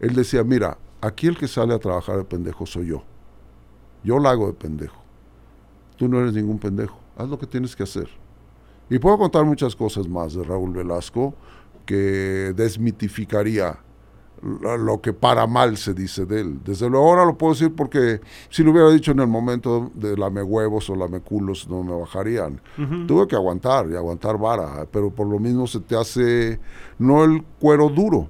Él 0.00 0.14
decía, 0.14 0.44
mira, 0.44 0.78
aquí 1.00 1.26
el 1.26 1.38
que 1.38 1.48
sale 1.48 1.74
a 1.74 1.78
trabajar 1.78 2.16
de 2.18 2.24
pendejo 2.24 2.66
soy 2.66 2.88
yo. 2.88 3.02
Yo 4.04 4.18
la 4.18 4.30
hago 4.30 4.46
de 4.46 4.52
pendejo. 4.52 5.02
Tú 5.96 6.08
no 6.08 6.20
eres 6.20 6.34
ningún 6.34 6.58
pendejo. 6.58 6.98
Haz 7.16 7.28
lo 7.28 7.38
que 7.38 7.46
tienes 7.46 7.74
que 7.74 7.82
hacer. 7.82 8.08
Y 8.90 8.98
puedo 8.98 9.18
contar 9.18 9.44
muchas 9.44 9.74
cosas 9.74 10.06
más 10.06 10.34
de 10.34 10.44
Raúl 10.44 10.72
Velasco 10.72 11.34
que 11.86 12.52
desmitificaría 12.54 13.78
lo 14.42 15.00
que 15.00 15.12
para 15.12 15.46
mal 15.46 15.76
se 15.76 15.94
dice 15.94 16.26
de 16.26 16.40
él. 16.40 16.60
Desde 16.64 16.88
luego 16.88 17.08
ahora 17.08 17.24
lo 17.24 17.38
puedo 17.38 17.54
decir 17.54 17.74
porque 17.74 18.20
si 18.50 18.62
lo 18.62 18.70
hubiera 18.70 18.90
dicho 18.90 19.12
en 19.12 19.20
el 19.20 19.26
momento 19.26 19.90
de 19.94 20.16
lame 20.16 20.42
huevos 20.42 20.90
o 20.90 20.96
lame 20.96 21.20
culos 21.20 21.68
no 21.68 21.82
me 21.82 21.94
bajarían. 21.94 22.60
Tuve 23.06 23.26
que 23.26 23.36
aguantar 23.36 23.88
y 23.90 23.96
aguantar 23.96 24.38
vara, 24.38 24.86
pero 24.90 25.10
por 25.10 25.26
lo 25.26 25.38
mismo 25.38 25.66
se 25.66 25.80
te 25.80 25.96
hace 25.96 26.60
no 26.98 27.24
el 27.24 27.42
cuero 27.58 27.88
duro 27.88 28.28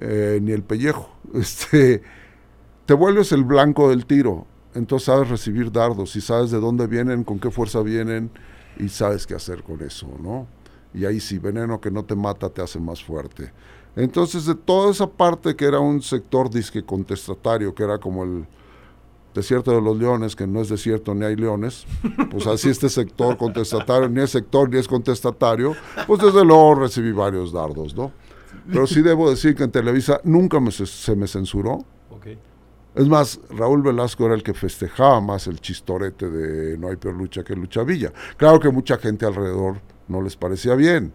eh, 0.00 0.38
ni 0.42 0.52
el 0.52 0.62
pellejo. 0.62 1.10
Este, 1.34 2.02
te 2.86 2.94
vuelves 2.94 3.32
el 3.32 3.42
blanco 3.42 3.90
del 3.90 4.06
tiro, 4.06 4.46
entonces 4.74 5.06
sabes 5.06 5.28
recibir 5.28 5.72
dardos 5.72 6.14
y 6.14 6.20
sabes 6.20 6.52
de 6.52 6.60
dónde 6.60 6.86
vienen, 6.86 7.24
con 7.24 7.40
qué 7.40 7.50
fuerza 7.50 7.82
vienen 7.82 8.30
y 8.78 8.88
sabes 8.88 9.26
qué 9.26 9.34
hacer 9.34 9.64
con 9.64 9.82
eso, 9.82 10.06
¿no? 10.22 10.46
Y 10.94 11.04
ahí 11.04 11.18
sí, 11.18 11.38
veneno 11.38 11.80
que 11.80 11.90
no 11.90 12.04
te 12.04 12.14
mata 12.14 12.48
te 12.48 12.62
hace 12.62 12.78
más 12.78 13.02
fuerte. 13.02 13.52
Entonces, 13.96 14.44
de 14.44 14.54
toda 14.54 14.90
esa 14.90 15.06
parte 15.06 15.56
que 15.56 15.64
era 15.64 15.80
un 15.80 16.02
sector 16.02 16.50
disque 16.50 16.84
contestatario, 16.84 17.74
que 17.74 17.82
era 17.82 17.98
como 17.98 18.24
el 18.24 18.46
desierto 19.34 19.70
de 19.72 19.80
los 19.80 19.96
leones, 19.96 20.36
que 20.36 20.46
no 20.46 20.60
es 20.60 20.68
desierto 20.68 21.14
ni 21.14 21.24
hay 21.24 21.36
leones, 21.36 21.86
pues 22.30 22.46
así 22.46 22.68
este 22.68 22.88
sector 22.88 23.36
contestatario, 23.36 24.08
ni 24.08 24.20
es 24.20 24.30
sector 24.30 24.68
ni 24.68 24.78
es 24.78 24.86
contestatario, 24.86 25.74
pues 26.06 26.20
desde 26.20 26.44
luego 26.44 26.74
recibí 26.74 27.12
varios 27.12 27.52
dardos, 27.52 27.94
¿no? 27.94 28.12
Pero 28.70 28.86
sí 28.86 29.02
debo 29.02 29.30
decir 29.30 29.54
que 29.54 29.64
en 29.64 29.70
Televisa 29.70 30.20
nunca 30.24 30.60
me, 30.60 30.70
se 30.70 31.16
me 31.16 31.26
censuró. 31.26 31.84
Es 32.94 33.06
más, 33.08 33.38
Raúl 33.50 33.82
Velasco 33.82 34.24
era 34.24 34.34
el 34.34 34.42
que 34.42 34.54
festejaba 34.54 35.20
más 35.20 35.46
el 35.46 35.60
chistorete 35.60 36.30
de 36.30 36.78
No 36.78 36.88
hay 36.88 36.96
peor 36.96 37.14
lucha 37.14 37.44
que 37.44 37.54
lucha 37.54 37.82
villa. 37.82 38.10
Claro 38.38 38.58
que 38.58 38.70
mucha 38.70 38.96
gente 38.96 39.26
alrededor 39.26 39.82
no 40.08 40.22
les 40.22 40.34
parecía 40.34 40.74
bien. 40.74 41.12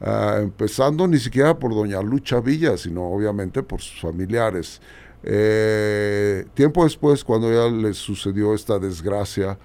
Uh, 0.00 0.42
empezando 0.42 1.08
ni 1.08 1.18
siquiera 1.18 1.58
por 1.58 1.74
doña 1.74 2.00
Lucha 2.00 2.40
Villa, 2.40 2.76
sino 2.76 3.04
obviamente 3.04 3.62
por 3.62 3.80
sus 3.80 4.00
familiares. 4.00 4.80
Eh, 5.24 6.46
tiempo 6.54 6.84
después, 6.84 7.24
cuando 7.24 7.52
ya 7.52 7.68
le 7.74 7.92
sucedió 7.94 8.54
esta 8.54 8.78
desgracia 8.78 9.58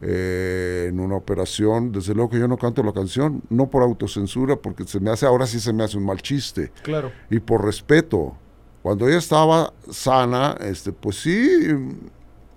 eh, 0.00 0.86
en 0.88 1.00
una 1.00 1.16
operación, 1.16 1.92
desde 1.92 2.14
luego 2.14 2.30
que 2.30 2.38
yo 2.38 2.48
no 2.48 2.56
canto 2.56 2.82
la 2.82 2.92
canción, 2.92 3.42
no 3.50 3.68
por 3.70 3.82
autocensura, 3.82 4.56
porque 4.56 4.84
se 4.84 5.00
me 5.00 5.10
hace, 5.10 5.26
ahora 5.26 5.46
sí 5.46 5.58
se 5.60 5.72
me 5.72 5.84
hace 5.84 5.96
un 5.96 6.06
mal 6.06 6.22
chiste. 6.22 6.70
Claro. 6.82 7.10
Y 7.30 7.40
por 7.40 7.64
respeto. 7.64 8.36
Cuando 8.82 9.08
ella 9.08 9.18
estaba 9.18 9.72
sana, 9.90 10.56
este, 10.60 10.92
pues 10.92 11.16
sí, 11.16 11.68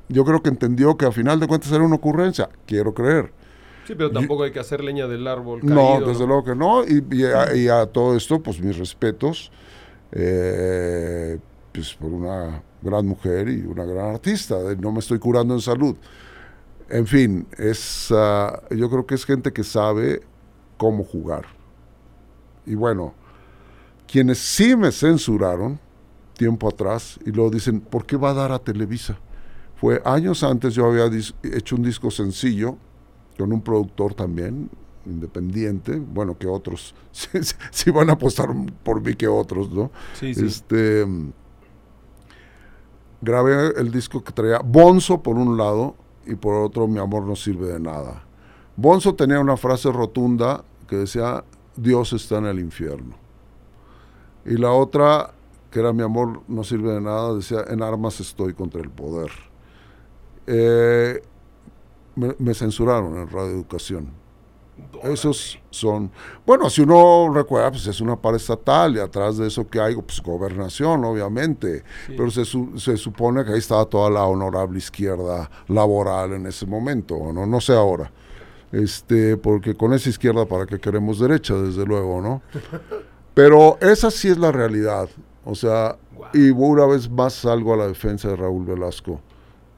yo 0.09 0.25
creo 0.25 0.41
que 0.41 0.49
entendió 0.49 0.97
que 0.97 1.05
a 1.05 1.11
final 1.11 1.39
de 1.39 1.47
cuentas 1.47 1.71
era 1.71 1.83
una 1.83 1.95
ocurrencia, 1.95 2.49
quiero 2.65 2.95
creer. 2.95 3.31
Sí, 3.85 3.93
pero 3.95 4.11
tampoco 4.11 4.43
hay 4.43 4.51
que 4.51 4.59
hacer 4.59 4.83
leña 4.83 5.07
del 5.07 5.27
árbol. 5.27 5.61
Caído, 5.61 5.99
no, 5.99 6.07
desde 6.07 6.25
luego 6.25 6.43
que 6.43 6.55
no. 6.55 6.83
Y, 6.83 7.03
y, 7.11 7.67
a, 7.67 7.85
todo 7.85 8.15
esto, 8.15 8.41
pues 8.41 8.59
mis 8.59 8.77
respetos, 8.77 9.51
eh, 10.11 11.37
pues 11.71 11.93
por 11.93 12.11
una 12.11 12.63
gran 12.81 13.05
mujer 13.05 13.47
y 13.49 13.61
una 13.61 13.85
gran 13.85 14.15
artista. 14.15 14.55
No 14.79 14.91
me 14.91 14.99
estoy 14.99 15.19
curando 15.19 15.53
en 15.53 15.61
salud. 15.61 15.95
En 16.89 17.05
fin, 17.05 17.47
es, 17.57 18.09
uh, 18.11 18.75
yo 18.75 18.89
creo 18.89 19.05
que 19.05 19.15
es 19.15 19.25
gente 19.25 19.53
que 19.53 19.63
sabe 19.63 20.21
cómo 20.77 21.03
jugar. 21.03 21.45
Y 22.65 22.75
bueno, 22.75 23.13
quienes 24.07 24.39
sí 24.39 24.75
me 24.75 24.91
censuraron 24.91 25.79
tiempo 26.33 26.67
atrás 26.67 27.19
y 27.25 27.31
luego 27.31 27.49
dicen, 27.49 27.81
¿por 27.81 28.05
qué 28.05 28.17
va 28.17 28.31
a 28.31 28.33
dar 28.33 28.51
a 28.51 28.59
Televisa? 28.59 29.17
Fue 29.75 30.01
años 30.05 30.43
antes 30.43 30.73
yo 30.73 30.85
había 30.85 31.09
hecho 31.43 31.75
un 31.75 31.83
disco 31.83 32.09
sencillo 32.09 32.77
con 33.37 33.51
un 33.51 33.61
productor 33.61 34.13
también, 34.13 34.69
independiente, 35.05 35.95
bueno, 35.97 36.37
que 36.37 36.47
otros, 36.47 36.95
si 37.71 37.91
van 37.91 38.09
a 38.09 38.13
apostar 38.13 38.49
por 38.83 39.01
mí 39.01 39.15
que 39.15 39.27
otros, 39.27 39.69
¿no? 39.71 39.91
Sí, 40.13 40.33
sí. 40.33 40.45
Este, 40.45 41.05
grabé 43.21 43.79
el 43.79 43.91
disco 43.91 44.23
que 44.23 44.31
traía 44.31 44.59
Bonzo 44.59 45.21
por 45.21 45.37
un 45.37 45.57
lado 45.57 45.95
y 46.25 46.35
por 46.35 46.55
otro 46.55 46.87
Mi 46.87 46.99
amor 46.99 47.23
no 47.23 47.35
sirve 47.35 47.67
de 47.67 47.79
nada. 47.79 48.23
Bonzo 48.75 49.15
tenía 49.15 49.39
una 49.39 49.57
frase 49.57 49.91
rotunda 49.91 50.63
que 50.87 50.97
decía, 50.97 51.43
Dios 51.75 52.13
está 52.13 52.37
en 52.37 52.45
el 52.45 52.59
infierno. 52.59 53.15
Y 54.45 54.57
la 54.57 54.71
otra, 54.71 55.33
que 55.71 55.79
era 55.79 55.93
Mi 55.93 56.03
amor 56.03 56.41
no 56.47 56.63
sirve 56.63 56.93
de 56.93 57.01
nada, 57.01 57.33
decía, 57.33 57.63
en 57.67 57.81
armas 57.81 58.19
estoy 58.19 58.53
contra 58.53 58.81
el 58.81 58.89
poder. 58.89 59.31
Eh, 60.47 61.21
me, 62.15 62.53
censuraron 62.53 63.17
en 63.17 63.29
Radio 63.29 63.51
Educación. 63.51 64.25
Esos 65.03 65.57
son, 65.69 66.11
bueno, 66.45 66.69
si 66.69 66.81
uno 66.81 67.31
recuerda, 67.33 67.71
pues 67.71 67.87
es 67.87 68.01
una 68.01 68.17
estatal 68.35 68.95
y 68.95 68.99
atrás 68.99 69.37
de 69.37 69.47
eso 69.47 69.65
que 69.67 69.79
hay, 69.79 69.95
pues 69.95 70.21
gobernación, 70.21 71.05
obviamente, 71.05 71.83
pero 72.07 72.29
se, 72.29 72.43
se, 72.43 72.97
supone 72.97 73.45
que 73.45 73.53
ahí 73.53 73.59
estaba 73.59 73.85
toda 73.85 74.09
la 74.09 74.25
honorable 74.25 74.77
izquierda 74.77 75.49
laboral 75.67 76.33
en 76.33 76.47
ese 76.47 76.65
momento, 76.65 77.31
no, 77.31 77.45
no 77.45 77.61
sé 77.61 77.73
ahora, 77.73 78.11
este, 78.73 79.37
porque 79.37 79.75
con 79.75 79.93
esa 79.93 80.09
izquierda 80.09 80.45
para 80.45 80.65
qué 80.65 80.77
queremos 80.77 81.19
derecha, 81.19 81.53
desde 81.53 81.85
luego, 81.85 82.21
¿no? 82.21 82.41
Pero 83.33 83.77
esa 83.79 84.11
sí 84.11 84.27
es 84.27 84.37
la 84.37 84.51
realidad, 84.51 85.07
o 85.45 85.55
sea, 85.55 85.97
y 86.33 86.49
una 86.49 86.85
vez 86.85 87.09
más 87.09 87.33
salgo 87.33 87.73
a 87.73 87.77
la 87.77 87.87
defensa 87.87 88.27
de 88.27 88.35
Raúl 88.35 88.65
Velasco, 88.65 89.21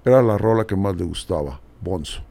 era 0.03 0.23
la 0.23 0.37
rola 0.37 0.65
que 0.65 0.75
más 0.75 0.95
le 0.95 1.03
gustaba, 1.03 1.59
Bonzo. 1.81 2.23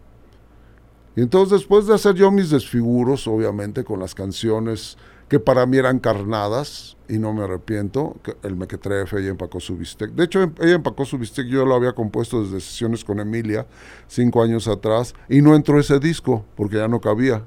Y 1.17 1.23
entonces 1.23 1.61
después 1.61 1.87
de 1.87 1.95
hacer 1.95 2.15
yo 2.15 2.31
mis 2.31 2.51
desfiguros, 2.51 3.27
obviamente 3.27 3.85
con 3.85 4.01
las 4.01 4.15
canciones 4.15 4.99
que 5.29 5.41
para 5.41 5.67
mí 5.67 5.77
eran 5.77 5.99
carnadas, 5.99 6.97
y 7.09 7.19
no 7.19 7.33
me 7.33 7.43
arrepiento, 7.43 8.17
que 8.23 8.37
el 8.43 8.57
Mequetrefe, 8.57 9.19
ella 9.19 9.31
empacó 9.31 9.61
su 9.61 9.77
bistec. 9.77 10.11
De 10.13 10.25
hecho, 10.25 10.43
em, 10.43 10.55
ella 10.61 10.75
empacó 10.75 11.05
su 11.05 11.19
bistec, 11.19 11.47
yo 11.47 11.65
lo 11.65 11.75
había 11.75 11.93
compuesto 11.93 12.43
desde 12.43 12.61
sesiones 12.61 13.05
con 13.05 13.19
Emilia, 13.19 13.67
cinco 14.07 14.43
años 14.43 14.69
atrás, 14.69 15.15
y 15.29 15.43
no 15.43 15.55
entró 15.55 15.81
ese 15.81 15.99
disco, 15.99 16.45
porque 16.57 16.77
ya 16.77 16.89
no 16.89 17.01
cabía, 17.01 17.45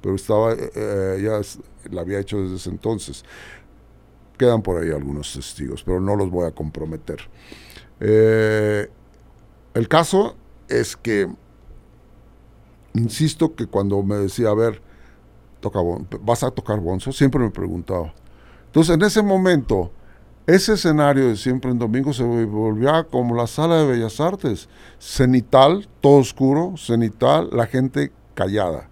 pero 0.00 0.14
estaba, 0.14 0.52
eh, 0.52 0.70
eh, 0.74 1.22
ya 1.22 1.92
la 1.92 2.00
había 2.00 2.18
hecho 2.18 2.40
desde 2.42 2.56
ese 2.56 2.70
entonces. 2.70 3.24
Quedan 4.36 4.62
por 4.62 4.82
ahí 4.82 4.90
algunos 4.90 5.32
testigos, 5.32 5.84
pero 5.84 6.00
no 6.00 6.16
los 6.16 6.30
voy 6.30 6.46
a 6.46 6.52
comprometer. 6.52 7.18
Eh, 8.00 8.88
el 9.74 9.88
caso 9.88 10.36
es 10.80 10.96
que 10.96 11.28
insisto 12.94 13.54
que 13.54 13.66
cuando 13.66 14.02
me 14.02 14.16
decía, 14.16 14.48
a 14.48 14.54
ver, 14.54 14.82
toca 15.60 15.80
¿vas 16.20 16.42
a 16.42 16.50
tocar 16.50 16.80
bonzo? 16.80 17.12
Siempre 17.12 17.40
me 17.40 17.50
preguntaba. 17.50 18.12
Entonces, 18.66 18.94
en 18.94 19.02
ese 19.02 19.22
momento, 19.22 19.90
ese 20.46 20.74
escenario 20.74 21.28
de 21.28 21.36
siempre 21.36 21.70
en 21.70 21.78
domingo 21.78 22.12
se 22.12 22.24
volvió 22.24 23.06
como 23.08 23.34
la 23.34 23.46
sala 23.46 23.76
de 23.76 23.86
Bellas 23.86 24.20
Artes. 24.20 24.68
Cenital, 24.98 25.88
todo 26.00 26.18
oscuro, 26.18 26.74
cenital, 26.76 27.48
la 27.52 27.66
gente 27.66 28.12
callada. 28.34 28.88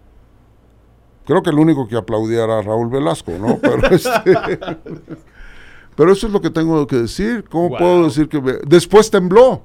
Creo 1.25 1.43
que 1.43 1.51
el 1.51 1.59
único 1.59 1.89
que 1.89 1.97
aplaudía 1.97 2.45
era 2.45 2.63
Raúl 2.63 2.89
Velasco, 2.89 3.33
¿no? 3.33 3.59
Pero, 3.63 3.87
este, 3.89 4.39
pero 5.97 6.13
eso 6.13 6.27
es 6.27 6.33
lo 6.33 6.41
que 6.41 6.51
tengo 6.51 6.87
que 6.87 6.97
decir. 6.97 7.45
¿Cómo 7.49 7.77
puedo 7.77 8.05
decir 8.05 8.29
que... 8.29 8.41
Después 8.67 9.11
tembló. 9.11 9.63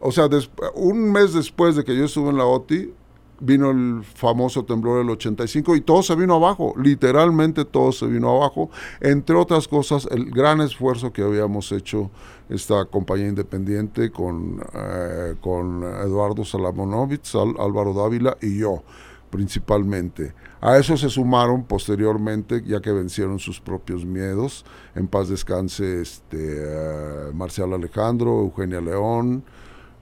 O 0.00 0.10
sea, 0.12 0.28
un 0.74 1.12
mes 1.12 1.34
después 1.34 1.76
de 1.76 1.84
que 1.84 1.96
yo 1.96 2.04
estuve 2.04 2.30
en 2.30 2.38
la 2.38 2.46
OTI, 2.46 2.92
vino 3.40 3.70
el 3.70 4.04
famoso 4.04 4.64
temblor 4.64 4.98
del 4.98 5.10
85 5.10 5.74
y 5.76 5.80
todo 5.80 6.02
se 6.02 6.14
vino 6.14 6.34
abajo, 6.34 6.74
literalmente 6.76 7.64
todo 7.64 7.90
se 7.90 8.06
vino 8.06 8.36
abajo, 8.36 8.70
entre 9.00 9.36
otras 9.36 9.66
cosas 9.66 10.06
el 10.10 10.30
gran 10.30 10.60
esfuerzo 10.60 11.12
que 11.12 11.22
habíamos 11.22 11.72
hecho 11.72 12.10
esta 12.48 12.84
compañía 12.84 13.28
independiente 13.28 14.10
con, 14.10 14.60
eh, 14.74 15.34
con 15.40 15.82
Eduardo 15.82 16.44
Salamonovitz, 16.44 17.34
Álvaro 17.34 17.94
Dávila 17.94 18.36
y 18.42 18.58
yo 18.58 18.82
principalmente. 19.30 20.34
A 20.60 20.76
eso 20.76 20.96
se 20.96 21.08
sumaron 21.08 21.64
posteriormente, 21.64 22.62
ya 22.66 22.80
que 22.80 22.90
vencieron 22.90 23.38
sus 23.38 23.60
propios 23.60 24.04
miedos, 24.04 24.66
en 24.94 25.06
paz 25.06 25.28
descanse 25.28 26.02
este, 26.02 26.36
eh, 26.36 27.32
Marcial 27.32 27.72
Alejandro, 27.72 28.40
Eugenia 28.40 28.80
León, 28.80 29.44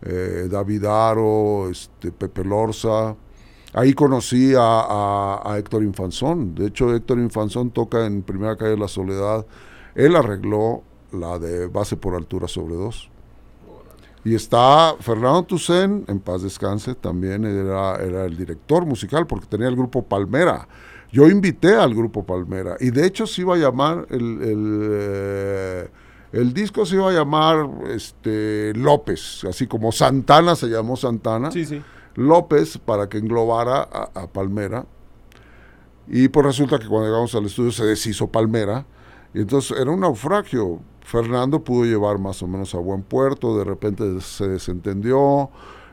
eh, 0.02 0.48
David 0.50 0.84
Aro, 0.84 1.68
este, 1.70 2.12
Pepe 2.12 2.44
Lorza, 2.44 3.16
Ahí 3.74 3.92
conocí 3.92 4.54
a, 4.56 5.54
Héctor 5.58 5.82
Infanzón. 5.82 6.54
De 6.54 6.66
hecho, 6.66 6.94
Héctor 6.94 7.18
Infanzón 7.18 7.70
toca 7.70 8.06
en 8.06 8.22
Primera 8.22 8.56
Calle 8.56 8.72
de 8.72 8.78
la 8.78 8.88
Soledad. 8.88 9.46
Él 9.94 10.16
arregló 10.16 10.82
la 11.12 11.38
de 11.38 11.66
base 11.66 11.96
por 11.96 12.14
altura 12.14 12.48
sobre 12.48 12.74
dos. 12.74 13.10
Y 14.24 14.34
está 14.34 14.96
Fernando 15.00 15.44
Tucen, 15.44 16.04
en 16.08 16.18
paz 16.20 16.42
descanse, 16.42 16.94
también 16.94 17.44
era, 17.44 17.96
el 17.96 18.36
director 18.36 18.84
musical 18.84 19.26
porque 19.26 19.46
tenía 19.46 19.68
el 19.68 19.76
grupo 19.76 20.02
Palmera. 20.02 20.66
Yo 21.12 21.28
invité 21.28 21.74
al 21.74 21.94
grupo 21.94 22.24
Palmera 22.24 22.76
y 22.80 22.90
de 22.90 23.06
hecho 23.06 23.26
se 23.26 23.42
iba 23.42 23.54
a 23.54 23.58
llamar 23.58 24.06
el, 24.10 24.42
el, 24.42 24.88
eh, 24.90 25.88
el 26.32 26.52
disco 26.52 26.84
se 26.84 26.96
iba 26.96 27.10
a 27.10 27.12
llamar 27.12 27.68
este 27.88 28.72
López, 28.74 29.44
así 29.48 29.66
como 29.66 29.92
Santana 29.92 30.56
se 30.56 30.68
llamó 30.68 30.96
Santana. 30.96 31.50
Sí, 31.50 31.64
sí 31.64 31.82
López 32.18 32.78
para 32.78 33.08
que 33.08 33.18
englobara 33.18 33.82
a, 33.82 34.26
Palmera. 34.26 34.86
Y 36.08 36.26
pues 36.28 36.46
resulta 36.46 36.80
que 36.80 36.88
cuando 36.88 37.06
llegamos 37.06 37.32
al 37.36 37.46
estudio 37.46 37.70
se 37.70 37.84
deshizo 37.84 38.26
Palmera. 38.26 38.84
Y 39.32 39.40
entonces 39.42 39.78
era 39.78 39.90
un 39.90 40.00
naufragio. 40.00 40.80
Fernando 41.02 41.62
pudo 41.62 41.84
llevar 41.84 42.18
más 42.18 42.42
o 42.42 42.48
menos 42.48 42.74
a 42.74 42.78
buen 42.78 43.02
puerto, 43.02 43.56
de 43.56 43.64
repente 43.64 44.20
se 44.20 44.46
desentendió, 44.48 45.48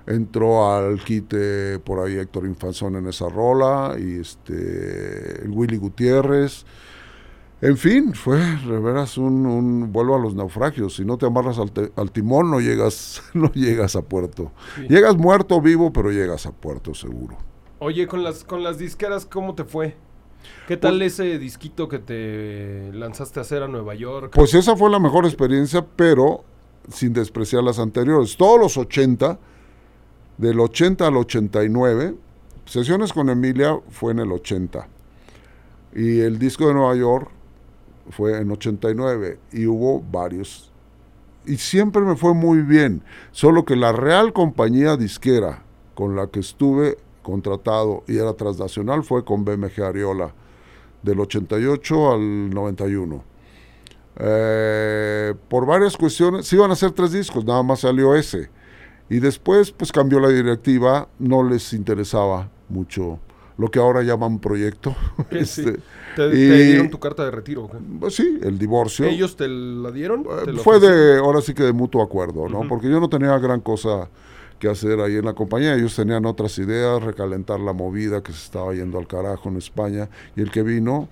entró 0.08 0.70
al 0.74 1.02
quite 1.02 1.80
por 1.80 2.06
ahí 2.06 2.18
Héctor 2.18 2.46
Infanzón 2.46 2.98
en 2.98 3.08
esa 3.08 3.30
rola, 3.30 3.96
y 3.98 4.20
este, 4.20 5.44
el 5.44 5.52
Willy 5.52 5.78
Gutiérrez, 5.78 6.66
en 7.66 7.78
fin, 7.78 8.14
fue 8.14 8.38
de 8.38 8.80
veras 8.80 9.18
un, 9.18 9.92
vuelvo 9.92 10.16
a 10.16 10.20
los 10.20 10.36
naufragios. 10.36 10.98
Si 10.98 11.04
no 11.04 11.18
te 11.18 11.26
amarras 11.26 11.58
al, 11.58 12.12
timón, 12.12 12.52
no 12.52 12.60
llegas, 12.60 13.24
no 13.34 13.52
llegas 13.54 13.96
a 13.96 14.04
puerto. 14.04 14.52
Llegas 14.88 15.18
muerto 15.18 15.60
vivo, 15.60 15.92
pero 15.92 16.12
llegas 16.12 16.46
a 16.46 16.52
puerto 16.52 16.94
seguro. 16.94 17.38
Oye, 17.80 18.06
con 18.06 18.24
las, 18.24 18.44
con 18.44 18.62
las 18.62 18.78
disqueras, 18.78 19.26
¿cómo 19.26 19.56
te 19.56 19.64
fue? 19.64 19.96
¿Qué 20.68 20.78
tal 20.78 21.00
pues 21.00 21.14
ese 21.14 21.40
disquito 21.40 21.90
que 21.90 21.98
te 21.98 22.94
lanzaste 22.94 23.40
a 23.40 23.42
hacer 23.42 23.64
a 23.64 23.68
Nueva 23.68 23.96
York? 23.96 24.34
Pues 24.36 24.54
esa 24.54 24.76
fue 24.76 24.92
la 24.92 25.00
mejor 25.00 25.26
experiencia, 25.26 25.84
pero 25.96 26.44
sin 26.92 27.14
despreciar 27.14 27.64
las 27.64 27.80
anteriores. 27.80 28.38
Todos 28.38 28.60
los 28.60 28.78
80, 28.78 29.40
del 30.38 30.60
80 30.60 31.08
al 31.08 31.18
89, 31.18 32.14
sesiones 32.66 33.12
con 33.12 33.28
Emilia 33.30 33.80
fue 33.90 34.12
en 34.12 34.20
el 34.20 34.32
80. 34.32 34.88
Y 35.96 36.20
el 36.20 36.38
disco 36.38 36.68
de 36.68 36.76
Nueva 36.76 36.96
York 36.96 37.32
fue 38.10 38.40
en 38.40 38.52
89 38.52 39.40
y 39.52 39.66
hubo 39.68 40.02
varios. 40.02 40.72
Y 41.46 41.58
siempre 41.58 42.02
me 42.02 42.16
fue 42.16 42.34
muy 42.34 42.62
bien, 42.62 43.04
solo 43.32 43.66
que 43.66 43.76
la 43.76 43.92
real 43.92 44.34
compañía 44.34 44.98
disquera 44.98 45.64
con 45.94 46.16
la 46.16 46.28
que 46.28 46.40
estuve 46.40 46.98
contratado 47.22 48.04
y 48.08 48.18
era 48.18 48.34
transnacional 48.34 49.04
fue 49.04 49.24
con 49.24 49.46
BMG 49.46 49.82
Ariola, 49.82 50.34
del 51.02 51.20
88 51.20 52.12
al 52.14 52.50
91. 52.50 53.24
Eh, 54.18 55.34
por 55.50 55.66
varias 55.66 55.98
cuestiones, 55.98 56.48
se 56.48 56.56
iban 56.56 56.70
a 56.70 56.74
hacer 56.74 56.92
tres 56.92 57.12
discos, 57.12 57.46
nada 57.46 57.64
más 57.64 57.82
salió 57.82 58.16
ese. 58.16 58.50
Y 59.10 59.20
después, 59.20 59.72
pues 59.72 59.92
cambió 59.92 60.20
la 60.20 60.30
directiva, 60.30 61.10
no 61.20 61.44
les 61.44 61.74
interesaba 61.74 62.50
mucho 62.70 63.20
lo 63.58 63.70
que 63.70 63.80
ahora 63.80 64.04
llaman 64.04 64.40
proyecto. 64.40 64.96
este, 65.32 65.80
¿Te, 66.16 66.30
dieron 66.30 66.90
tu 66.90 67.00
carta 67.00 67.26
de 67.26 67.32
retiro? 67.32 67.70
Pues 68.00 68.16
sí, 68.16 68.40
el 68.42 68.58
divorcio. 68.58 69.06
¿Ellos 69.06 69.36
te 69.36 69.48
la 69.48 69.92
dieron? 69.92 70.26
Eh, 70.48 70.54
fue 70.64 70.80
de, 70.80 71.18
ahora 71.18 71.42
sí 71.42 71.54
que 71.54 71.64
de 71.64 71.74
mutuo 71.74 72.02
acuerdo, 72.02 72.48
¿no? 72.50 72.68
Porque 72.68 72.90
yo 72.90 73.00
no 73.00 73.10
tenía 73.10 73.38
gran 73.38 73.62
cosa 73.62 74.10
que 74.60 74.70
hacer 74.70 75.00
ahí 75.00 75.18
en 75.18 75.26
la 75.26 75.34
compañía. 75.34 75.76
Ellos 75.76 75.96
tenían 75.96 76.26
otras 76.26 76.58
ideas, 76.58 77.04
recalentar 77.04 77.60
la 77.60 77.74
movida 77.74 78.24
que 78.24 78.32
se 78.32 78.46
estaba 78.46 78.74
yendo 78.74 78.98
al 78.98 79.08
carajo 79.08 79.50
en 79.50 79.58
España. 79.58 80.10
Y 80.36 80.42
el 80.42 80.52
que 80.52 80.64
vino, 80.64 81.10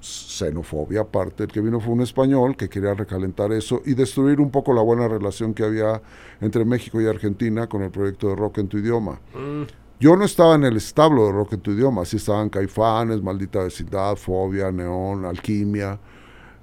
xenofobia 0.00 1.02
aparte, 1.02 1.44
el 1.44 1.52
que 1.52 1.60
vino 1.60 1.80
fue 1.80 1.92
un 1.92 2.02
español 2.02 2.56
que 2.56 2.68
quería 2.68 2.94
recalentar 2.94 3.52
eso 3.52 3.82
y 3.84 3.94
destruir 3.94 4.40
un 4.40 4.50
poco 4.50 4.74
la 4.74 4.82
buena 4.82 5.08
relación 5.08 5.54
que 5.54 5.62
había 5.62 6.02
entre 6.40 6.64
México 6.64 7.00
y 7.00 7.06
Argentina 7.06 7.68
con 7.68 7.82
el 7.82 7.90
proyecto 7.90 8.28
de 8.28 8.36
rock 8.36 8.58
en 8.58 8.68
tu 8.68 8.78
idioma. 8.78 9.20
Mm. 9.34 9.83
Yo 10.00 10.16
no 10.16 10.24
estaba 10.24 10.56
en 10.56 10.64
el 10.64 10.76
establo 10.76 11.26
de 11.26 11.32
rock 11.32 11.52
en 11.52 11.60
tu 11.60 11.70
idioma, 11.70 12.04
sí 12.04 12.16
estaban 12.16 12.50
Caifanes, 12.50 13.22
Maldita 13.22 13.62
Vecindad, 13.62 14.16
Fobia, 14.16 14.72
Neón, 14.72 15.24
Alquimia. 15.24 15.98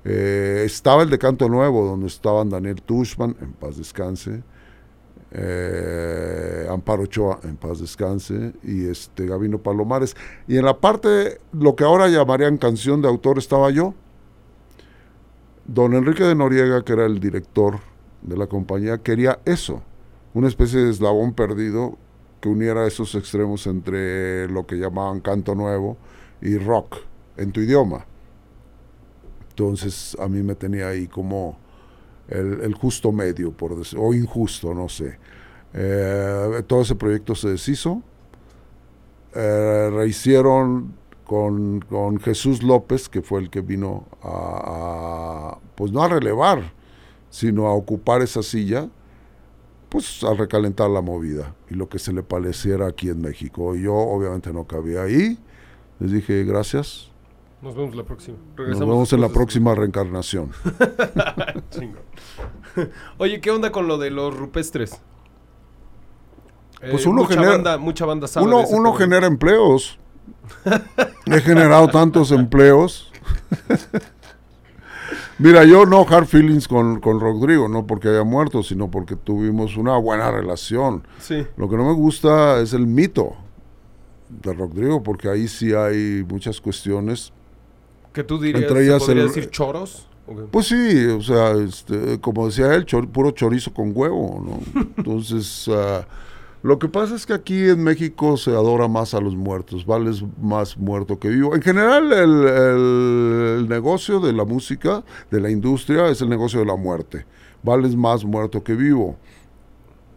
Eh, 0.04 0.64
estaba 0.66 1.04
el 1.04 1.10
de 1.10 1.18
Canto 1.18 1.48
Nuevo, 1.48 1.86
donde 1.86 2.08
estaban 2.08 2.50
Daniel 2.50 2.82
Tushman, 2.82 3.36
en 3.40 3.54
paz 3.54 3.78
descanse, 3.78 4.44
eh, 5.32 6.68
Amparo 6.70 7.04
Ochoa, 7.04 7.40
en 7.44 7.56
paz 7.56 7.80
descanse, 7.80 8.54
y 8.64 8.88
este 8.88 9.28
Gabino 9.28 9.60
Palomares. 9.60 10.16
Y 10.48 10.58
en 10.58 10.66
la 10.66 10.78
parte, 10.78 11.40
lo 11.54 11.76
que 11.76 11.86
ahora 11.86 12.10
llamarían 12.10 12.58
canción 12.58 13.02
de 13.02 13.08
autor, 13.08 13.38
estaba 13.38 13.70
yo. 13.70 13.94
Don 15.66 15.94
Enrique 15.94 16.24
de 16.24 16.36
Noriega, 16.36 16.84
que 16.84 16.94
era 16.94 17.06
el 17.06 17.20
director 17.20 17.80
de 18.24 18.36
la 18.36 18.48
compañía, 18.48 18.98
quería 18.98 19.40
eso, 19.46 19.82
una 20.34 20.50
especie 20.50 20.80
de 20.80 20.90
eslabón 20.90 21.34
perdido 21.34 21.98
que 22.42 22.50
uniera 22.50 22.88
esos 22.88 23.14
extremos 23.16 23.68
entre 23.68 24.50
lo 24.50 24.66
que 24.66 24.76
llamaban 24.76 25.22
canto 25.22 25.54
nuevo 25.56 25.96
y 26.42 26.58
rock 26.58 26.98
en 27.38 27.52
tu 27.52 27.62
idioma. 27.62 28.06
Entonces 29.50 30.18
a 30.20 30.28
mí 30.28 30.42
me 30.42 30.56
tenía 30.56 30.90
ahí 30.90 31.08
como 31.08 31.60
el, 32.28 32.74
justo 32.74 33.12
medio, 33.12 33.52
por 33.52 33.78
decir, 33.78 34.00
o 34.02 34.14
injusto, 34.14 34.74
no 34.74 34.90
sé. 34.90 35.20
Eh, 35.74 36.64
todo 36.66 36.82
ese 36.82 36.96
proyecto 36.96 37.36
se 37.36 37.50
deshizo. 37.50 38.02
Eh, 39.36 39.90
rehicieron 39.94 40.96
con, 41.26 41.82
con, 41.82 42.20
Jesús 42.20 42.64
López, 42.64 43.08
que 43.08 43.22
fue 43.22 43.40
el 43.40 43.50
que 43.50 43.62
vino 43.62 44.06
a, 44.24 45.58
pues 45.76 45.92
no 45.92 46.02
a 46.02 46.08
relevar, 46.08 46.74
sino 47.30 47.68
a 47.68 47.74
ocupar 47.74 48.22
esa 48.22 48.44
silla 48.44 48.90
pues 49.92 50.24
a 50.24 50.34
recalentar 50.34 50.90
la 50.90 51.02
movida 51.02 51.54
y 51.70 51.76
lo 51.76 51.90
que 51.90 52.00
se 52.00 52.14
le 52.14 52.24
pareciera 52.24 52.88
aquí 52.88 53.10
en 53.10 53.22
México. 53.22 53.76
Y 53.76 53.82
yo 53.82 53.94
obviamente 53.94 54.54
no 54.54 54.66
cabía 54.66 55.04
ahí. 55.04 55.38
Les 56.00 56.12
dije 56.14 56.46
gracias. 56.46 57.12
Nos 57.62 57.76
vemos 57.76 57.94
la 57.94 58.04
próxima. 58.04 58.38
Nos 58.58 58.80
vemos 58.80 59.12
en 59.12 59.20
la 59.20 59.28
próxima 59.28 59.76
reencarnación. 59.76 60.52
Oye, 63.18 63.42
¿qué 63.42 63.52
onda 63.52 63.74
con 63.74 63.90
lo 63.90 63.98
de 63.98 64.12
los 64.12 64.36
rupestres? 64.36 65.02
Pues 66.80 67.06
eh, 67.06 67.10
uno 67.10 67.24
mucha 67.24 67.34
genera, 67.34 67.52
banda, 67.52 67.78
mucha 67.78 68.06
banda 68.06 68.28
sabe 68.30 68.48
uno, 68.48 68.64
uno 68.70 68.94
genera 68.94 69.28
empleos. 69.28 70.00
He 71.26 71.42
generado 71.42 71.90
tantos 71.90 72.32
empleos. 72.32 73.12
Mira, 75.42 75.66
yo 75.66 75.88
no 75.88 76.06
hard 76.08 76.28
feelings 76.28 76.68
con, 76.68 77.00
con 77.00 77.20
Rodrigo, 77.20 77.68
no 77.68 77.88
porque 77.88 78.10
haya 78.10 78.24
muerto, 78.24 78.62
sino 78.62 78.92
porque 78.92 79.16
tuvimos 79.16 79.76
una 79.76 79.98
buena 79.98 80.30
relación. 80.30 81.02
Sí. 81.20 81.48
Lo 81.58 81.68
que 81.68 81.78
no 81.78 81.86
me 81.86 81.94
gusta 81.94 82.62
es 82.62 82.74
el 82.74 82.86
mito 82.86 83.36
de 84.30 84.54
Rodrigo, 84.54 85.02
porque 85.02 85.30
ahí 85.30 85.48
sí 85.48 85.74
hay 85.74 86.24
muchas 86.30 86.62
cuestiones. 86.62 87.34
¿Que 88.14 88.24
tú 88.24 88.40
dirías, 88.40 88.62
entre 88.62 88.86
ellas 88.86 89.10
el, 89.10 89.18
decir 89.18 89.50
choros? 89.50 90.08
Pues 90.52 90.68
sí, 90.68 91.06
o 91.08 91.22
sea, 91.22 91.54
este, 91.54 92.22
como 92.22 92.46
decía 92.46 92.76
él, 92.76 92.86
puro 92.86 93.32
chorizo 93.32 93.74
con 93.74 93.94
huevo, 93.96 94.44
¿no? 94.46 94.82
Entonces... 94.98 95.68
Uh, 95.68 96.04
lo 96.64 96.78
que 96.78 96.88
pasa 96.88 97.16
es 97.16 97.26
que 97.26 97.34
aquí 97.34 97.70
en 97.70 97.84
México 97.84 98.38
se 98.38 98.52
adora 98.52 98.88
más 98.88 99.14
a 99.14 99.20
los 99.20 99.36
muertos, 99.36 99.86
vales 99.86 100.24
más 100.40 100.78
muerto 100.78 101.20
que 101.20 101.30
vivo. 101.30 101.56
En 101.56 101.62
general, 101.62 102.12
el, 102.14 103.68
negocio 103.68 104.20
de 104.20 104.32
la 104.34 104.46
música, 104.46 105.04
de 105.32 105.42
la 105.42 105.50
industria, 105.50 106.08
es 106.08 106.22
el 106.22 106.30
negocio 106.30 106.60
de 106.60 106.66
la 106.66 106.76
muerte. 106.76 107.26
Vales 107.64 107.96
más 107.96 108.24
muerto 108.24 108.64
que 108.64 108.76
vivo. 108.76 109.18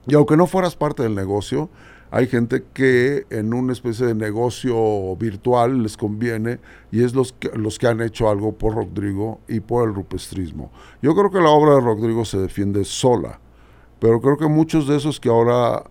Y 0.07 0.14
aunque 0.14 0.36
no 0.36 0.47
fueras 0.47 0.76
parte 0.76 1.03
del 1.03 1.14
negocio, 1.14 1.70
hay 2.11 2.28
gente 2.28 2.62
que 2.72 3.26
en 3.30 3.53
una 3.55 3.72
especie 3.72 4.07
de 4.07 4.14
negocio 4.14 5.16
virtual 5.16 5.82
les 5.82 5.97
conviene 5.97 6.61
y 6.92 7.03
es 7.03 7.12
los 7.12 7.32
que, 7.32 7.51
los 7.57 7.76
que 7.78 7.88
han 7.88 8.01
hecho 8.03 8.28
algo 8.28 8.53
por 8.53 8.74
Rodrigo 8.74 9.40
y 9.49 9.59
por 9.59 9.88
el 9.88 9.95
rupestrismo. 9.97 10.70
Yo 11.03 11.14
creo 11.14 11.30
que 11.30 11.40
la 11.40 11.49
obra 11.49 11.74
de 11.74 11.80
Rodrigo 11.80 12.24
se 12.24 12.38
defiende 12.38 12.84
sola 12.84 13.40
Pero 13.99 14.20
creo 14.20 14.36
que 14.36 14.47
muchos 14.47 14.86
de 14.86 14.97
esos 14.97 15.18
que 15.18 15.28
ahora, 15.28 15.90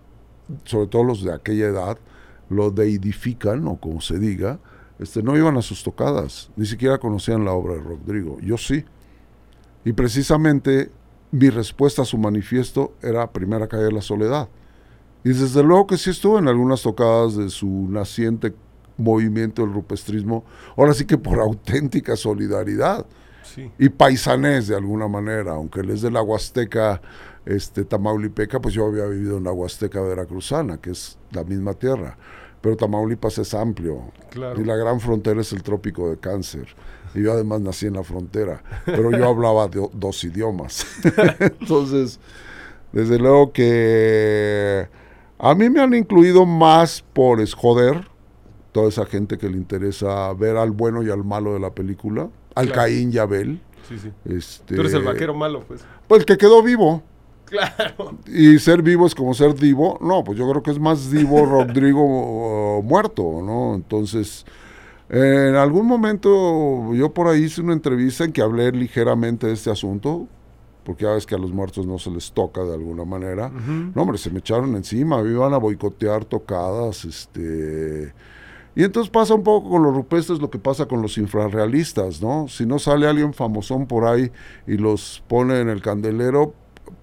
sobre 0.64 0.88
todo 0.88 1.04
los 1.04 1.22
de 1.22 1.32
aquella 1.32 1.66
edad, 1.66 1.98
lo 2.48 2.70
deidifican, 2.70 3.66
o 3.66 3.76
como 3.76 4.00
se 4.00 4.18
diga, 4.18 4.58
este, 4.98 5.22
no 5.22 5.36
iban 5.36 5.56
a 5.56 5.62
sus 5.62 5.82
tocadas, 5.82 6.50
ni 6.56 6.66
siquiera 6.66 6.98
conocían 6.98 7.44
la 7.44 7.52
obra 7.52 7.74
de 7.74 7.80
Rodrigo. 7.80 8.38
Yo 8.40 8.56
sí. 8.56 8.84
Y 9.84 9.92
precisamente 9.92 10.90
mi 11.30 11.50
respuesta 11.50 12.02
a 12.02 12.04
su 12.04 12.16
manifiesto 12.16 12.94
era 13.02 13.30
Primera 13.32 13.66
Calle 13.66 13.84
de 13.84 13.92
la 13.92 14.00
Soledad. 14.00 14.48
Y 15.24 15.30
desde 15.30 15.62
luego 15.62 15.86
que 15.86 15.96
sí 15.96 16.10
estuve 16.10 16.38
en 16.38 16.48
algunas 16.48 16.82
tocadas 16.82 17.36
de 17.36 17.48
su 17.48 17.88
naciente 17.90 18.54
movimiento 18.96 19.62
del 19.62 19.72
rupestrismo, 19.72 20.44
ahora 20.76 20.94
sí 20.94 21.04
que 21.06 21.18
por 21.18 21.40
auténtica 21.40 22.16
solidaridad 22.16 23.04
y 23.78 23.88
paisanés 23.88 24.68
de 24.68 24.76
alguna 24.76 25.06
manera, 25.06 25.52
aunque 25.52 25.80
él 25.80 25.90
es 25.90 26.02
de 26.02 26.10
la 26.10 26.22
Huasteca 26.22 27.00
este, 27.46 27.84
Tamaulipeca, 27.84 28.60
pues 28.60 28.74
yo 28.74 28.86
había 28.86 29.06
vivido 29.06 29.38
en 29.38 29.44
la 29.44 29.52
Huasteca 29.52 30.00
Veracruzana, 30.00 30.78
que 30.78 30.90
es 30.90 31.18
la 31.30 31.44
misma 31.44 31.74
tierra, 31.74 32.16
pero 32.60 32.76
Tamaulipas 32.76 33.38
es 33.38 33.52
amplio 33.54 34.12
y 34.56 34.64
la 34.64 34.76
gran 34.76 35.00
frontera 35.00 35.40
es 35.40 35.52
el 35.52 35.62
trópico 35.62 36.08
de 36.08 36.18
cáncer. 36.18 36.68
Y 37.14 37.22
yo 37.22 37.32
además 37.32 37.60
nací 37.60 37.86
en 37.86 37.94
la 37.94 38.02
frontera, 38.02 38.62
pero 38.86 39.10
yo 39.10 39.28
hablaba 39.28 39.68
dos 39.68 40.24
idiomas. 40.24 40.86
Entonces, 41.38 42.18
desde 42.92 43.18
luego 43.18 43.52
que 43.52 44.88
a 45.38 45.54
mí 45.54 45.70
me 45.70 45.80
han 45.80 45.94
incluido 45.94 46.44
más 46.46 47.04
por 47.12 47.40
esjoder, 47.40 48.08
toda 48.72 48.88
esa 48.88 49.06
gente 49.06 49.38
que 49.38 49.48
le 49.48 49.56
interesa 49.56 50.32
ver 50.32 50.56
al 50.56 50.72
bueno 50.72 51.02
y 51.02 51.10
al 51.10 51.22
malo 51.22 51.52
de 51.52 51.60
la 51.60 51.70
película, 51.70 52.28
al 52.54 52.72
Caín 52.72 53.12
y 53.12 53.18
Abel. 53.18 53.60
Sí, 53.88 53.98
sí. 53.98 54.10
Este, 54.24 54.74
Tú 54.74 54.80
eres 54.80 54.94
el 54.94 55.02
vaquero 55.02 55.34
malo, 55.34 55.62
pues. 55.68 55.84
Pues 56.08 56.20
el 56.20 56.26
que 56.26 56.36
quedó 56.36 56.62
vivo. 56.62 57.02
Claro. 57.54 58.18
Y 58.26 58.58
ser 58.58 58.82
vivo 58.82 59.06
es 59.06 59.14
como 59.14 59.34
ser 59.34 59.54
divo. 59.54 59.98
No, 60.00 60.24
pues 60.24 60.38
yo 60.38 60.48
creo 60.50 60.62
que 60.62 60.70
es 60.70 60.78
más 60.78 61.10
divo 61.10 61.44
Rodrigo 61.46 62.78
uh, 62.78 62.82
muerto, 62.82 63.42
¿no? 63.42 63.74
Entonces, 63.74 64.44
en 65.08 65.54
algún 65.54 65.86
momento 65.86 66.94
yo 66.94 67.12
por 67.12 67.28
ahí 67.28 67.44
hice 67.44 67.60
una 67.60 67.74
entrevista 67.74 68.24
en 68.24 68.32
que 68.32 68.42
hablé 68.42 68.72
ligeramente 68.72 69.46
de 69.46 69.52
este 69.52 69.70
asunto, 69.70 70.26
porque 70.84 71.04
ya 71.04 71.12
ves 71.12 71.26
que 71.26 71.34
a 71.34 71.38
los 71.38 71.52
muertos 71.52 71.86
no 71.86 71.98
se 71.98 72.10
les 72.10 72.32
toca 72.32 72.62
de 72.64 72.74
alguna 72.74 73.04
manera. 73.04 73.48
No, 73.48 74.02
hombre, 74.02 74.18
se 74.18 74.30
me 74.30 74.40
echaron 74.40 74.74
encima, 74.76 75.22
me 75.22 75.30
iban 75.30 75.54
a 75.54 75.58
boicotear 75.58 76.24
tocadas, 76.24 77.04
este 77.04 78.12
y 78.76 78.82
entonces 78.82 79.10
pasa 79.10 79.34
un 79.34 79.44
poco 79.44 79.70
con 79.70 79.82
los 79.82 79.94
rupestres 79.94 80.40
lo 80.40 80.50
que 80.50 80.58
pasa 80.58 80.86
con 80.86 81.00
los 81.00 81.16
infrarrealistas, 81.16 82.20
¿no? 82.20 82.48
Si 82.48 82.66
no 82.66 82.78
sale 82.78 83.06
alguien 83.06 83.32
famosón 83.32 83.86
por 83.86 84.04
ahí 84.04 84.32
y 84.66 84.76
los 84.76 85.22
pone 85.28 85.60
en 85.60 85.68
el 85.68 85.80
candelero, 85.80 86.54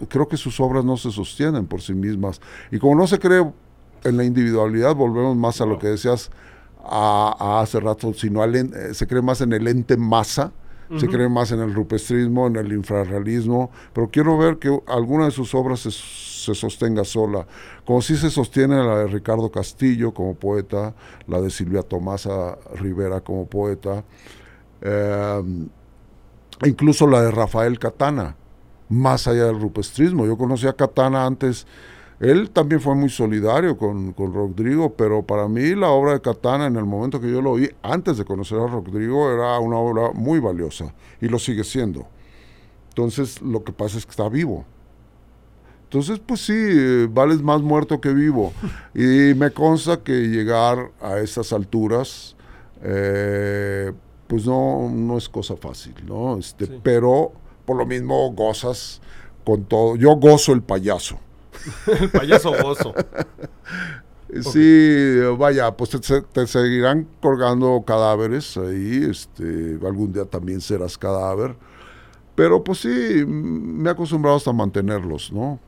creo 0.08 0.28
que 0.28 0.38
sus 0.38 0.60
obras 0.60 0.86
no 0.86 0.98
se 0.98 1.12
sostienen 1.12 1.68
por 1.68 1.82
sí 1.82 1.94
mismas. 1.94 2.42
Y 2.72 2.80
como 2.80 2.96
no 2.96 3.08
se 3.08 3.20
cree 3.20 3.46
en 4.04 4.18
la 4.18 4.24
individualidad, 4.24 4.96
volvemos 4.96 5.36
más 5.36 5.62
a 5.62 5.66
lo 5.66 5.80
que 5.80 5.88
decías 5.88 6.32
a, 6.84 7.62
hace 7.62 7.80
rato, 7.80 8.14
sino 8.14 8.44
eh, 8.44 8.94
se 8.94 9.08
cree 9.08 9.22
más 9.22 9.42
en 9.42 9.54
el 9.54 9.68
ente 9.68 9.98
masa, 9.98 10.52
se 10.98 11.08
cree 11.08 11.30
más 11.30 11.54
en 11.54 11.62
el 11.62 11.74
rupestrismo, 11.74 12.48
en 12.48 12.58
el 12.58 12.74
infrarrealismo, 12.74 13.72
pero 13.94 14.10
quiero 14.10 14.38
ver 14.38 14.58
que 14.58 14.78
alguna 14.88 15.24
de 15.24 15.32
sus 15.32 15.56
obras 15.56 15.80
se 15.80 15.92
se 16.42 16.56
sostenga 16.56 17.04
sola, 17.04 17.46
como 17.86 18.02
si 18.02 18.18
se 18.18 18.30
sostiene 18.30 18.84
la 18.84 19.00
de 19.00 19.08
Ricardo 19.08 19.52
Castillo 19.52 20.14
como 20.14 20.34
poeta, 20.34 20.94
la 21.28 21.40
de 21.40 21.50
Silvia 21.50 21.84
Tomasa 21.84 22.58
Rivera 22.76 23.22
como 23.22 23.48
poeta, 23.48 24.04
eh, 24.82 25.44
incluso 26.66 27.08
la 27.08 27.22
de 27.22 27.32
Rafael 27.32 27.78
Catana, 27.78 28.36
más 28.92 29.28
allá 29.28 29.46
del 29.46 29.60
rupestrismo. 29.60 30.26
Yo 30.26 30.38
conocí 30.38 30.68
a 30.68 30.74
Catana 30.74 31.26
antes, 31.26 31.66
él 32.20 32.52
también 32.52 32.82
fue 32.82 32.94
muy 32.94 33.10
solidario 33.10 33.78
con, 33.78 34.14
con, 34.14 34.34
Rodrigo, 34.34 34.94
pero 34.94 35.24
para 35.24 35.48
mí 35.48 35.74
la 35.74 35.90
obra 35.90 36.14
de 36.14 36.22
Catana 36.22 36.68
en 36.68 36.76
el 36.76 36.86
momento 36.86 37.20
que 37.20 37.32
yo 37.32 37.42
lo 37.42 37.52
oí, 37.52 37.70
antes 37.82 38.18
de 38.18 38.26
conocer 38.26 38.60
a 38.60 38.68
Rodrigo, 38.68 39.32
era 39.32 39.58
una 39.60 39.78
obra 39.78 40.12
muy 40.14 40.40
valiosa 40.40 40.94
y 41.20 41.28
lo 41.28 41.40
sigue 41.40 41.64
siendo. 41.64 42.06
Entonces 42.90 43.42
lo 43.42 43.64
que 43.64 43.72
pasa 43.72 43.98
es 43.98 44.06
que 44.06 44.12
está 44.12 44.28
vivo. 44.30 44.66
Entonces, 45.86 46.20
pues 46.26 46.46
sí, 46.46 47.06
vales 47.10 47.42
más 47.42 47.62
muerto 47.62 48.00
que 48.00 48.14
vivo. 48.14 48.54
Y 48.94 49.34
me 49.36 49.52
consta 49.52 49.98
que 49.98 50.14
llegar 50.14 50.92
a 51.02 51.20
esas 51.20 51.52
alturas, 51.54 52.36
eh, 52.82 53.92
pues 54.28 54.46
no, 54.46 54.90
no 54.90 55.18
es 55.18 55.28
cosa 55.28 55.56
fácil, 55.56 55.94
¿no? 56.06 56.38
Este, 56.38 56.68
Pero 56.68 57.34
por 57.72 57.78
lo 57.78 57.86
mismo 57.86 58.30
gozas 58.34 59.00
con 59.46 59.64
todo. 59.64 59.96
Yo 59.96 60.18
gozo 60.18 60.52
el 60.52 60.62
payaso. 60.62 61.18
el 61.88 62.10
payaso 62.10 62.52
gozo. 62.62 62.94
Sí, 64.44 65.20
vaya, 65.38 65.76
pues 65.76 65.90
te, 65.90 66.22
te, 66.22 66.48
seguirán 66.48 67.06
colgando 67.22 67.84
cadáveres 67.86 68.56
ahí, 68.56 69.06
este, 69.12 69.78
algún 69.86 70.14
día 70.14 70.24
también 70.24 70.62
serás 70.62 70.98
cadáver, 70.98 71.58
pero 72.34 72.64
pues 72.64 72.80
sí, 72.80 73.26
me 73.28 73.90
he 73.90 73.92
acostumbrado 73.92 74.38
hasta 74.38 74.52
a 74.52 74.54
mantenerlos, 74.54 75.34
¿no? 75.34 75.60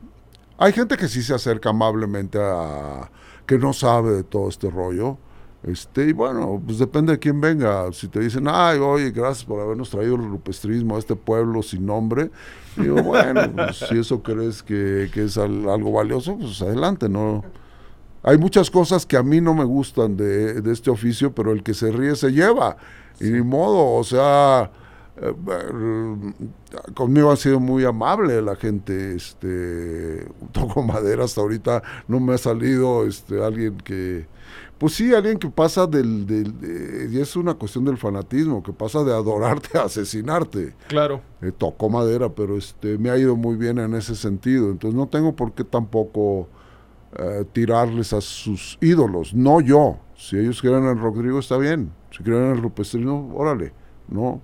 Hay 0.56 0.72
gente 0.72 0.96
que 0.96 1.08
sí 1.08 1.22
se 1.22 1.34
acerca 1.34 1.68
amablemente 1.68 2.38
a 2.40 3.10
que 3.46 3.58
no 3.58 3.74
sabe 3.74 4.12
de 4.12 4.24
todo 4.24 4.48
este 4.48 4.70
rollo. 4.70 5.18
Este, 5.66 6.08
y 6.08 6.12
bueno, 6.12 6.60
pues 6.64 6.78
depende 6.78 7.12
de 7.12 7.18
quién 7.18 7.40
venga. 7.40 7.90
Si 7.92 8.08
te 8.08 8.20
dicen, 8.20 8.46
ay, 8.48 8.78
oye, 8.78 9.10
gracias 9.10 9.44
por 9.44 9.60
habernos 9.60 9.90
traído 9.90 10.16
el 10.16 10.28
rupestrismo 10.28 10.96
a 10.96 10.98
este 10.98 11.16
pueblo 11.16 11.62
sin 11.62 11.86
nombre, 11.86 12.30
digo, 12.76 13.02
bueno, 13.02 13.50
pues, 13.54 13.78
si 13.88 13.98
eso 13.98 14.22
crees 14.22 14.62
que, 14.62 15.10
es 15.14 15.38
algo 15.38 15.92
valioso, 15.92 16.36
pues 16.36 16.60
adelante, 16.60 17.08
¿no? 17.08 17.44
Hay 18.22 18.38
muchas 18.38 18.70
cosas 18.70 19.06
que 19.06 19.16
a 19.16 19.22
mí 19.22 19.40
no 19.40 19.54
me 19.54 19.64
gustan 19.64 20.16
de, 20.16 20.60
de 20.60 20.72
este 20.72 20.90
oficio, 20.90 21.34
pero 21.34 21.52
el 21.52 21.62
que 21.62 21.74
se 21.74 21.90
ríe 21.92 22.16
se 22.16 22.30
lleva. 22.30 22.76
Y 23.20 23.24
ni 23.24 23.42
modo, 23.42 23.94
o 23.94 24.04
sea, 24.04 24.70
eh, 25.16 25.32
conmigo 26.94 27.30
ha 27.30 27.36
sido 27.36 27.60
muy 27.60 27.84
amable 27.84 28.42
la 28.42 28.56
gente, 28.56 29.14
este, 29.14 30.26
toco 30.52 30.82
madera 30.82 31.24
hasta 31.24 31.40
ahorita, 31.40 31.82
no 32.08 32.18
me 32.18 32.34
ha 32.34 32.38
salido 32.38 33.06
este, 33.06 33.42
alguien 33.44 33.76
que, 33.78 34.26
pues 34.78 34.94
sí, 34.94 35.14
alguien 35.14 35.38
que 35.38 35.48
pasa 35.48 35.86
del, 35.86 36.26
y 37.10 37.20
es 37.20 37.36
una 37.36 37.54
cuestión 37.54 37.84
del 37.84 37.96
fanatismo, 37.96 38.62
que 38.62 38.72
pasa 38.72 39.04
de 39.04 39.12
adorarte 39.12 39.78
a 39.78 39.82
asesinarte. 39.84 40.74
Claro. 40.88 41.20
Eh, 41.42 41.52
tocó 41.56 41.88
madera, 41.88 42.28
pero 42.28 42.56
este, 42.56 42.98
me 42.98 43.10
ha 43.10 43.16
ido 43.16 43.36
muy 43.36 43.56
bien 43.56 43.78
en 43.78 43.94
ese 43.94 44.14
sentido, 44.16 44.70
entonces 44.70 44.96
no 44.96 45.06
tengo 45.06 45.34
por 45.36 45.52
qué 45.52 45.64
tampoco 45.64 46.48
eh, 47.16 47.44
tirarles 47.52 48.12
a 48.12 48.20
sus 48.20 48.76
ídolos, 48.80 49.34
no 49.34 49.60
yo, 49.60 49.98
si 50.16 50.36
ellos 50.36 50.60
quieren 50.60 50.84
el 50.84 50.98
Rodrigo 50.98 51.38
está 51.38 51.56
bien, 51.56 51.92
si 52.10 52.22
quieren 52.22 52.50
el 52.50 52.62
Rupestrino, 52.62 53.30
órale, 53.34 53.72
no, 54.08 54.40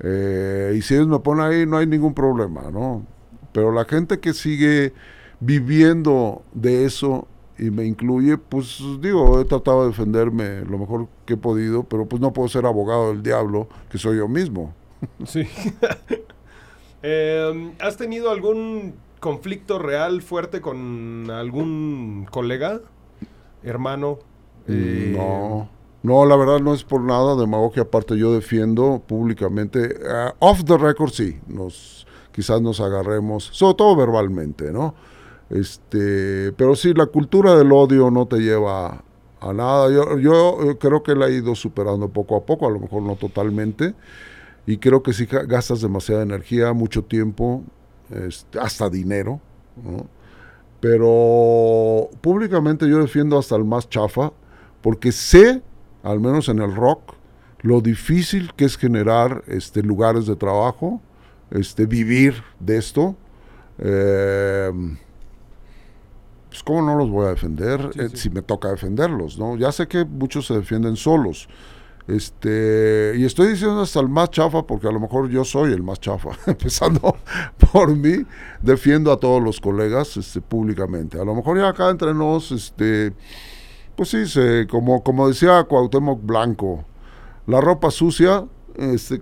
eh, 0.00 0.74
y 0.76 0.82
si 0.82 0.94
ellos 0.94 1.08
me 1.08 1.20
ponen 1.20 1.44
ahí, 1.44 1.66
no 1.66 1.78
hay 1.78 1.86
ningún 1.86 2.12
problema, 2.12 2.70
¿no? 2.70 3.06
Pero 3.52 3.72
la 3.72 3.84
gente 3.84 4.20
que 4.20 4.32
sigue 4.34 4.92
viviendo 5.40 6.42
de 6.52 6.84
eso 6.84 7.28
y 7.62 7.70
me 7.70 7.84
incluye, 7.84 8.36
pues 8.36 8.82
digo, 9.00 9.40
he 9.40 9.44
tratado 9.44 9.82
de 9.82 9.88
defenderme 9.88 10.62
lo 10.62 10.78
mejor 10.78 11.06
que 11.24 11.34
he 11.34 11.36
podido, 11.36 11.84
pero 11.84 12.06
pues 12.06 12.20
no 12.20 12.32
puedo 12.32 12.48
ser 12.48 12.66
abogado 12.66 13.10
del 13.10 13.22
diablo, 13.22 13.68
que 13.88 13.98
soy 13.98 14.18
yo 14.18 14.26
mismo. 14.26 14.74
Sí. 15.24 15.46
Em, 17.04 17.72
¿Has 17.80 17.96
tenido 17.96 18.30
algún 18.30 18.94
conflicto 19.18 19.80
real 19.80 20.22
fuerte 20.22 20.60
con 20.60 21.28
algún 21.32 22.28
colega, 22.30 22.80
hermano? 23.64 24.20
Mm, 24.68 25.16
no. 25.16 25.68
No, 26.04 26.24
la 26.24 26.36
verdad 26.36 26.60
no 26.60 26.72
es 26.74 26.84
por 26.84 27.00
nada, 27.00 27.34
demagogia 27.34 27.82
aparte 27.82 28.16
yo 28.16 28.32
defiendo 28.32 29.02
públicamente, 29.04 29.96
uh, 30.04 30.32
off 30.38 30.62
the 30.64 30.78
record 30.78 31.10
sí, 31.10 31.40
nos, 31.48 32.06
quizás 32.30 32.62
nos 32.62 32.80
agarremos, 32.80 33.50
sobre 33.52 33.74
todo 33.74 33.96
verbalmente, 33.96 34.70
¿no? 34.70 34.94
Este, 35.52 36.52
pero 36.52 36.74
sí, 36.74 36.94
la 36.94 37.06
cultura 37.06 37.54
del 37.54 37.72
odio 37.72 38.10
no 38.10 38.26
te 38.26 38.38
lleva 38.38 39.04
a 39.40 39.52
nada. 39.52 39.90
Yo, 39.90 40.18
yo 40.18 40.78
creo 40.78 41.02
que 41.02 41.14
la 41.14 41.28
he 41.28 41.34
ido 41.34 41.54
superando 41.54 42.08
poco 42.08 42.36
a 42.36 42.44
poco, 42.46 42.66
a 42.66 42.70
lo 42.70 42.80
mejor 42.80 43.02
no 43.02 43.16
totalmente, 43.16 43.94
y 44.66 44.78
creo 44.78 45.02
que 45.02 45.12
sí 45.12 45.26
gastas 45.26 45.82
demasiada 45.82 46.22
energía, 46.22 46.72
mucho 46.72 47.04
tiempo, 47.04 47.62
este, 48.10 48.58
hasta 48.58 48.88
dinero, 48.88 49.40
¿no? 49.82 50.06
Pero 50.80 52.10
públicamente 52.20 52.88
yo 52.88 52.98
defiendo 52.98 53.38
hasta 53.38 53.54
el 53.54 53.64
más 53.64 53.88
chafa, 53.88 54.32
porque 54.80 55.12
sé 55.12 55.62
al 56.02 56.20
menos 56.20 56.48
en 56.48 56.60
el 56.60 56.74
rock, 56.74 57.14
lo 57.60 57.80
difícil 57.80 58.52
que 58.54 58.64
es 58.64 58.76
generar 58.76 59.44
este, 59.46 59.82
lugares 59.82 60.26
de 60.26 60.36
trabajo, 60.36 61.00
este, 61.50 61.86
vivir 61.86 62.42
de 62.58 62.78
esto. 62.78 63.16
Eh, 63.78 64.70
pues 66.52 66.62
cómo 66.62 66.82
no 66.82 66.96
los 66.96 67.08
voy 67.08 67.24
a 67.24 67.30
defender 67.30 67.88
eh, 67.98 68.10
si 68.12 68.28
me 68.28 68.42
toca 68.42 68.68
defenderlos, 68.68 69.38
¿no? 69.38 69.56
Ya 69.56 69.72
sé 69.72 69.88
que 69.88 70.04
muchos 70.04 70.46
se 70.46 70.52
defienden 70.52 70.96
solos, 70.96 71.48
Este, 72.06 73.14
y 73.16 73.24
estoy 73.24 73.48
diciendo 73.48 73.80
hasta 73.80 74.00
el 74.00 74.10
más 74.10 74.28
chafa, 74.30 74.66
porque 74.66 74.86
a 74.86 74.92
lo 74.92 75.00
mejor 75.00 75.30
yo 75.30 75.44
soy 75.46 75.72
el 75.72 75.82
más 75.82 75.98
chafa, 75.98 76.30
empezando 76.46 77.16
por 77.72 77.96
mí, 77.96 78.26
defiendo 78.60 79.10
a 79.12 79.16
todos 79.16 79.42
los 79.42 79.62
colegas 79.62 80.18
este, 80.18 80.42
públicamente. 80.42 81.18
A 81.18 81.24
lo 81.24 81.34
mejor 81.34 81.56
ya 81.56 81.68
acá 81.68 81.88
entre 81.88 82.12
nos, 82.12 82.52
este, 82.52 83.14
pues 83.96 84.10
sí, 84.10 84.26
se, 84.26 84.66
como, 84.66 85.02
como 85.02 85.28
decía 85.28 85.64
Cuauhtémoc 85.64 86.20
Blanco, 86.22 86.84
la 87.46 87.62
ropa 87.62 87.90
sucia, 87.90 88.44
este, 88.76 89.18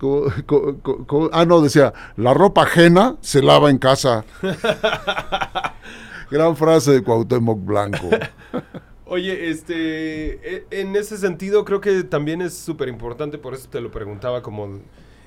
ah, 1.33 1.45
no, 1.45 1.61
decía, 1.61 1.93
la 2.17 2.35
ropa 2.35 2.63
ajena 2.63 3.19
se 3.21 3.41
lava 3.41 3.71
en 3.71 3.79
casa. 3.79 4.25
Gran 6.31 6.57
frase 6.57 6.93
de 6.93 7.03
Cuauhtémoc 7.03 7.65
Blanco. 7.65 8.09
Oye, 9.07 9.51
este, 9.51 10.57
e, 10.57 10.67
en 10.71 10.95
ese 10.95 11.19
sentido 11.19 11.65
creo 11.65 11.81
que 11.81 12.05
también 12.05 12.41
es 12.41 12.55
súper 12.55 12.89
importante, 12.89 13.39
por 13.39 13.55
eso 13.55 13.69
te 13.69 13.81
lo 13.81 13.91
preguntaba 13.91 14.41
como, 14.41 14.79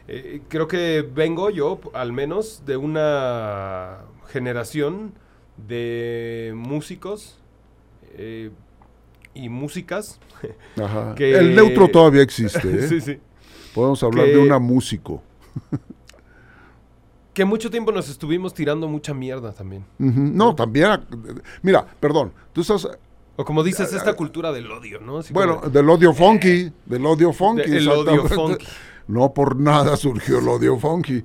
eh, 0.07 0.41
creo 0.47 0.69
que 0.69 1.05
vengo 1.13 1.49
yo, 1.49 1.81
al 1.93 2.13
menos, 2.13 2.63
de 2.65 2.77
una 2.77 4.05
generación 4.29 5.13
de 5.67 6.53
músicos 6.55 7.37
eh, 8.17 8.51
y 9.33 9.49
músicas. 9.49 10.19
Ajá. 10.81 11.13
El 11.17 11.53
neutro 11.53 11.89
todavía 11.89 12.21
existe. 12.21 12.69
¿eh? 12.85 12.87
sí, 12.87 13.01
sí. 13.01 13.19
Podemos 13.75 14.01
hablar 14.03 14.27
de 14.27 14.37
una 14.37 14.59
músico. 14.59 15.21
Que 17.33 17.45
mucho 17.45 17.69
tiempo 17.69 17.91
nos 17.91 18.09
estuvimos 18.09 18.53
tirando 18.53 18.87
mucha 18.87 19.13
mierda 19.13 19.51
también. 19.51 19.85
No, 19.97 20.53
también. 20.53 21.01
Mira, 21.61 21.85
perdón, 21.99 22.31
tú 22.53 22.61
estás 22.61 22.87
o 23.35 23.43
como 23.45 23.63
dices, 23.63 23.91
esta 23.93 24.13
cultura 24.13 24.51
del 24.51 24.71
odio, 24.71 24.99
¿no? 24.99 25.19
bueno, 25.31 25.61
del 25.71 25.89
odio 25.89 26.13
funky, 26.13 26.71
del 26.85 27.05
odio 27.05 27.33
funky. 27.33 27.71
el 27.71 27.89
odio 27.89 28.25
funky. 28.27 28.65
No 29.07 29.33
por 29.33 29.59
nada 29.59 29.97
surgió 29.97 30.37
el 30.37 30.47
odio 30.47 30.77
funky. 30.77 31.23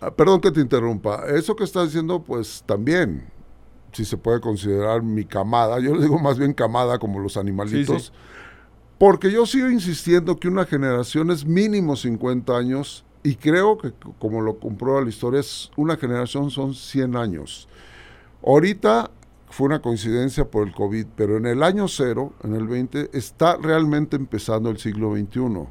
Ah, 0.00 0.10
perdón 0.10 0.40
que 0.40 0.50
te 0.50 0.60
interrumpa. 0.60 1.24
Eso 1.26 1.56
que 1.56 1.64
estás 1.64 1.86
diciendo, 1.86 2.22
pues 2.22 2.62
también, 2.66 3.30
si 3.92 4.04
se 4.04 4.18
puede 4.18 4.40
considerar 4.40 5.02
mi 5.02 5.24
camada, 5.24 5.80
yo 5.80 5.94
le 5.94 6.02
digo 6.02 6.18
más 6.18 6.38
bien 6.38 6.52
camada 6.52 6.98
como 6.98 7.18
los 7.18 7.36
animalitos, 7.38 8.12
porque 8.98 9.32
yo 9.32 9.46
sigo 9.46 9.70
insistiendo 9.70 10.36
que 10.36 10.48
una 10.48 10.66
generación 10.66 11.30
es 11.30 11.46
mínimo 11.46 11.96
50 11.96 12.56
años 12.56 13.04
y 13.22 13.36
creo 13.36 13.78
que, 13.78 13.92
como 14.18 14.40
lo 14.40 14.58
comprueba 14.58 15.00
la 15.00 15.08
historia, 15.08 15.40
es 15.40 15.70
una 15.76 15.96
generación 15.96 16.50
son 16.50 16.74
100 16.74 17.16
años. 17.16 17.68
Ahorita 18.44 19.10
fue 19.48 19.66
una 19.66 19.80
coincidencia 19.80 20.50
por 20.50 20.66
el 20.66 20.74
COVID, 20.74 21.06
pero 21.14 21.36
en 21.36 21.46
el 21.46 21.62
año 21.62 21.86
cero, 21.86 22.32
en 22.42 22.54
el 22.54 22.66
20, 22.66 23.10
está 23.12 23.56
realmente 23.56 24.16
empezando 24.16 24.70
el 24.70 24.78
siglo 24.78 25.14
XXI. 25.14 25.68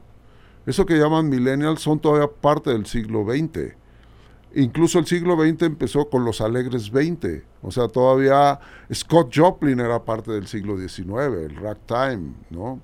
Eso 0.66 0.86
que 0.86 0.98
llaman 0.98 1.28
millennials 1.28 1.82
son 1.82 2.00
todavía 2.00 2.28
parte 2.30 2.70
del 2.70 2.86
siglo 2.86 3.26
XX. 3.26 3.76
Incluso 4.54 5.00
el 5.00 5.06
siglo 5.06 5.36
XX 5.36 5.64
empezó 5.64 6.10
con 6.10 6.24
los 6.24 6.40
alegres 6.40 6.92
20. 6.92 7.44
O 7.64 7.72
sea, 7.72 7.88
todavía 7.88 8.60
Scott 8.94 9.32
Joplin 9.36 9.80
era 9.80 10.04
parte 10.06 10.32
del 10.32 10.48
siglo 10.48 10.78
XIX, 10.78 11.10
el 11.42 11.56
ragtime, 11.56 12.34
¿no? 12.50 12.80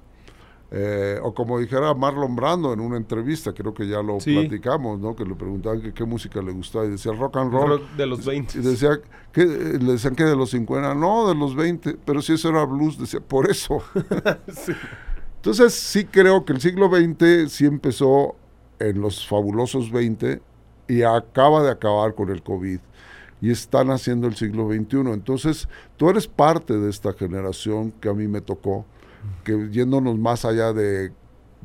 Eh, 0.70 1.18
o 1.24 1.34
como 1.34 1.60
dijera 1.60 1.94
Marlon 1.94 2.36
Brando 2.36 2.74
en 2.74 2.82
una 2.82 2.98
entrevista, 2.98 3.54
creo 3.54 3.74
que 3.74 3.88
ya 3.88 4.02
lo 4.02 4.18
platicamos, 4.18 5.00
¿no? 5.00 5.16
Que 5.16 5.24
le 5.24 5.34
preguntaban 5.34 5.82
que 5.82 5.94
qué 5.94 6.04
música 6.04 6.42
le 6.42 6.52
gustaba 6.52 6.86
y 6.86 6.90
decía 6.90 7.14
rock 7.14 7.38
and 7.38 7.54
roll. 7.54 7.82
de 7.96 8.06
los 8.06 8.26
20. 8.26 8.58
Y 8.58 8.62
decía, 8.62 9.00
que 9.32 9.46
le 9.46 9.94
decían 9.94 10.16
que 10.16 10.26
de 10.26 10.36
los 10.36 10.50
50, 10.50 10.94
no, 10.96 11.30
de 11.30 11.36
los 11.36 11.56
20, 11.56 11.98
pero 12.06 12.22
si 12.22 12.34
eso 12.34 12.50
era 12.50 12.66
blues, 12.66 13.00
decía, 13.00 13.22
por 13.22 13.50
eso. 13.50 13.82
Entonces 15.38 15.74
sí 15.74 16.04
creo 16.04 16.44
que 16.44 16.52
el 16.52 16.60
siglo 16.60 16.90
XX 16.90 17.50
sí 17.50 17.66
empezó 17.66 18.36
en 18.80 19.00
los 19.00 19.26
fabulosos 19.26 19.90
20 19.92 20.42
y 20.90 21.04
acaba 21.04 21.64
de 21.64 21.72
acabar 21.72 22.14
con 22.16 22.30
el 22.30 22.44
COVID 22.44 22.80
y 23.40 23.52
están 23.52 23.92
haciendo 23.92 24.28
el 24.28 24.36
siglo 24.36 24.68
XXI. 24.68 25.12
Entonces 25.14 25.70
tú 25.96 26.10
eres 26.10 26.28
parte 26.28 26.78
de 26.78 26.90
esta 26.90 27.14
generación 27.14 27.92
que 27.92 28.10
a 28.10 28.14
mí 28.14 28.28
me 28.28 28.42
tocó 28.42 28.86
que 29.44 29.70
yéndonos 29.72 30.18
más 30.18 30.46
allá 30.46 30.74
de, 30.74 31.12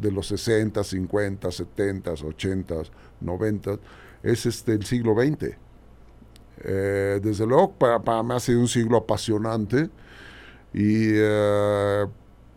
los 0.00 0.26
60, 0.28 0.82
50, 0.82 1.50
70, 1.50 2.12
80, 2.12 2.74
90, 3.20 3.78
es 4.22 4.46
este, 4.46 4.72
el 4.72 4.84
siglo 4.84 5.14
XX. 5.14 5.56
Eh, 6.64 7.20
desde 7.22 7.46
luego, 7.46 7.72
para, 7.72 8.00
para, 8.00 8.22
mí 8.22 8.34
ha 8.34 8.40
sido 8.40 8.60
un 8.60 8.68
siglo 8.68 8.98
apasionante 8.98 9.90
y 10.72 11.08
eh, 11.12 12.06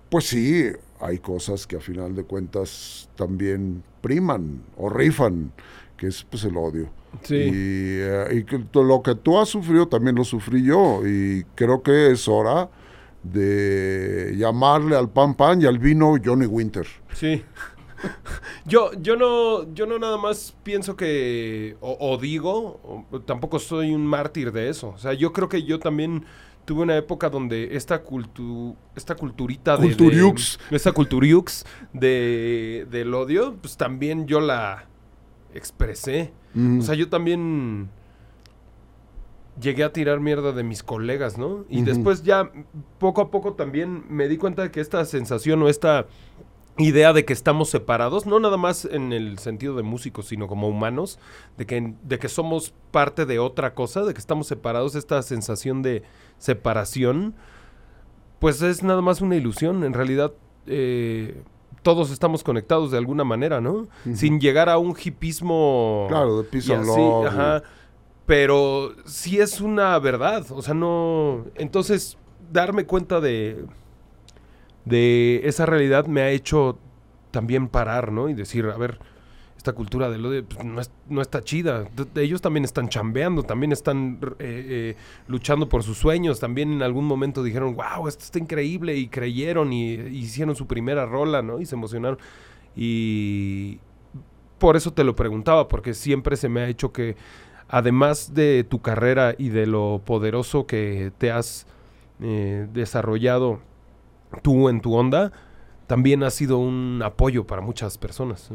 pues 0.09 0.27
sí, 0.27 0.69
hay 0.99 1.19
cosas 1.19 1.67
que 1.67 1.75
a 1.75 1.79
final 1.79 2.15
de 2.15 2.23
cuentas 2.23 3.09
también 3.15 3.83
priman 4.01 4.63
o 4.77 4.89
rifan, 4.89 5.51
que 5.97 6.07
es 6.07 6.23
pues 6.23 6.43
el 6.43 6.55
odio. 6.55 6.89
Sí. 7.23 7.35
Y, 7.35 7.51
eh, 7.51 8.27
y 8.31 8.43
que, 8.43 8.63
lo 8.73 9.01
que 9.01 9.15
tú 9.15 9.39
has 9.39 9.49
sufrido 9.49 9.87
también 9.87 10.15
lo 10.15 10.23
sufrí 10.23 10.63
yo 10.63 11.05
y 11.05 11.45
creo 11.55 11.81
que 11.81 12.11
es 12.11 12.27
hora 12.27 12.69
de 13.31 14.35
llamarle 14.37 14.95
al 14.95 15.09
pan 15.09 15.35
pan 15.35 15.61
y 15.61 15.65
al 15.65 15.79
vino 15.79 16.15
Johnny 16.23 16.45
Winter. 16.45 16.85
Sí. 17.13 17.43
Yo, 18.65 18.91
yo 19.01 19.15
no, 19.15 19.73
yo 19.73 19.85
no 19.85 19.97
nada 19.97 20.17
más 20.17 20.55
pienso 20.63 20.95
que, 20.95 21.77
o, 21.81 22.17
digo, 22.17 23.05
tampoco 23.25 23.57
soy 23.59 23.93
un 23.93 24.05
mártir 24.05 24.51
de 24.51 24.69
eso. 24.69 24.89
O 24.89 24.97
sea, 24.97 25.13
yo 25.13 25.33
creo 25.33 25.49
que 25.49 25.63
yo 25.63 25.79
también 25.79 26.25
tuve 26.65 26.83
una 26.83 26.97
época 26.97 27.29
donde 27.29 27.75
esta 27.75 28.01
cultu, 28.01 28.75
esta 28.95 29.15
culturita 29.15 29.77
de, 29.77 29.87
esta 30.71 30.91
culturiux 30.91 31.65
de, 31.93 32.87
del 32.89 33.13
odio, 33.13 33.55
pues 33.61 33.77
también 33.77 34.27
yo 34.27 34.39
la 34.39 34.85
expresé. 35.53 36.33
O 36.79 36.81
sea, 36.81 36.95
yo 36.95 37.09
también 37.09 37.89
llegué 39.59 39.83
a 39.83 39.93
tirar 39.93 40.19
mierda 40.19 40.51
de 40.51 40.63
mis 40.63 40.83
colegas, 40.83 41.37
¿no? 41.37 41.65
Y 41.69 41.81
después 41.81 42.23
ya 42.23 42.51
poco 42.99 43.21
a 43.21 43.31
poco 43.31 43.53
también 43.53 44.03
me 44.09 44.27
di 44.27 44.37
cuenta 44.37 44.63
de 44.63 44.71
que 44.71 44.81
esta 44.81 45.03
sensación 45.05 45.61
o 45.63 45.69
esta 45.69 46.07
idea 46.77 47.13
de 47.13 47.23
que 47.23 47.31
estamos 47.31 47.69
separados, 47.69 48.25
no 48.25 48.39
nada 48.39 48.57
más 48.57 48.85
en 48.85 49.13
el 49.13 49.39
sentido 49.39 49.75
de 49.75 49.83
músicos, 49.83 50.27
sino 50.27 50.47
como 50.47 50.67
humanos, 50.67 51.19
de 51.57 51.65
que, 51.65 51.93
de 52.03 52.19
que 52.19 52.27
somos 52.27 52.73
parte 52.91 53.25
de 53.25 53.39
otra 53.39 53.73
cosa, 53.73 54.03
de 54.03 54.13
que 54.13 54.19
estamos 54.19 54.47
separados, 54.47 54.95
esta 54.95 55.21
sensación 55.21 55.81
de 55.81 56.03
separación, 56.37 57.33
pues 58.39 58.61
es 58.61 58.83
nada 58.83 59.01
más 59.01 59.21
una 59.21 59.37
ilusión. 59.37 59.85
En 59.85 59.93
realidad, 59.93 60.33
eh, 60.67 61.43
todos 61.81 62.11
estamos 62.11 62.43
conectados 62.43 62.91
de 62.91 62.97
alguna 62.97 63.23
manera, 63.23 63.61
¿no? 63.61 63.87
Sin 64.13 64.41
llegar 64.41 64.67
a 64.67 64.77
un 64.77 64.95
hipismo... 65.01 66.07
Claro, 66.09 66.41
de 66.41 66.43
piso 66.43 67.25
Ajá 67.25 67.63
pero 68.25 68.95
sí 69.05 69.39
es 69.39 69.61
una 69.61 69.97
verdad, 69.99 70.45
o 70.51 70.61
sea, 70.61 70.73
no... 70.73 71.45
Entonces, 71.55 72.17
darme 72.51 72.85
cuenta 72.85 73.19
de, 73.19 73.65
de 74.85 75.41
esa 75.43 75.65
realidad 75.65 76.07
me 76.07 76.21
ha 76.21 76.31
hecho 76.31 76.77
también 77.31 77.67
parar, 77.67 78.11
¿no? 78.11 78.29
Y 78.29 78.33
decir, 78.33 78.65
a 78.65 78.77
ver, 78.77 78.99
esta 79.57 79.73
cultura 79.73 80.09
del 80.09 80.25
odio 80.25 80.45
pues, 80.45 80.89
no, 81.09 81.21
está 81.21 81.43
chida. 81.43 81.87
Ellos 82.15 82.41
también 82.41 82.63
están 82.63 82.87
chambeando, 82.87 83.43
también 83.43 83.71
están 83.71 84.19
eh, 84.21 84.35
eh, 84.39 84.95
luchando 85.27 85.67
por 85.67 85.83
sus 85.83 85.97
sueños. 85.97 86.39
También 86.39 86.71
en 86.71 86.81
algún 86.83 87.05
momento 87.05 87.43
dijeron, 87.43 87.75
wow, 87.75 88.07
esto 88.07 88.23
está 88.23 88.39
increíble. 88.39 88.95
Y 88.95 89.07
creyeron 89.07 89.73
y, 89.73 89.95
y 89.95 90.19
hicieron 90.19 90.55
su 90.55 90.67
primera 90.67 91.05
rola, 91.05 91.41
¿no? 91.41 91.59
Y 91.59 91.65
se 91.65 91.75
emocionaron. 91.75 92.19
Y 92.75 93.79
por 94.59 94.75
eso 94.75 94.93
te 94.93 95.03
lo 95.03 95.15
preguntaba, 95.15 95.67
porque 95.67 95.93
siempre 95.93 96.37
se 96.37 96.47
me 96.47 96.61
ha 96.61 96.67
hecho 96.67 96.93
que 96.93 97.15
además 97.67 98.33
de 98.33 98.63
tu 98.63 98.81
carrera 98.81 99.35
y 99.37 99.49
de 99.49 99.65
lo 99.67 100.01
poderoso 100.05 100.65
que 100.65 101.11
te 101.17 101.31
has 101.31 101.65
eh, 102.21 102.67
desarrollado 102.73 103.59
tú 104.41 104.69
en 104.69 104.81
tu 104.81 104.95
onda, 104.95 105.31
también 105.87 106.23
ha 106.23 106.29
sido 106.29 106.57
un 106.57 107.01
apoyo 107.03 107.45
para 107.45 107.61
muchas 107.61 107.97
personas. 107.97 108.49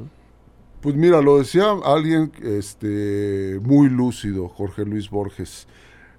Pues 0.80 0.94
mira, 0.94 1.20
lo 1.20 1.38
decía 1.38 1.66
alguien 1.84 2.32
este, 2.42 3.60
muy 3.62 3.88
lúcido, 3.88 4.48
Jorge 4.48 4.84
Luis 4.84 5.10
Borges. 5.10 5.66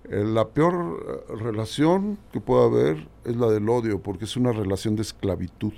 Eh, 0.09 0.23
la 0.23 0.47
peor 0.49 1.25
eh, 1.29 1.35
relación 1.35 2.17
que 2.31 2.39
puede 2.39 2.65
haber 2.65 3.07
es 3.25 3.35
la 3.35 3.47
del 3.47 3.67
odio, 3.69 4.01
porque 4.01 4.25
es 4.25 4.37
una 4.37 4.51
relación 4.51 4.95
de 4.95 5.01
esclavitud. 5.01 5.73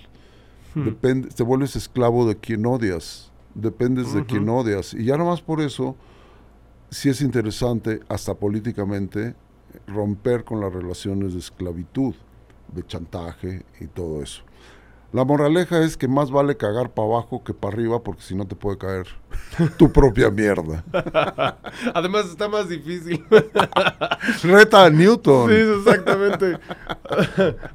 Hmm. 0.75 0.85
Depende, 0.85 1.29
te 1.29 1.43
vuelves 1.43 1.75
esclavo 1.75 2.27
de 2.27 2.37
quien 2.37 2.65
odias, 2.65 3.31
dependes 3.53 4.13
de 4.13 4.25
quien 4.25 4.49
odias. 4.49 4.93
Y 4.93 5.05
ya 5.05 5.17
más 5.17 5.41
por 5.41 5.61
eso, 5.61 5.95
sí 6.93 7.09
es 7.09 7.21
interesante, 7.21 8.01
hasta 8.07 8.35
políticamente, 8.35 9.35
romper 9.87 10.43
con 10.43 10.61
las 10.61 10.71
relaciones 10.71 11.33
de 11.33 11.39
esclavitud, 11.39 12.13
de 12.73 12.85
chantaje 12.85 13.65
y 13.79 13.87
todo 13.87 14.21
eso. 14.21 14.43
La 15.11 15.25
moraleja 15.25 15.79
es 15.83 15.95
que 15.95 16.07
más 16.07 16.31
vale 16.31 16.57
cagar 16.57 16.91
para 16.91 17.07
abajo 17.07 17.43
que 17.43 17.53
para 17.53 17.75
arriba 17.75 18.01
porque 18.01 18.23
si 18.23 18.33
no 18.33 18.47
te 18.47 18.55
puede 18.55 18.79
caer 18.79 19.05
tu 19.77 19.91
propia 19.91 20.31
mierda. 20.31 20.83
Además 21.93 22.25
está 22.25 22.49
más 22.49 22.67
difícil. 22.67 23.23
Reta 24.43 24.85
a 24.85 24.89
Newton. 24.89 25.49
Sí, 25.49 25.55
exactamente. 25.55 26.57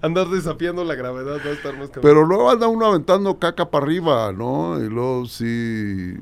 Andar 0.01 0.29
desafiando 0.29 0.85
la 0.85 0.97
gravedad 0.97 1.39
va 1.45 1.51
a 1.51 1.53
estar 1.53 1.79
más 1.79 1.91
cabrón. 1.91 2.03
Pero 2.03 2.25
luego 2.25 2.51
anda 2.51 2.67
uno 2.67 2.87
aventando 2.87 3.39
caca 3.39 3.71
para 3.71 3.85
arriba, 3.85 4.33
¿no? 4.33 4.83
Y 4.83 4.89
luego 4.89 5.27
sí 5.27 6.17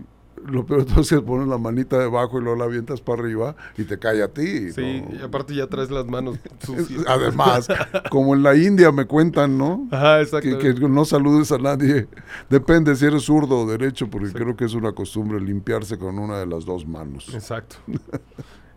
lo 0.45 0.67
peor 0.67 0.85
de 0.85 0.93
todo 0.93 1.01
es 1.01 1.09
que 1.09 1.21
pones 1.21 1.49
la 1.49 1.59
manita 1.59 1.99
debajo 1.99 2.39
y 2.39 2.43
luego 2.43 2.59
la 2.59 2.65
avientas 2.65 3.01
para 3.01 3.23
arriba 3.23 3.57
y 3.77 3.85
te 3.85 3.99
cae 3.99 4.23
a 4.23 4.29
ti. 4.29 4.73
Sí, 4.73 5.03
¿no? 5.03 5.17
y 5.17 5.23
aparte 5.23 5.55
ya 5.55 5.67
traes 5.67 5.91
las 5.91 6.07
manos 6.07 6.39
sucias. 6.65 7.05
Además, 7.07 7.69
como 8.11 8.35
en 8.35 8.43
la 8.43 8.57
India 8.57 8.93
me 8.93 9.07
cuentan, 9.07 9.57
¿no? 9.59 9.89
Ajá, 9.91 10.21
exacto. 10.21 10.59
que 10.59 10.75
no 10.75 11.05
saludes 11.05 11.51
a 11.53 11.59
nadie. 11.59 12.09
Depende 12.51 12.95
si 12.97 13.07
eres 13.07 13.25
zurdo 13.25 13.61
o 13.61 13.67
derecho, 13.67 14.09
porque 14.09 14.33
creo 14.33 14.57
que 14.57 14.65
es 14.65 14.75
una 14.75 14.93
costumbre 14.93 15.41
limpiarse 15.41 15.99
con 15.99 16.19
una 16.19 16.39
de 16.39 16.47
las 16.47 16.65
dos 16.65 16.87
manos. 16.87 17.33
Exacto. 17.35 17.77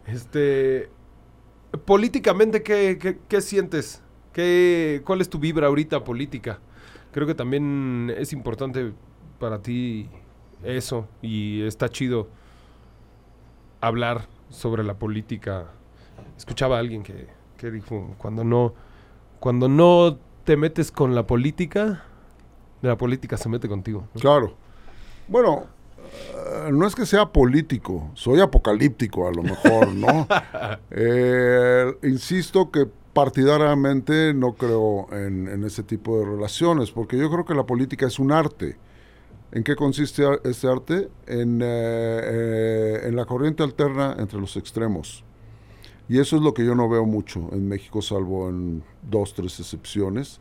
este. 0.07 0.89
Políticamente, 1.85 2.63
¿qué, 2.63 2.97
qué, 2.99 3.19
qué 3.27 3.41
sientes? 3.41 4.01
¿Qué, 4.33 5.03
¿Cuál 5.05 5.21
es 5.21 5.29
tu 5.29 5.37
vibra 5.37 5.67
ahorita 5.67 6.03
política? 6.03 6.59
Creo 7.11 7.27
que 7.27 7.35
también 7.35 8.11
es 8.17 8.33
importante 8.33 8.91
para 9.39 9.61
ti 9.61 10.09
eso 10.63 11.07
y 11.21 11.61
está 11.63 11.89
chido 11.89 12.27
hablar 13.81 14.27
sobre 14.49 14.83
la 14.83 14.95
política. 14.95 15.67
Escuchaba 16.37 16.77
a 16.77 16.79
alguien 16.79 17.03
que, 17.03 17.27
que 17.57 17.71
dijo, 17.71 18.15
cuando 18.17 18.43
no, 18.43 18.73
cuando 19.39 19.67
no 19.67 20.17
te 20.43 20.57
metes 20.57 20.91
con 20.91 21.15
la 21.15 21.27
política, 21.27 22.03
la 22.81 22.97
política 22.97 23.37
se 23.37 23.49
mete 23.49 23.67
contigo. 23.67 24.07
¿no? 24.13 24.21
Claro. 24.21 24.55
Bueno, 25.27 25.65
eh, 26.33 26.71
no 26.71 26.87
es 26.87 26.95
que 26.95 27.05
sea 27.05 27.27
político, 27.27 28.09
soy 28.15 28.41
apocalíptico 28.41 29.27
a 29.27 29.31
lo 29.31 29.43
mejor, 29.43 29.93
¿no? 29.93 30.27
Eh, 30.91 31.93
insisto 32.03 32.71
que 32.71 32.87
partidariamente 33.13 34.33
no 34.33 34.53
creo 34.53 35.07
en, 35.11 35.47
en 35.47 35.63
ese 35.63 35.83
tipo 35.83 36.19
de 36.19 36.25
relaciones, 36.25 36.91
porque 36.91 37.17
yo 37.17 37.29
creo 37.29 37.45
que 37.45 37.53
la 37.53 37.65
política 37.65 38.07
es 38.07 38.19
un 38.19 38.31
arte. 38.31 38.77
¿En 39.51 39.63
qué 39.63 39.75
consiste 39.75 40.23
ese 40.43 40.67
arte? 40.67 41.09
En, 41.25 41.61
eh, 41.61 41.65
eh, 41.65 43.01
en 43.05 43.15
la 43.15 43.25
corriente 43.25 43.63
alterna 43.63 44.15
entre 44.19 44.39
los 44.39 44.55
extremos. 44.57 45.23
Y 46.07 46.19
eso 46.19 46.35
es 46.35 46.41
lo 46.41 46.53
que 46.53 46.65
yo 46.65 46.75
no 46.75 46.87
veo 46.87 47.05
mucho 47.05 47.49
en 47.51 47.67
México, 47.67 48.01
salvo 48.01 48.49
en 48.49 48.83
dos, 49.01 49.33
tres 49.33 49.59
excepciones. 49.59 50.39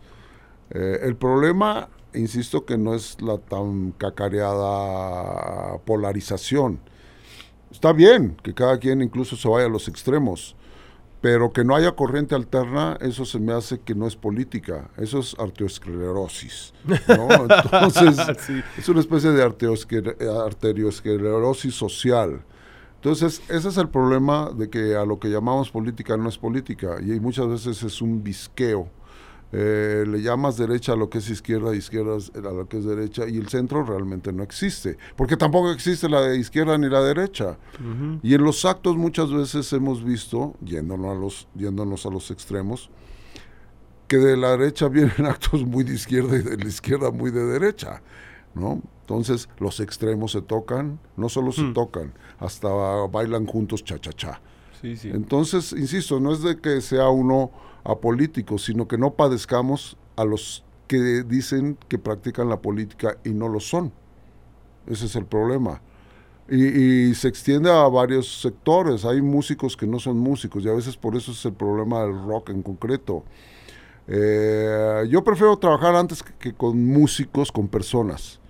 Eh, 0.71 1.01
el 1.03 1.17
problema, 1.17 1.89
insisto, 2.15 2.67
que 2.67 2.77
no 2.77 2.95
es 2.95 3.21
la 3.23 3.39
tan 3.39 3.93
cacareada 3.93 5.79
polarización. 5.85 6.79
Está 7.71 7.93
bien 7.93 8.37
que 8.43 8.55
cada 8.55 8.79
quien 8.79 9.01
incluso 9.03 9.37
se 9.37 9.49
vaya 9.49 9.67
a 9.67 9.71
los 9.71 9.89
extremos, 9.89 10.55
pero 11.21 11.53
que 11.53 11.65
no 11.65 11.75
haya 11.75 11.93
corriente 11.93 12.35
alterna, 12.35 12.97
eso 13.01 13.25
se 13.25 13.39
me 13.41 13.53
hace 13.53 13.81
que 13.81 13.95
no 13.95 14.07
es 14.07 14.15
política, 14.17 14.89
eso 14.97 15.19
es 15.19 15.35
arteriosclerosis. 15.39 16.73
¿no? 16.85 17.29
Entonces, 17.43 18.17
Sí. 18.47 18.63
es 18.77 18.89
una 18.89 19.01
especie 19.01 19.31
de 19.31 19.45
arterioscler- 19.45 20.17
arteriosclerosis 20.47 21.75
social. 21.75 22.43
Entonces, 22.97 23.43
ese 23.49 23.69
es 23.69 23.77
el 23.77 23.89
problema 23.89 24.51
de 24.57 24.69
que 24.71 24.97
a 24.97 25.05
lo 25.05 25.19
que 25.21 25.29
llamamos 25.29 25.71
política 25.71 26.17
no 26.17 26.29
es 26.29 26.37
política 26.39 26.97
y 27.01 27.19
muchas 27.21 27.47
veces 27.49 27.83
es 27.83 28.03
un 28.03 28.23
visqueo. 28.25 28.89
Eh, 29.51 30.05
le 30.07 30.21
llamas 30.21 30.59
derecha 30.59 30.93
a 30.93 30.97
lo 30.97 31.09
que 31.09 31.19
es 31.19 31.31
izquierda, 31.31 31.75
izquierda 31.75 32.17
es- 32.19 32.31
a 32.37 32.41
lo 32.53 32.69
que 32.69 32.79
es 32.79 32.85
derecha 32.85 33.27
y 33.27 33.39
el 33.39 33.49
centro 33.49 33.83
realmente 33.83 34.31
no 34.31 34.43
existe, 34.43 34.99
porque 35.17 35.39
tampoco 35.39 35.71
existe 35.71 36.07
la 36.09 36.21
de 36.21 36.37
izquierda 36.39 36.77
ni 36.77 36.89
la 36.91 37.01
derecha. 37.03 37.57
Y 38.23 38.35
en 38.35 38.43
los 38.45 38.65
actos 38.67 38.97
muchas 38.97 39.33
veces 39.33 39.73
hemos 39.73 40.05
visto, 40.05 40.55
yéndonos 40.63 41.17
a 41.17 41.19
los, 41.19 41.49
yéndonos 41.55 42.05
a 42.05 42.11
los 42.11 42.31
extremos, 42.31 42.91
que 44.07 44.19
de 44.19 44.37
la 44.37 44.51
derecha 44.51 44.89
vienen 44.91 45.25
actos 45.27 45.65
muy 45.65 45.83
de 45.85 45.95
izquierda 45.95 46.37
y 46.37 46.43
de 46.43 46.57
la 46.59 46.67
izquierda 46.69 47.11
muy 47.11 47.31
de 47.31 47.45
derecha, 47.47 48.03
¿no? 48.55 48.83
Entonces 49.01 49.49
los 49.59 49.81
extremos 49.81 50.33
se 50.33 50.43
tocan, 50.43 50.99
no 51.17 51.31
solo 51.31 51.53
se 51.53 51.63
Hmm. 51.63 51.73
tocan, 51.73 52.13
hasta 52.39 52.69
bailan 53.11 53.47
juntos 53.47 53.83
cha-cha-cha. 53.83 54.43
Sí, 54.83 54.95
sí. 54.97 55.09
Entonces, 55.11 55.73
insisto, 55.73 56.21
no 56.21 56.33
es 56.33 56.43
de 56.43 56.61
que 56.61 56.81
sea 56.83 57.09
uno 57.09 57.51
apolítico, 57.85 58.59
sino 58.59 58.89
que 58.89 58.99
no 58.99 59.15
padezcamos 59.15 59.97
a 60.17 60.25
los 60.25 60.65
que 60.87 61.23
dicen 61.23 61.79
que 61.89 61.99
practican 61.99 62.49
la 62.49 62.61
política 62.61 63.19
y 63.25 63.31
no 63.31 63.49
lo 63.49 63.61
son. 63.61 63.93
Ese 64.87 65.07
es 65.07 65.17
el 65.17 65.27
problema. 65.27 65.83
Y, 66.49 67.09
y 67.09 67.15
se 67.15 67.29
extiende 67.29 67.71
a 67.71 67.87
varios 67.89 68.41
sectores. 68.41 69.05
Hay 69.05 69.21
músicos 69.21 69.77
que 69.77 69.87
no 69.87 69.99
son 69.99 70.19
músicos 70.19 70.65
y 70.65 70.69
a 70.69 70.73
veces 70.73 70.97
por 70.97 71.15
eso 71.15 71.33
es 71.33 71.45
el 71.45 71.53
problema 71.53 72.03
del 72.03 72.15
rock 72.25 72.51
en 72.51 72.63
concreto. 72.63 73.25
Eh, 74.07 75.07
yo 75.11 75.23
prefiero 75.23 75.57
trabajar 75.59 75.95
antes 75.95 76.23
que, 76.23 76.33
que 76.33 76.55
con 76.55 76.83
músicos, 76.87 77.53
con 77.53 77.69
personas. 77.69 78.41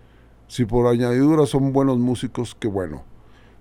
Si 0.47 0.65
por 0.65 0.87
añadidura 0.87 1.45
son 1.47 1.73
buenos 1.73 1.99
músicos, 1.99 2.55
qué 2.55 2.69
bueno. 2.69 3.03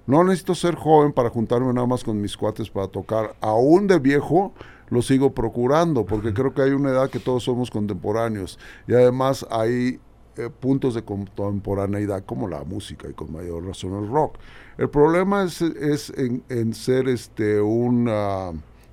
No 0.06 0.24
necesito 0.24 0.56
ser 0.56 0.76
joven 0.76 1.12
para 1.12 1.30
juntarme 1.30 1.74
nada 1.74 1.88
más 1.88 2.04
con 2.04 2.22
mis 2.22 2.38
cuates 2.38 2.70
para 2.70 2.88
tocar. 2.88 3.36
Aún 3.42 3.88
de 3.88 4.00
viejo 4.00 4.54
lo 4.90 5.02
sigo 5.02 5.34
procurando 5.34 6.06
porque 6.06 6.34
creo 6.34 6.54
que 6.54 6.62
hay 6.62 6.72
una 6.72 6.90
edad 6.90 7.10
que 7.10 7.20
todos 7.20 7.44
somos 7.44 7.70
contemporáneos 7.70 8.58
y 8.88 8.94
además 8.94 9.46
hay 9.50 10.00
eh, 10.38 10.50
puntos 10.60 10.96
de 10.96 11.04
contemporaneidad 11.04 12.24
como 12.26 12.48
la 12.48 12.64
música 12.64 13.10
y 13.10 13.14
con 13.14 13.32
mayor 13.32 13.66
razón 13.66 14.04
el 14.04 14.10
rock. 14.10 14.38
El 14.78 14.90
problema 14.90 15.44
es, 15.44 15.62
es 15.62 16.12
en, 16.18 16.44
en 16.50 16.74
ser 16.74 17.08
este 17.08 17.60
un 17.60 18.08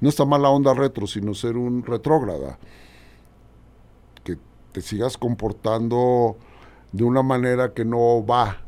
no 0.05 0.11
está 0.11 0.26
mal 0.26 0.42
la 0.42 0.51
onda 0.51 0.74
retro, 0.74 1.07
sino 1.07 1.32
ser 1.32 1.57
un 1.57 1.82
retrógrada. 1.82 2.59
Que 4.22 4.36
te 4.72 4.82
sigas 4.82 5.16
comportando 5.16 6.36
de 6.92 7.05
una 7.05 7.22
manera 7.22 7.72
que 7.72 7.86
no 7.86 8.22
va. 8.22 8.59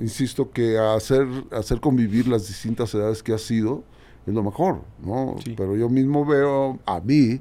Insisto 0.00 0.50
que 0.50 0.78
hacer, 0.78 1.28
hacer 1.52 1.80
convivir 1.80 2.26
las 2.26 2.48
distintas 2.48 2.92
edades 2.92 3.22
que 3.22 3.32
ha 3.32 3.38
sido 3.38 3.84
es 4.30 4.34
lo 4.34 4.42
mejor, 4.42 4.82
¿no? 5.04 5.36
Sí. 5.44 5.54
Pero 5.56 5.76
yo 5.76 5.88
mismo 5.88 6.24
veo 6.24 6.78
a 6.86 7.00
mí, 7.00 7.40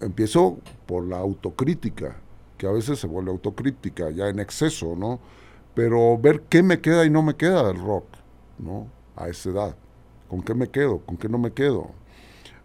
empiezo 0.00 0.58
por 0.86 1.04
la 1.06 1.18
autocrítica, 1.18 2.16
que 2.58 2.66
a 2.66 2.72
veces 2.72 2.98
se 2.98 3.06
vuelve 3.06 3.30
autocrítica 3.30 4.10
ya 4.10 4.28
en 4.28 4.38
exceso, 4.38 4.94
¿no? 4.96 5.20
Pero 5.74 6.18
ver 6.18 6.42
qué 6.42 6.62
me 6.62 6.80
queda 6.80 7.04
y 7.04 7.10
no 7.10 7.22
me 7.22 7.34
queda 7.34 7.66
del 7.66 7.78
rock, 7.78 8.04
¿no? 8.58 8.86
A 9.16 9.28
esa 9.28 9.50
edad. 9.50 9.76
¿Con 10.28 10.42
qué 10.42 10.54
me 10.54 10.68
quedo? 10.68 10.98
¿Con 11.00 11.16
qué 11.16 11.28
no 11.28 11.38
me 11.38 11.52
quedo? 11.52 11.90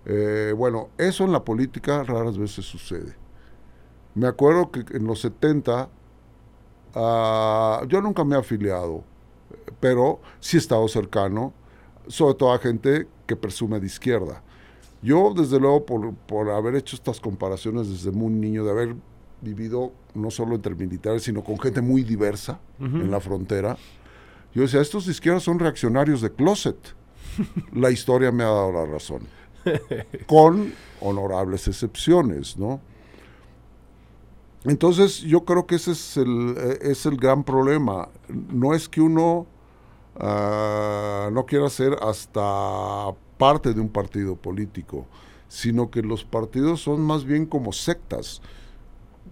Eh, 0.05 0.53
bueno, 0.55 0.89
eso 0.97 1.25
en 1.25 1.31
la 1.31 1.43
política 1.43 2.03
raras 2.03 2.37
veces 2.37 2.65
sucede. 2.65 3.15
Me 4.15 4.27
acuerdo 4.27 4.71
que 4.71 4.85
en 4.95 5.05
los 5.05 5.21
70 5.21 5.89
ah, 6.95 7.81
yo 7.87 8.01
nunca 8.01 8.23
me 8.23 8.35
he 8.35 8.39
afiliado, 8.39 9.03
pero 9.79 10.19
sí 10.39 10.57
he 10.57 10.59
estado 10.59 10.87
cercano, 10.87 11.53
sobre 12.07 12.35
todo 12.35 12.53
a 12.53 12.59
gente 12.59 13.07
que 13.27 13.35
presume 13.35 13.79
de 13.79 13.85
izquierda. 13.85 14.41
Yo, 15.03 15.33
desde 15.35 15.59
luego, 15.59 15.85
por, 15.85 16.13
por 16.15 16.49
haber 16.49 16.75
hecho 16.75 16.95
estas 16.95 17.19
comparaciones 17.19 17.89
desde 17.89 18.11
muy 18.11 18.31
niño, 18.33 18.63
de 18.63 18.71
haber 18.71 18.95
vivido 19.41 19.91
no 20.15 20.31
solo 20.31 20.55
entre 20.55 20.73
militares, 20.73 21.23
sino 21.23 21.43
con 21.43 21.59
gente 21.59 21.81
muy 21.81 22.01
diversa 22.03 22.59
Ujú. 22.79 22.97
en 22.97 23.11
la 23.11 23.19
frontera, 23.19 23.77
yo 24.55 24.63
decía, 24.63 24.81
estos 24.81 25.05
de 25.05 25.11
izquierda 25.11 25.39
son 25.39 25.59
reaccionarios 25.59 26.21
de 26.21 26.31
closet. 26.31 26.77
la 27.73 27.91
historia 27.91 28.31
me 28.31 28.43
ha 28.43 28.47
dado 28.47 28.71
la 28.71 28.85
razón. 28.85 29.21
con 30.25 30.73
honorables 31.01 31.67
excepciones, 31.67 32.57
¿no? 32.57 32.79
Entonces 34.63 35.19
yo 35.21 35.45
creo 35.45 35.67
que 35.67 35.75
ese 35.75 35.91
es 35.91 36.17
el, 36.17 36.55
eh, 36.57 36.79
es 36.81 37.05
el 37.05 37.17
gran 37.17 37.43
problema. 37.43 38.09
No 38.27 38.73
es 38.73 38.89
que 38.89 39.01
uno 39.01 39.45
ah, 40.19 41.29
no 41.31 41.45
quiera 41.45 41.69
ser 41.69 41.97
hasta 42.01 43.13
parte 43.37 43.73
de 43.73 43.81
un 43.81 43.89
partido 43.89 44.35
político, 44.35 45.05
sino 45.47 45.89
que 45.89 46.01
los 46.01 46.23
partidos 46.23 46.81
son 46.81 47.01
más 47.01 47.23
bien 47.23 47.45
como 47.45 47.71
sectas. 47.71 48.41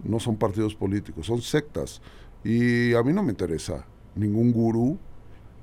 No 0.04 0.20
son 0.20 0.36
partidos 0.36 0.74
políticos, 0.74 1.26
son 1.26 1.40
sectas. 1.40 2.00
Y 2.44 2.94
a 2.94 3.02
mí 3.02 3.12
no 3.12 3.22
me 3.22 3.30
interesa 3.30 3.86
ningún 4.14 4.52
gurú, 4.52 4.98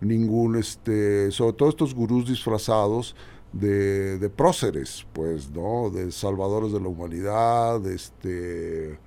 ningún, 0.02 0.58
este, 0.58 1.32
sobre 1.32 1.54
todo 1.54 1.70
estos 1.70 1.94
gurús 1.94 2.28
disfrazados 2.28 3.16
de, 3.52 4.18
de 4.18 4.30
próceres, 4.30 5.06
pues, 5.14 5.50
¿no? 5.52 5.90
De 5.90 6.12
salvadores 6.12 6.72
de 6.72 6.80
la 6.80 6.88
humanidad, 6.88 7.86
este, 7.88 9.00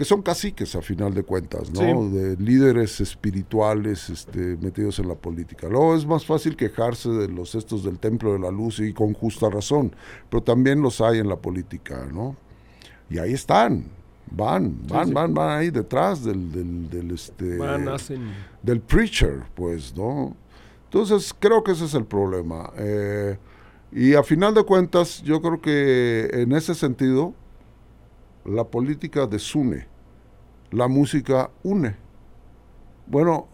que 0.00 0.06
son 0.06 0.22
caciques 0.22 0.74
a 0.76 0.80
final 0.80 1.12
de 1.12 1.22
cuentas, 1.24 1.70
¿no? 1.70 1.80
Sí. 1.80 2.16
De 2.16 2.34
líderes 2.38 3.02
espirituales 3.02 4.08
este, 4.08 4.56
metidos 4.56 4.98
en 4.98 5.08
la 5.08 5.14
política. 5.14 5.68
Luego 5.68 5.94
es 5.94 6.06
más 6.06 6.24
fácil 6.24 6.56
quejarse 6.56 7.10
de 7.10 7.28
los 7.28 7.54
estos 7.54 7.84
del 7.84 7.98
templo 7.98 8.32
de 8.32 8.38
la 8.38 8.50
luz 8.50 8.80
y 8.80 8.94
con 8.94 9.12
justa 9.12 9.50
razón, 9.50 9.94
pero 10.30 10.42
también 10.42 10.80
los 10.80 11.02
hay 11.02 11.18
en 11.18 11.28
la 11.28 11.36
política, 11.36 12.08
¿no? 12.10 12.34
Y 13.10 13.18
ahí 13.18 13.34
están, 13.34 13.90
Van, 14.30 14.74
van, 14.88 15.08
sí. 15.08 15.12
van, 15.12 15.34
van 15.34 15.58
ahí 15.58 15.68
detrás 15.70 16.24
del, 16.24 16.50
del, 16.50 16.88
del, 16.88 17.10
este, 17.10 17.58
Van, 17.58 17.86
hacen. 17.88 18.22
del 18.62 18.80
preacher, 18.80 19.42
pues, 19.54 19.94
¿no? 19.94 20.34
Entonces, 20.84 21.34
creo 21.38 21.62
que 21.62 21.72
ese 21.72 21.84
es 21.84 21.92
el 21.92 22.06
problema. 22.06 22.72
Eh, 22.78 23.36
y 23.92 24.14
a 24.14 24.22
final 24.22 24.54
de 24.54 24.62
cuentas, 24.62 25.20
yo 25.22 25.42
creo 25.42 25.60
que 25.60 26.30
en 26.32 26.52
ese 26.52 26.74
sentido, 26.74 27.34
la 28.46 28.64
política 28.64 29.26
desune, 29.26 29.89
la 30.70 30.88
música 30.88 31.50
une. 31.62 31.96
Bueno, 33.06 33.48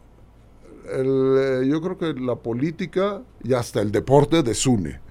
el, 0.93 1.37
eh, 1.65 1.69
yo 1.69 1.81
creo 1.81 1.99
que 1.99 2.15
la 2.21 2.37
política 2.37 3.23
y 3.43 3.55
hasta 3.55 3.81
el 3.81 3.91
deporte 3.93 4.43
desune. 4.43 5.01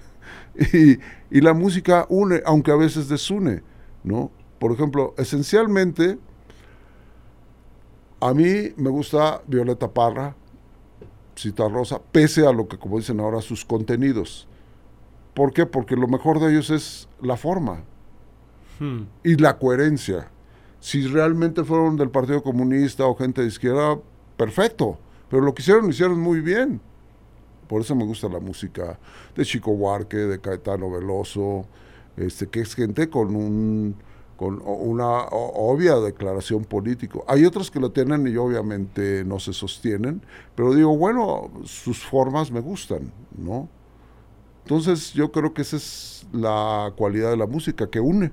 Y, 0.73 0.97
y 1.29 1.41
la 1.41 1.53
música 1.53 2.05
une, 2.07 2.41
aunque 2.45 2.71
a 2.71 2.77
veces 2.77 3.09
desune, 3.09 3.61
¿no? 4.05 4.31
Por 4.57 4.71
ejemplo, 4.71 5.13
esencialmente, 5.17 6.17
a 8.21 8.33
mí 8.33 8.73
me 8.77 8.89
gusta 8.89 9.41
Violeta 9.47 9.91
Parra, 9.93 10.35
Cita 11.35 11.67
Rosa, 11.67 12.01
pese 12.11 12.47
a 12.47 12.53
lo 12.53 12.67
que, 12.67 12.77
como 12.77 12.97
dicen 12.97 13.19
ahora, 13.19 13.41
sus 13.41 13.65
contenidos. 13.65 14.47
¿Por 15.33 15.51
qué? 15.53 15.65
Porque 15.65 15.97
lo 15.97 16.07
mejor 16.07 16.39
de 16.39 16.51
ellos 16.51 16.69
es 16.69 17.09
la 17.21 17.35
forma 17.37 17.83
Hmm. 18.79 19.03
y 19.23 19.35
la 19.37 19.57
coherencia. 19.57 20.29
Si 20.85 21.07
realmente 21.07 21.63
fueron 21.63 21.97
del 21.97 22.11
Partido 22.11 22.43
Comunista 22.43 23.07
o 23.07 23.15
gente 23.15 23.41
de 23.41 23.47
izquierda, 23.47 23.97
perfecto. 24.37 24.99
Pero 25.31 25.41
lo 25.41 25.55
que 25.55 25.63
hicieron, 25.63 25.85
lo 25.85 25.89
hicieron 25.89 26.19
muy 26.19 26.41
bien. 26.41 26.79
Por 27.67 27.81
eso 27.81 27.95
me 27.95 28.05
gusta 28.05 28.29
la 28.29 28.39
música 28.39 28.99
de 29.35 29.45
Chico 29.45 29.71
Huarque, 29.71 30.15
de 30.15 30.39
Caetano 30.39 30.91
Veloso, 30.91 31.65
este, 32.17 32.45
que 32.45 32.59
es 32.59 32.75
gente 32.75 33.09
con 33.09 33.35
un 33.35 33.95
con 34.37 34.61
una 34.63 35.23
obvia 35.31 35.95
declaración 35.95 36.65
político. 36.65 37.25
Hay 37.27 37.45
otros 37.45 37.71
que 37.71 37.79
lo 37.79 37.91
tienen 37.91 38.27
y 38.27 38.37
obviamente 38.37 39.23
no 39.25 39.39
se 39.39 39.53
sostienen, 39.53 40.21
pero 40.53 40.75
digo, 40.75 40.95
bueno, 40.95 41.49
sus 41.63 42.05
formas 42.05 42.51
me 42.51 42.59
gustan, 42.59 43.11
¿no? 43.35 43.67
Entonces 44.65 45.13
yo 45.13 45.31
creo 45.31 45.51
que 45.51 45.63
esa 45.63 45.77
es 45.77 46.27
la 46.31 46.93
cualidad 46.95 47.31
de 47.31 47.37
la 47.37 47.47
música, 47.47 47.89
que 47.89 47.99
une. 47.99 48.31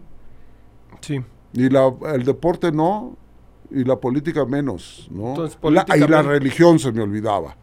Sí. 1.00 1.24
Y 1.54 1.68
la, 1.68 1.92
el 2.14 2.24
deporte 2.24 2.72
no, 2.72 3.16
y 3.70 3.84
la 3.84 3.96
política 3.96 4.44
menos, 4.46 5.08
¿no? 5.10 5.30
Entonces, 5.30 5.58
La- 5.62 5.86
y 5.96 6.00
la 6.00 6.22
religión 6.22 6.78
se 6.78 6.92
me 6.92 7.02
olvidaba. 7.02 7.56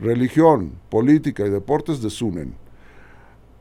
Religión, 0.00 0.72
política 0.88 1.46
y 1.46 1.50
deportes 1.50 2.02
desunen. 2.02 2.54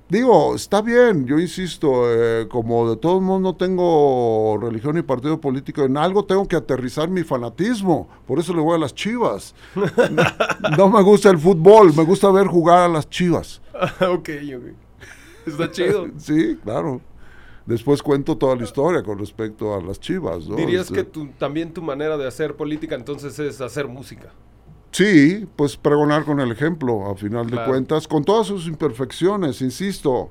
Digo, 0.10 0.54
está 0.56 0.82
bien, 0.82 1.26
yo 1.26 1.40
insisto, 1.40 2.04
eh, 2.12 2.48
como 2.48 2.88
de 2.90 2.98
todos 2.98 3.22
modos 3.22 3.42
no 3.42 3.56
tengo 3.56 4.60
religión 4.62 4.96
ni 4.96 5.02
partido 5.02 5.40
político, 5.42 5.84
en 5.84 5.98
algo 5.98 6.26
tengo 6.26 6.48
que 6.48 6.56
aterrizar 6.56 7.10
mi 7.10 7.24
fanatismo, 7.24 8.08
por 8.28 8.38
eso 8.38 8.54
le 8.54 8.62
voy 8.62 8.76
a 8.76 8.80
las 8.80 8.94
chivas. 8.94 9.56
no, 9.76 10.78
no 10.78 10.90
me 10.90 11.02
gusta 11.02 11.30
el 11.32 11.40
fútbol, 11.40 11.96
me 11.96 12.04
gusta 12.04 12.30
ver 12.32 12.46
jugar 12.48 12.80
a 12.80 12.88
las 12.90 13.10
chivas. 13.10 13.60
ok, 14.02 14.30
ok. 14.56 15.48
Está 15.48 15.72
chido. 15.72 16.08
Sí, 16.18 16.60
claro. 16.64 17.02
Después 17.66 18.04
cuento 18.04 18.38
toda 18.38 18.56
la 18.56 18.64
historia 18.64 19.04
con 19.04 19.18
respecto 19.18 19.74
a 19.74 19.82
las 19.82 20.00
chivas. 20.00 20.48
¿no? 20.48 20.56
Dirías 20.56 20.88
Este, 20.88 20.96
que 20.96 21.04
tu, 21.06 21.28
también 21.38 21.74
tu 21.74 21.82
manera 21.82 22.18
de 22.18 22.28
hacer 22.28 22.56
política 22.56 22.96
entonces 22.96 23.40
es 23.40 23.62
hacer 23.62 23.88
música. 23.88 24.32
Sí, 24.92 25.48
pues 25.56 25.76
pregonar 25.76 26.24
con 26.24 26.40
el 26.40 26.52
ejemplo, 26.52 27.10
a 27.10 27.16
final 27.16 27.50
de 27.50 27.64
cuentas, 27.66 28.08
con 28.08 28.24
todas 28.24 28.46
sus 28.46 28.68
imperfecciones, 28.68 29.62
insisto. 29.62 30.30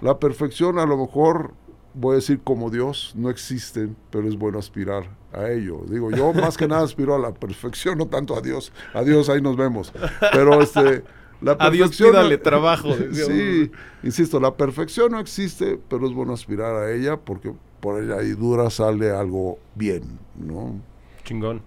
La 0.00 0.18
perfección 0.18 0.78
a 0.78 0.86
lo 0.86 0.96
mejor, 0.96 1.52
voy 1.92 2.12
a 2.12 2.16
decir 2.16 2.40
como 2.42 2.70
Dios, 2.70 3.12
no 3.16 3.28
existe, 3.28 3.90
pero 4.10 4.26
es 4.28 4.36
bueno 4.38 4.58
aspirar 4.58 5.04
a 5.30 5.50
ello. 5.50 5.82
Digo, 5.86 6.10
yo 6.10 6.32
más 6.32 6.56
que 6.56 6.66
nada 6.66 6.82
aspiro 6.84 7.14
a 7.14 7.18
la 7.18 7.34
perfección, 7.34 7.98
no 7.98 8.06
tanto 8.06 8.34
a 8.34 8.40
Dios. 8.40 8.72
A 8.94 9.02
Dios, 9.02 9.28
ahí 9.28 9.42
nos 9.42 9.56
vemos. 9.58 9.92
Pero 10.32 10.62
este, 10.62 11.04
la 11.42 11.56
A 11.58 11.70
Dios 11.70 11.90
perfección... 11.90 12.10
pídale 12.10 12.38
trabajo. 12.38 12.94
Sí, 13.12 13.70
insisto, 14.02 14.40
la 14.40 14.54
perfección 14.54 15.12
no 15.12 15.20
existe, 15.20 15.78
pero 15.88 16.06
es 16.06 16.12
bueno 16.12 16.32
aspirar 16.32 16.74
a 16.74 16.92
ella 16.92 17.16
porque 17.16 17.52
por 17.80 18.02
ella 18.02 18.22
y 18.22 18.30
dura 18.30 18.70
sale 18.70 19.10
algo 19.10 19.58
bien, 19.74 20.02
¿no? 20.36 20.80
Chingón. 21.24 21.62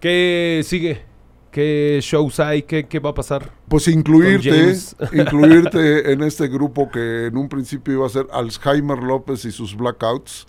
¿Qué 0.00 0.60
sigue? 0.64 1.02
¿Qué 1.50 1.98
shows 2.02 2.38
hay? 2.40 2.62
¿Qué, 2.62 2.86
qué 2.86 2.98
va 2.98 3.10
a 3.10 3.14
pasar? 3.14 3.50
Pues 3.68 3.88
incluirte, 3.88 4.74
incluirte 5.12 6.12
en 6.12 6.22
este 6.22 6.46
grupo 6.48 6.90
que 6.90 7.26
en 7.26 7.36
un 7.36 7.48
principio 7.48 7.94
iba 7.94 8.06
a 8.06 8.10
ser 8.10 8.26
Alzheimer 8.32 8.98
López 8.98 9.44
y 9.44 9.50
sus 9.50 9.74
blackouts. 9.74 10.46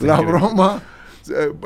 La 0.00 0.20
broma 0.20 0.82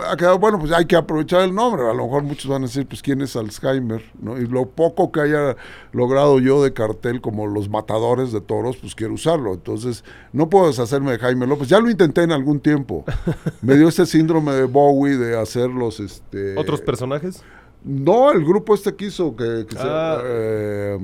ha 0.06 0.16
quedado, 0.16 0.38
bueno, 0.38 0.58
pues 0.58 0.72
hay 0.72 0.84
que 0.86 0.96
aprovechar 0.96 1.42
el 1.42 1.54
nombre. 1.54 1.82
A 1.88 1.92
lo 1.94 2.04
mejor 2.04 2.22
muchos 2.22 2.50
van 2.50 2.62
a 2.62 2.66
decir, 2.66 2.86
pues, 2.86 3.02
¿quién 3.02 3.20
es 3.22 3.36
Alzheimer? 3.36 4.02
¿no? 4.20 4.38
Y 4.38 4.46
lo 4.46 4.66
poco 4.66 5.11
que 5.12 5.20
haya 5.20 5.56
logrado 5.92 6.38
yo 6.40 6.62
de 6.62 6.72
cartel 6.72 7.20
como 7.20 7.46
los 7.46 7.68
matadores 7.68 8.32
de 8.32 8.40
toros, 8.40 8.76
pues 8.76 8.94
quiero 8.94 9.14
usarlo. 9.14 9.54
Entonces, 9.54 10.04
no 10.32 10.48
puedo 10.48 10.66
deshacerme 10.68 11.12
de 11.12 11.18
Jaime 11.18 11.46
López. 11.46 11.68
Ya 11.68 11.80
lo 11.80 11.90
intenté 11.90 12.22
en 12.22 12.32
algún 12.32 12.61
tiempo. 12.61 13.04
Me 13.62 13.76
dio 13.76 13.88
ese 13.88 14.06
síndrome 14.06 14.52
de 14.52 14.64
Bowie 14.64 15.16
de 15.16 15.38
hacerlos, 15.38 16.00
este... 16.00 16.56
¿Otros 16.58 16.80
personajes? 16.80 17.42
No, 17.84 18.30
el 18.32 18.44
grupo 18.44 18.74
este 18.74 18.94
quiso 18.94 19.34
que... 19.36 19.66
que 19.68 19.74
se- 19.76 19.82
Ah. 19.82 20.18
eh, 20.24 20.98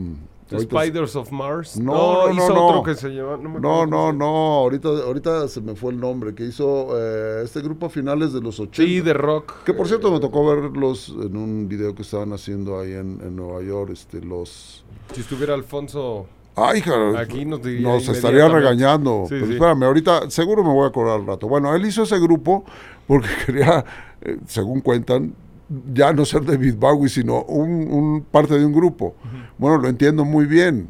The 0.48 0.60
Spiders 0.60 1.16
of 1.16 1.32
Mars. 1.32 1.76
No, 1.76 2.28
no, 2.28 2.32
hizo 2.32 2.54
no, 2.54 2.66
otro 2.66 2.76
no. 2.76 2.82
que 2.84 2.94
se 2.94 3.08
llama. 3.08 3.36
No, 3.36 3.58
No, 3.58 3.86
no, 3.86 4.12
no, 4.12 4.26
ahorita, 4.26 4.88
ahorita 4.88 5.48
se 5.48 5.60
me 5.60 5.74
fue 5.74 5.92
el 5.92 5.98
nombre, 5.98 6.34
que 6.34 6.44
hizo 6.44 6.88
eh, 6.96 7.42
este 7.44 7.60
grupo 7.60 7.86
a 7.86 7.90
finales 7.90 8.32
de 8.32 8.40
los 8.40 8.60
80. 8.60 8.76
Sí, 8.76 9.00
de 9.00 9.12
rock. 9.12 9.64
Que 9.64 9.74
por 9.74 9.88
cierto 9.88 10.12
me 10.12 10.20
tocó 10.20 10.46
verlos 10.46 11.08
en 11.20 11.36
un 11.36 11.68
video 11.68 11.94
que 11.94 12.02
estaban 12.02 12.32
haciendo 12.32 12.78
ahí 12.78 12.92
en, 12.92 13.20
en 13.22 13.34
Nueva 13.34 13.62
York, 13.62 13.90
este, 13.92 14.20
los... 14.20 14.84
Si 15.12 15.20
estuviera 15.20 15.54
Alfonso. 15.54 16.26
Ay, 16.54 16.78
hija, 16.78 17.20
Aquí 17.20 17.44
nos 17.44 18.08
estaría 18.08 18.48
regañando. 18.48 19.24
Sí, 19.24 19.34
Pero 19.34 19.46
sí. 19.46 19.52
espérame, 19.54 19.82
ahorita 19.82 20.30
seguro 20.30 20.64
me 20.64 20.72
voy 20.72 20.84
a 20.84 20.88
acordar 20.88 21.20
al 21.20 21.26
rato. 21.26 21.48
Bueno, 21.48 21.74
él 21.74 21.84
hizo 21.84 22.04
ese 22.04 22.18
grupo 22.18 22.64
porque 23.06 23.28
quería, 23.46 23.84
eh, 24.22 24.38
según 24.46 24.80
cuentan, 24.80 25.34
ya 25.92 26.12
no 26.12 26.24
ser 26.24 26.44
David 26.44 26.76
Bowie, 26.78 27.08
sino 27.08 27.42
un, 27.44 27.70
un 27.92 28.22
parte 28.22 28.58
de 28.58 28.64
un 28.64 28.72
grupo. 28.72 29.14
Bueno, 29.58 29.78
lo 29.78 29.88
entiendo 29.88 30.24
muy 30.24 30.46
bien. 30.46 30.88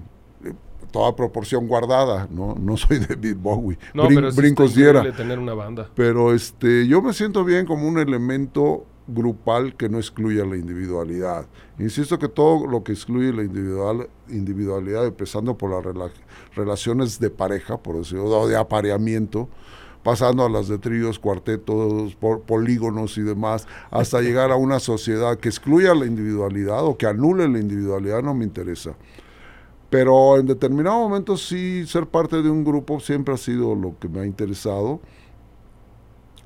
Toda 0.90 1.14
proporción 1.14 1.66
guardada, 1.66 2.26
¿no? 2.30 2.54
No 2.58 2.76
soy 2.76 2.98
David 3.00 3.36
Bowie. 3.38 3.78
No, 3.92 4.04
Brin- 4.04 4.14
pero 4.16 4.32
brincos 4.32 4.74
diera. 4.74 5.12
tener 5.12 5.38
una 5.38 5.52
banda. 5.54 5.90
Pero 5.94 6.32
este, 6.32 6.86
yo 6.86 7.02
me 7.02 7.12
siento 7.12 7.44
bien 7.44 7.66
como 7.66 7.86
un 7.88 7.98
elemento 7.98 8.86
grupal 9.08 9.76
que 9.76 9.88
no 9.88 9.98
excluya 9.98 10.44
la 10.44 10.56
individualidad. 10.56 11.46
Insisto 11.78 12.18
que 12.18 12.28
todo 12.28 12.66
lo 12.66 12.82
que 12.82 12.92
excluye 12.92 13.32
la 13.32 13.42
individual, 13.44 14.08
individualidad, 14.28 15.06
empezando 15.06 15.56
por 15.56 15.70
las 15.70 15.84
rela- 15.84 16.10
relaciones 16.54 17.20
de 17.20 17.30
pareja, 17.30 17.76
por 17.76 17.98
decirlo, 17.98 18.24
o 18.26 18.48
de 18.48 18.56
apareamiento, 18.56 19.48
pasando 20.06 20.44
a 20.46 20.48
las 20.48 20.68
de 20.68 20.78
tríos, 20.78 21.18
cuartetos, 21.18 22.14
por- 22.14 22.42
polígonos 22.42 23.18
y 23.18 23.22
demás, 23.22 23.66
hasta 23.90 24.20
llegar 24.22 24.52
a 24.52 24.56
una 24.56 24.78
sociedad 24.78 25.36
que 25.38 25.48
excluya 25.50 25.96
la 25.96 26.06
individualidad 26.06 26.84
o 26.86 26.96
que 26.96 27.06
anule 27.08 27.48
la 27.48 27.58
individualidad, 27.58 28.22
no 28.22 28.32
me 28.34 28.44
interesa. 28.44 28.94
Pero 29.90 30.38
en 30.38 30.46
determinado 30.46 30.98
momento 30.98 31.36
sí 31.36 31.86
ser 31.86 32.06
parte 32.06 32.42
de 32.42 32.50
un 32.50 32.64
grupo 32.64 33.00
siempre 33.00 33.34
ha 33.34 33.38
sido 33.38 33.74
lo 33.74 33.98
que 33.98 34.08
me 34.08 34.20
ha 34.20 34.26
interesado. 34.26 35.00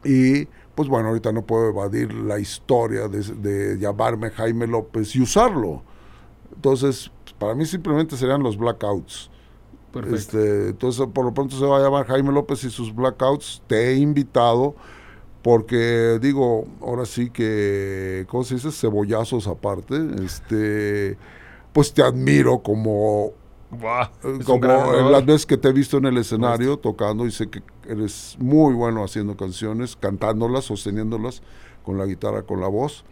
Y 0.05 0.47
pues 0.75 0.89
bueno, 0.89 1.09
ahorita 1.09 1.33
no 1.33 1.45
puedo 1.45 1.69
evadir 1.69 2.13
la 2.15 2.39
historia 2.39 3.09
de, 3.09 3.21
de 3.23 3.79
llamarme 3.79 4.31
Jaime 4.31 4.67
López 4.67 5.15
y 5.17 5.21
usarlo. 5.23 5.83
Entonces, 6.55 7.11
para 7.39 7.55
mí 7.55 7.67
simplemente 7.67 8.17
serían 8.17 8.43
los 8.43 8.59
blackouts. 8.59 9.31
Perfecto. 9.93 10.17
Este, 10.17 10.69
entonces, 10.69 11.07
por 11.13 11.25
lo 11.25 11.35
pronto 11.35 11.57
se 11.57 11.65
va 11.65 11.79
a 11.79 11.83
llamar 11.83 12.07
Jaime 12.07 12.33
López 12.33 12.63
y 12.65 12.71
sus 12.71 12.95
blackouts. 12.95 13.63
Te 13.67 13.91
he 13.91 13.97
invitado 13.97 14.75
porque 15.43 16.19
digo, 16.21 16.67
ahora 16.81 17.07
sí 17.07 17.31
que, 17.31 18.27
¿cómo 18.29 18.45
se 18.45 18.55
dice? 18.55 18.71
Cebollazos 18.71 19.47
aparte. 19.47 19.97
Este, 20.25 21.19
pues 21.73 21.93
te 21.93 22.03
admiro 22.03 22.61
como 22.63 23.33
como 24.45 24.93
las 25.11 25.25
veces 25.25 25.47
que 25.47 25.57
te 25.57 25.69
he 25.69 25.73
visto 25.73 25.99
en 25.99 26.07
el 26.07 26.19
escenario 26.19 26.77
tocando 26.79 27.25
y 27.27 27.31
sé 27.31 27.49
que 27.49 27.63
eres 27.89 28.37
muy 28.41 28.75
bueno 28.75 29.05
haciendo 29.05 29.37
canciones, 29.37 29.95
cantándolas, 29.97 30.65
sosteniéndolas 30.65 31.43
con 31.85 31.97
la 31.97 32.05
guitarra, 32.05 32.43
con 32.43 32.61
la 32.61 32.69
voz. 32.69 33.05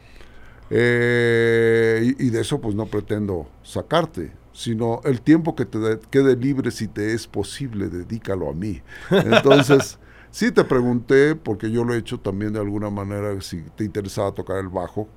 Eh, 0.71 2.15
y, 2.19 2.27
y 2.27 2.31
de 2.31 2.41
eso 2.41 2.61
pues 2.61 2.75
no 2.75 2.87
pretendo 2.87 3.47
sacarte, 3.63 4.33
sino 4.59 5.01
el 5.05 5.21
tiempo 5.21 5.55
que 5.55 5.65
te 5.65 5.79
de- 5.79 6.01
quede 6.11 6.35
libre, 6.35 6.73
si 6.73 6.89
te 6.89 7.13
es 7.15 7.29
posible, 7.29 7.89
dedícalo 7.89 8.51
a 8.51 8.53
mí. 8.53 8.83
Entonces, 9.09 10.01
sí 10.33 10.51
te 10.51 10.65
pregunté, 10.65 11.37
porque 11.37 11.71
yo 11.71 11.85
lo 11.85 11.95
he 11.95 11.99
hecho 11.99 12.19
también 12.19 12.53
de 12.53 12.59
alguna 12.59 12.91
manera, 12.91 13.41
si 13.41 13.63
te 13.77 13.85
interesaba 13.85 14.33
tocar 14.33 14.59
el 14.59 14.69
bajo, 14.69 15.09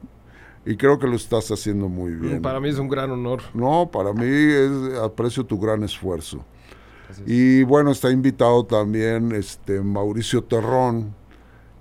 y 0.63 0.77
creo 0.77 0.99
que 0.99 1.07
lo 1.07 1.15
estás 1.15 1.49
haciendo 1.49 1.89
muy 1.89 2.11
bien. 2.13 2.39
Para 2.43 2.59
mí 2.59 2.69
es 2.69 2.77
un 2.77 2.87
gran 2.87 3.09
honor. 3.09 3.41
No, 3.55 3.89
para 3.91 4.13
mí 4.13 4.27
es, 4.27 4.99
aprecio 4.99 5.43
tu 5.43 5.59
gran 5.59 5.81
esfuerzo. 5.81 6.45
Es. 7.09 7.23
Y 7.25 7.63
bueno, 7.63 7.89
está 7.89 8.11
invitado 8.11 8.63
también 8.63 9.31
este 9.31 9.81
Mauricio 9.81 10.43
Terrón, 10.43 11.15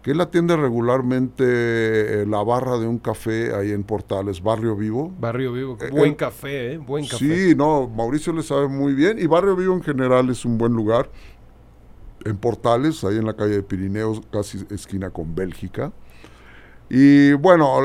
que 0.03 0.13
él 0.13 0.21
atiende 0.21 0.57
regularmente 0.57 1.45
eh, 1.45 2.27
la 2.27 2.43
barra 2.43 2.79
de 2.79 2.87
un 2.87 2.99
café 2.99 3.55
ahí 3.55 3.71
en 3.73 3.83
Portales, 3.85 4.43
Barrio 4.43 4.75
Vivo. 4.75 5.13
Barrio 5.19 5.53
Vivo, 5.53 5.77
Eh, 5.81 5.91
buen 5.91 6.13
eh, 6.13 6.17
café, 6.17 6.73
¿eh? 6.73 6.79
Buen 6.79 7.07
café. 7.07 7.19
Sí, 7.19 7.55
no, 7.55 7.89
Mauricio 7.89 8.33
le 8.33 8.43
sabe 8.43 8.69
muy 8.69 8.95
bien 8.95 9.19
y 9.19 9.27
Barrio 9.27 9.57
Vivo 9.57 9.75
en 9.75 9.83
general 9.83 10.31
es 10.31 10.45
un 10.45 10.57
buen 10.57 10.73
lugar. 10.73 11.11
En 12.25 12.37
Portales, 12.37 13.03
ahí 13.05 13.17
en 13.17 13.27
la 13.27 13.35
calle 13.35 13.57
de 13.57 13.63
Pirineos, 13.63 14.21
casi 14.31 14.65
esquina 14.71 15.11
con 15.11 15.35
Bélgica. 15.35 15.93
Y 16.91 17.33
bueno, 17.35 17.79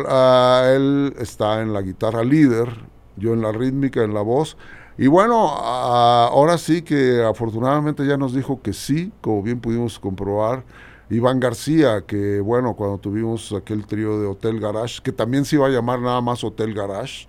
él 0.65 1.13
está 1.19 1.61
en 1.61 1.73
la 1.73 1.81
guitarra 1.81 2.23
líder, 2.23 2.69
yo 3.17 3.33
en 3.33 3.41
la 3.41 3.51
rítmica, 3.51 4.03
en 4.03 4.13
la 4.13 4.21
voz. 4.21 4.57
Y 4.97 5.07
bueno, 5.07 5.49
ah, 5.51 6.29
ahora 6.31 6.57
sí 6.57 6.81
que 6.81 7.23
afortunadamente 7.23 8.05
ya 8.05 8.17
nos 8.17 8.33
dijo 8.33 8.61
que 8.61 8.73
sí, 8.73 9.11
como 9.21 9.43
bien 9.43 9.59
pudimos 9.59 9.99
comprobar. 9.99 10.63
Iván 11.09 11.39
García, 11.39 12.03
que 12.05 12.39
bueno, 12.39 12.73
cuando 12.75 12.97
tuvimos 12.97 13.51
aquel 13.53 13.85
trío 13.85 14.19
de 14.19 14.27
Hotel 14.27 14.59
Garage, 14.59 15.01
que 15.03 15.11
también 15.11 15.45
se 15.45 15.55
iba 15.57 15.67
a 15.67 15.69
llamar 15.69 15.99
nada 15.99 16.19
más 16.21 16.43
Hotel 16.43 16.73
Garage, 16.73 17.27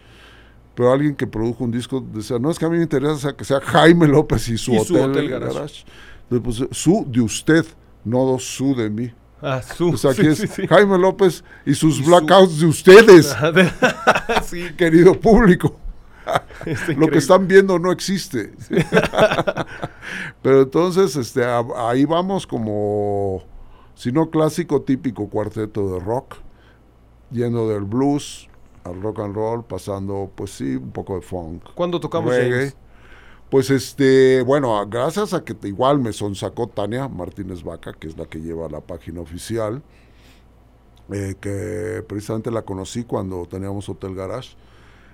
pero 0.75 0.93
alguien 0.93 1.15
que 1.15 1.27
produjo 1.27 1.65
un 1.65 1.71
disco 1.71 2.01
decía, 2.13 2.39
no 2.39 2.51
es 2.51 2.59
que 2.59 2.65
a 2.65 2.69
mí 2.69 2.77
me 2.77 2.83
interesa 2.83 3.35
que 3.37 3.45
sea 3.45 3.61
Jaime 3.61 4.07
López 4.09 4.49
y 4.49 4.59
su, 4.59 4.73
Y 4.73 4.79
Hotel, 4.79 4.87
su 4.87 5.03
Hotel 5.03 5.29
Garage. 5.31 5.55
Garage. 5.55 5.85
Entonces, 6.31 6.67
pues, 6.69 6.79
su 6.79 7.07
de 7.09 7.21
usted, 7.21 7.65
no 8.05 8.39
su 8.39 8.75
de 8.75 8.91
mí. 8.91 9.13
Ah, 9.43 9.61
su, 9.63 9.91
O 9.91 9.97
sea, 9.99 10.13
aquí 10.13 10.23
sí, 10.23 10.29
es 10.29 10.39
sí, 10.39 10.47
sí. 10.49 10.67
Jaime 10.67 10.97
López 10.99 11.45
y 11.67 11.75
sus 11.75 11.99
Y 11.99 12.03
su- 12.05 12.09
blackouts 12.11 12.59
de 12.61 12.67
ustedes, 12.67 13.37
sí, 14.45 14.71
querido 14.77 15.19
público. 15.21 15.77
Lo 16.97 17.07
que 17.09 17.19
están 17.19 17.47
viendo 17.47 17.79
no 17.79 17.93
existe. 17.93 18.53
Pero 20.43 20.63
entonces, 20.63 21.15
este, 21.17 21.45
a- 21.45 21.65
ahí 21.89 22.05
vamos 22.05 22.47
como, 22.47 23.43
si 23.97 24.13
no 24.13 24.31
clásico, 24.31 24.83
típico 24.83 25.29
cuarteto 25.29 25.95
de 25.95 26.01
rock, 26.01 26.37
yendo 27.31 27.69
del 27.69 27.85
blues 27.85 28.49
al 28.85 29.01
rock 29.03 29.21
and 29.21 29.35
roll, 29.35 29.65
pasando, 29.65 30.31
pues 30.35 30.51
sí, 30.53 30.77
un 30.77 30.93
poco 30.93 31.17
de 31.17 31.23
funk. 31.23 31.65
¿Cuándo 31.75 31.99
tocamos 31.99 32.31
reggae. 32.31 32.59
James? 32.59 32.77
Pues 33.51 33.71
este, 33.71 34.43
bueno, 34.43 34.87
gracias 34.87 35.33
a 35.33 35.45
que 35.45 35.57
igual 35.67 35.99
me 35.99 36.13
sonsacó 36.13 36.69
Tania 36.69 37.09
Martínez 37.09 37.63
Vaca, 37.63 37.95
que 37.95 38.09
es 38.09 38.19
la 38.19 38.27
que 38.27 38.41
lleva 38.41 38.69
la 38.69 38.81
página 38.81 39.21
oficial, 39.21 39.83
eh, 41.11 41.35
que 41.41 42.05
precisamente 42.07 42.51
la 42.51 42.63
conocí 42.63 43.05
cuando 43.05 43.47
teníamos 43.47 43.89
Hotel 43.89 44.15
Garage. 44.15 44.57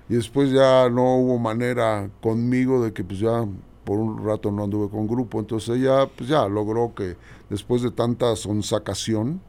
Y 0.09 0.15
después 0.15 0.51
ya 0.51 0.91
no 0.91 1.17
hubo 1.19 1.39
manera 1.39 2.11
conmigo 2.21 2.83
de 2.83 2.93
que 2.93 3.05
pues 3.05 3.21
ya 3.21 3.47
por 3.85 3.99
un 3.99 4.25
rato 4.25 4.51
no 4.51 4.65
anduve 4.65 4.91
con 4.91 5.07
grupo. 5.07 5.41
Entonces 5.41 5.77
ella 5.77 6.07
pues 6.07 6.29
ya 6.29 6.47
logró 6.49 6.95
que 6.95 7.17
después 7.51 7.83
de 7.83 7.91
tanta 7.91 8.35
sonsacación, 8.37 9.41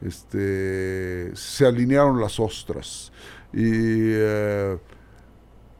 este, 0.00 1.34
se 1.36 1.66
alinearon 1.66 2.20
las 2.20 2.40
ostras. 2.40 3.12
Y 3.52 3.60
eh, 3.64 4.78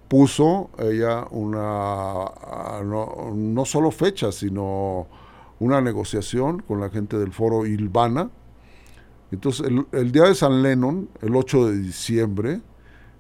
puso 0.09 0.71
ella 0.79 1.27
una, 1.31 1.63
ah, 1.63 2.83
no, 2.85 3.33
no 3.35 3.65
solo 3.65 3.91
fecha, 3.91 4.31
sino 4.31 5.07
una 5.59 5.81
negociación 5.81 6.61
con 6.61 6.81
la 6.81 6.91
gente 6.91 7.19
del 7.19 7.33
foro 7.33 7.67
Ilvana. 7.67 8.31
Entonces, 9.31 9.67
el, 9.93 10.13
día 10.13 10.25
de 10.25 10.35
San 10.35 10.63
Lennon, 10.63 11.09
el 11.23 11.35
8 11.35 11.69
de 11.69 11.79
diciembre 11.79 12.61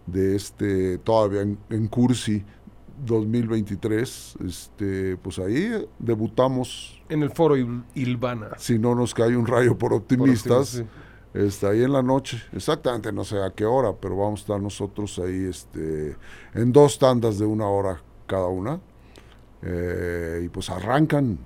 de 0.06 0.36
este, 0.36 0.98
todavía 0.98 1.40
en, 1.40 1.58
en 1.70 1.86
Cursi 1.88 2.44
2023, 3.04 4.34
este, 4.46 5.16
pues 5.16 5.38
ahí 5.38 5.70
debutamos, 5.98 7.00
En 7.08 7.22
el 7.22 7.30
foro 7.30 7.56
Il- 7.56 7.82
Ilvana. 7.94 8.50
si 8.58 8.78
no 8.78 8.94
nos 8.94 9.12
cae 9.14 9.36
un 9.36 9.46
rayo 9.46 9.76
por 9.78 9.90
Por 9.90 9.94
optimistas, 9.94 10.74
optimismo, 10.76 11.02
Está 11.34 11.70
ahí 11.70 11.82
en 11.82 11.92
la 11.94 12.02
noche, 12.02 12.42
exactamente 12.52 13.10
no 13.10 13.24
sé 13.24 13.38
a 13.42 13.50
qué 13.54 13.64
hora, 13.64 13.94
pero 13.98 14.16
vamos 14.18 14.40
a 14.40 14.42
estar 14.42 14.60
nosotros 14.60 15.18
ahí 15.18 15.46
este, 15.48 16.14
en 16.52 16.72
dos 16.72 16.98
tandas 16.98 17.38
de 17.38 17.46
una 17.46 17.66
hora 17.68 18.02
cada 18.26 18.48
una. 18.48 18.80
Eh, 19.62 20.42
y 20.44 20.48
pues 20.50 20.68
arrancan. 20.68 21.38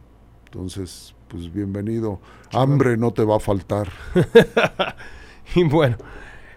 Entonces, 0.46 1.14
pues 1.28 1.52
bienvenido. 1.52 2.18
Hambre 2.52 2.96
no 2.96 3.12
te 3.12 3.22
va 3.24 3.36
a 3.36 3.40
faltar. 3.40 3.88
Y 5.54 5.62
bueno, 5.64 5.96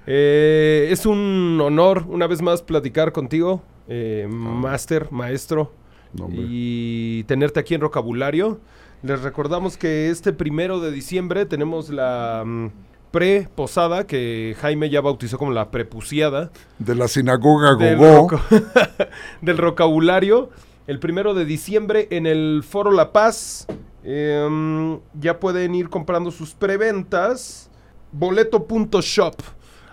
eh, 0.08 0.88
es 0.90 1.06
un 1.06 1.60
honor 1.62 2.06
una 2.10 2.26
vez 2.26 2.42
más 2.42 2.64
platicar 2.64 3.12
contigo, 3.12 3.62
eh, 3.90 4.28
máster, 4.30 5.12
maestro, 5.12 5.74
No, 6.14 6.28
y 6.32 7.24
tenerte 7.26 7.60
aquí 7.60 7.74
en 7.76 7.82
Rocabulario. 7.82 8.60
Les 9.04 9.22
recordamos 9.22 9.78
que 9.78 10.10
este 10.10 10.32
primero 10.34 10.80
de 10.80 10.92
diciembre 10.92 11.46
tenemos 11.46 11.90
la 11.90 12.44
mm, 12.46 12.68
pre-posada 13.12 14.06
que 14.08 14.56
Jaime 14.60 14.90
ya 14.90 15.02
bautizó 15.02 15.38
como 15.38 15.52
la 15.52 15.72
prepuciada. 15.72 16.52
De 16.80 16.96
la 16.96 17.08
sinagoga 17.08 17.76
del, 17.76 17.98
Gogó. 17.98 18.30
roca- 18.30 19.10
del 19.42 19.58
vocabulario. 19.58 20.50
El 20.88 21.00
primero 21.00 21.34
de 21.34 21.46
diciembre 21.46 22.08
en 22.12 22.26
el 22.26 22.64
Foro 22.68 22.92
La 22.92 23.12
Paz. 23.12 23.68
Em, 24.04 25.00
ya 25.20 25.40
pueden 25.40 25.76
ir 25.76 25.90
comprando 25.90 26.32
sus 26.32 26.54
preventas. 26.54 27.70
Boleto.shop. 28.12 29.36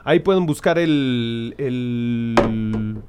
Ahí 0.04 0.20
pueden 0.20 0.46
buscar 0.46 0.78
el, 0.78 1.54
el- 1.58 3.02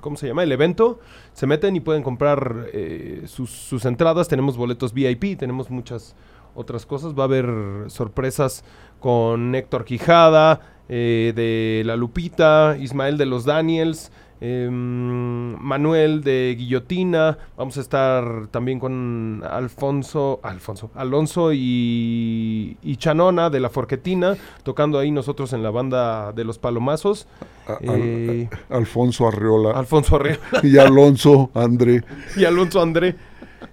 ¿Cómo 0.00 0.16
se 0.16 0.26
llama? 0.26 0.42
El 0.42 0.52
evento. 0.52 1.00
Se 1.32 1.46
meten 1.46 1.76
y 1.76 1.80
pueden 1.80 2.02
comprar 2.02 2.66
eh, 2.72 3.22
sus, 3.26 3.50
sus 3.50 3.84
entradas. 3.84 4.28
Tenemos 4.28 4.56
boletos 4.56 4.92
VIP. 4.92 5.38
Tenemos 5.38 5.70
muchas 5.70 6.14
otras 6.54 6.86
cosas. 6.86 7.14
Va 7.14 7.22
a 7.22 7.26
haber 7.26 7.46
sorpresas 7.88 8.64
con 8.98 9.54
Héctor 9.54 9.84
Quijada, 9.84 10.60
eh, 10.88 11.32
de 11.34 11.82
La 11.84 11.96
Lupita, 11.96 12.76
Ismael 12.78 13.16
de 13.16 13.26
los 13.26 13.44
Daniels, 13.44 14.10
em, 14.40 15.54
Manuel 15.60 16.22
de 16.22 16.54
Guillotina. 16.58 17.38
Vamos 17.56 17.76
a 17.76 17.80
estar 17.80 18.46
también 18.50 18.78
con 18.80 19.42
Alfonso, 19.48 20.40
Alfonso, 20.42 20.90
Alonso 20.94 21.52
y, 21.52 22.76
y 22.82 22.96
Chanona 22.96 23.50
de 23.50 23.60
La 23.60 23.68
Forquetina, 23.68 24.36
tocando 24.62 24.98
ahí 24.98 25.10
nosotros 25.10 25.52
en 25.52 25.62
la 25.62 25.70
banda 25.70 26.32
de 26.32 26.44
los 26.44 26.58
Palomazos. 26.58 27.26
A- 27.66 27.72
al- 27.74 28.00
Eh, 28.00 28.48
Alfonso 28.70 29.28
Arriola. 29.28 29.72
Alfonso 29.72 30.16
Arrea 30.16 30.38
y 30.62 30.78
Alonso 30.78 31.50
André. 31.54 32.02
y 32.36 32.44
Alonso 32.44 32.80
André. 32.80 33.16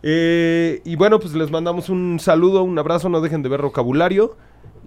Eh, 0.04 0.82
y 0.86 0.96
bueno, 0.96 1.20
pues 1.20 1.34
les 1.34 1.50
mandamos 1.50 1.90
un 1.90 2.20
saludo, 2.20 2.64
un 2.64 2.78
abrazo, 2.78 3.10
no 3.10 3.22
dejen 3.22 3.42
de 3.42 3.50
ver 3.50 3.62
vocabulario. 3.62 4.36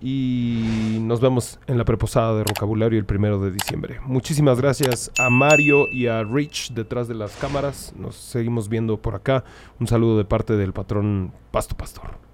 Y 0.01 0.99
nos 1.01 1.21
vemos 1.21 1.59
en 1.67 1.77
la 1.77 1.85
preposada 1.85 2.35
de 2.35 2.45
vocabulario 2.45 2.99
el 2.99 3.05
primero 3.05 3.39
de 3.41 3.51
diciembre. 3.51 4.01
Muchísimas 4.07 4.61
gracias 4.61 5.11
a 5.19 5.29
Mario 5.29 5.89
y 5.93 6.07
a 6.07 6.23
Rich 6.23 6.73
detrás 6.73 7.07
de 7.07 7.15
las 7.15 7.37
cámaras. 7.37 7.93
Nos 7.97 8.17
seguimos 8.17 8.69
viendo 8.69 8.97
por 8.97 9.15
acá. 9.15 9.45
Un 9.79 9.87
saludo 9.87 10.17
de 10.17 10.25
parte 10.25 10.57
del 10.57 10.73
patrón 10.73 11.33
Pasto 11.51 11.77
Pastor. 11.77 12.30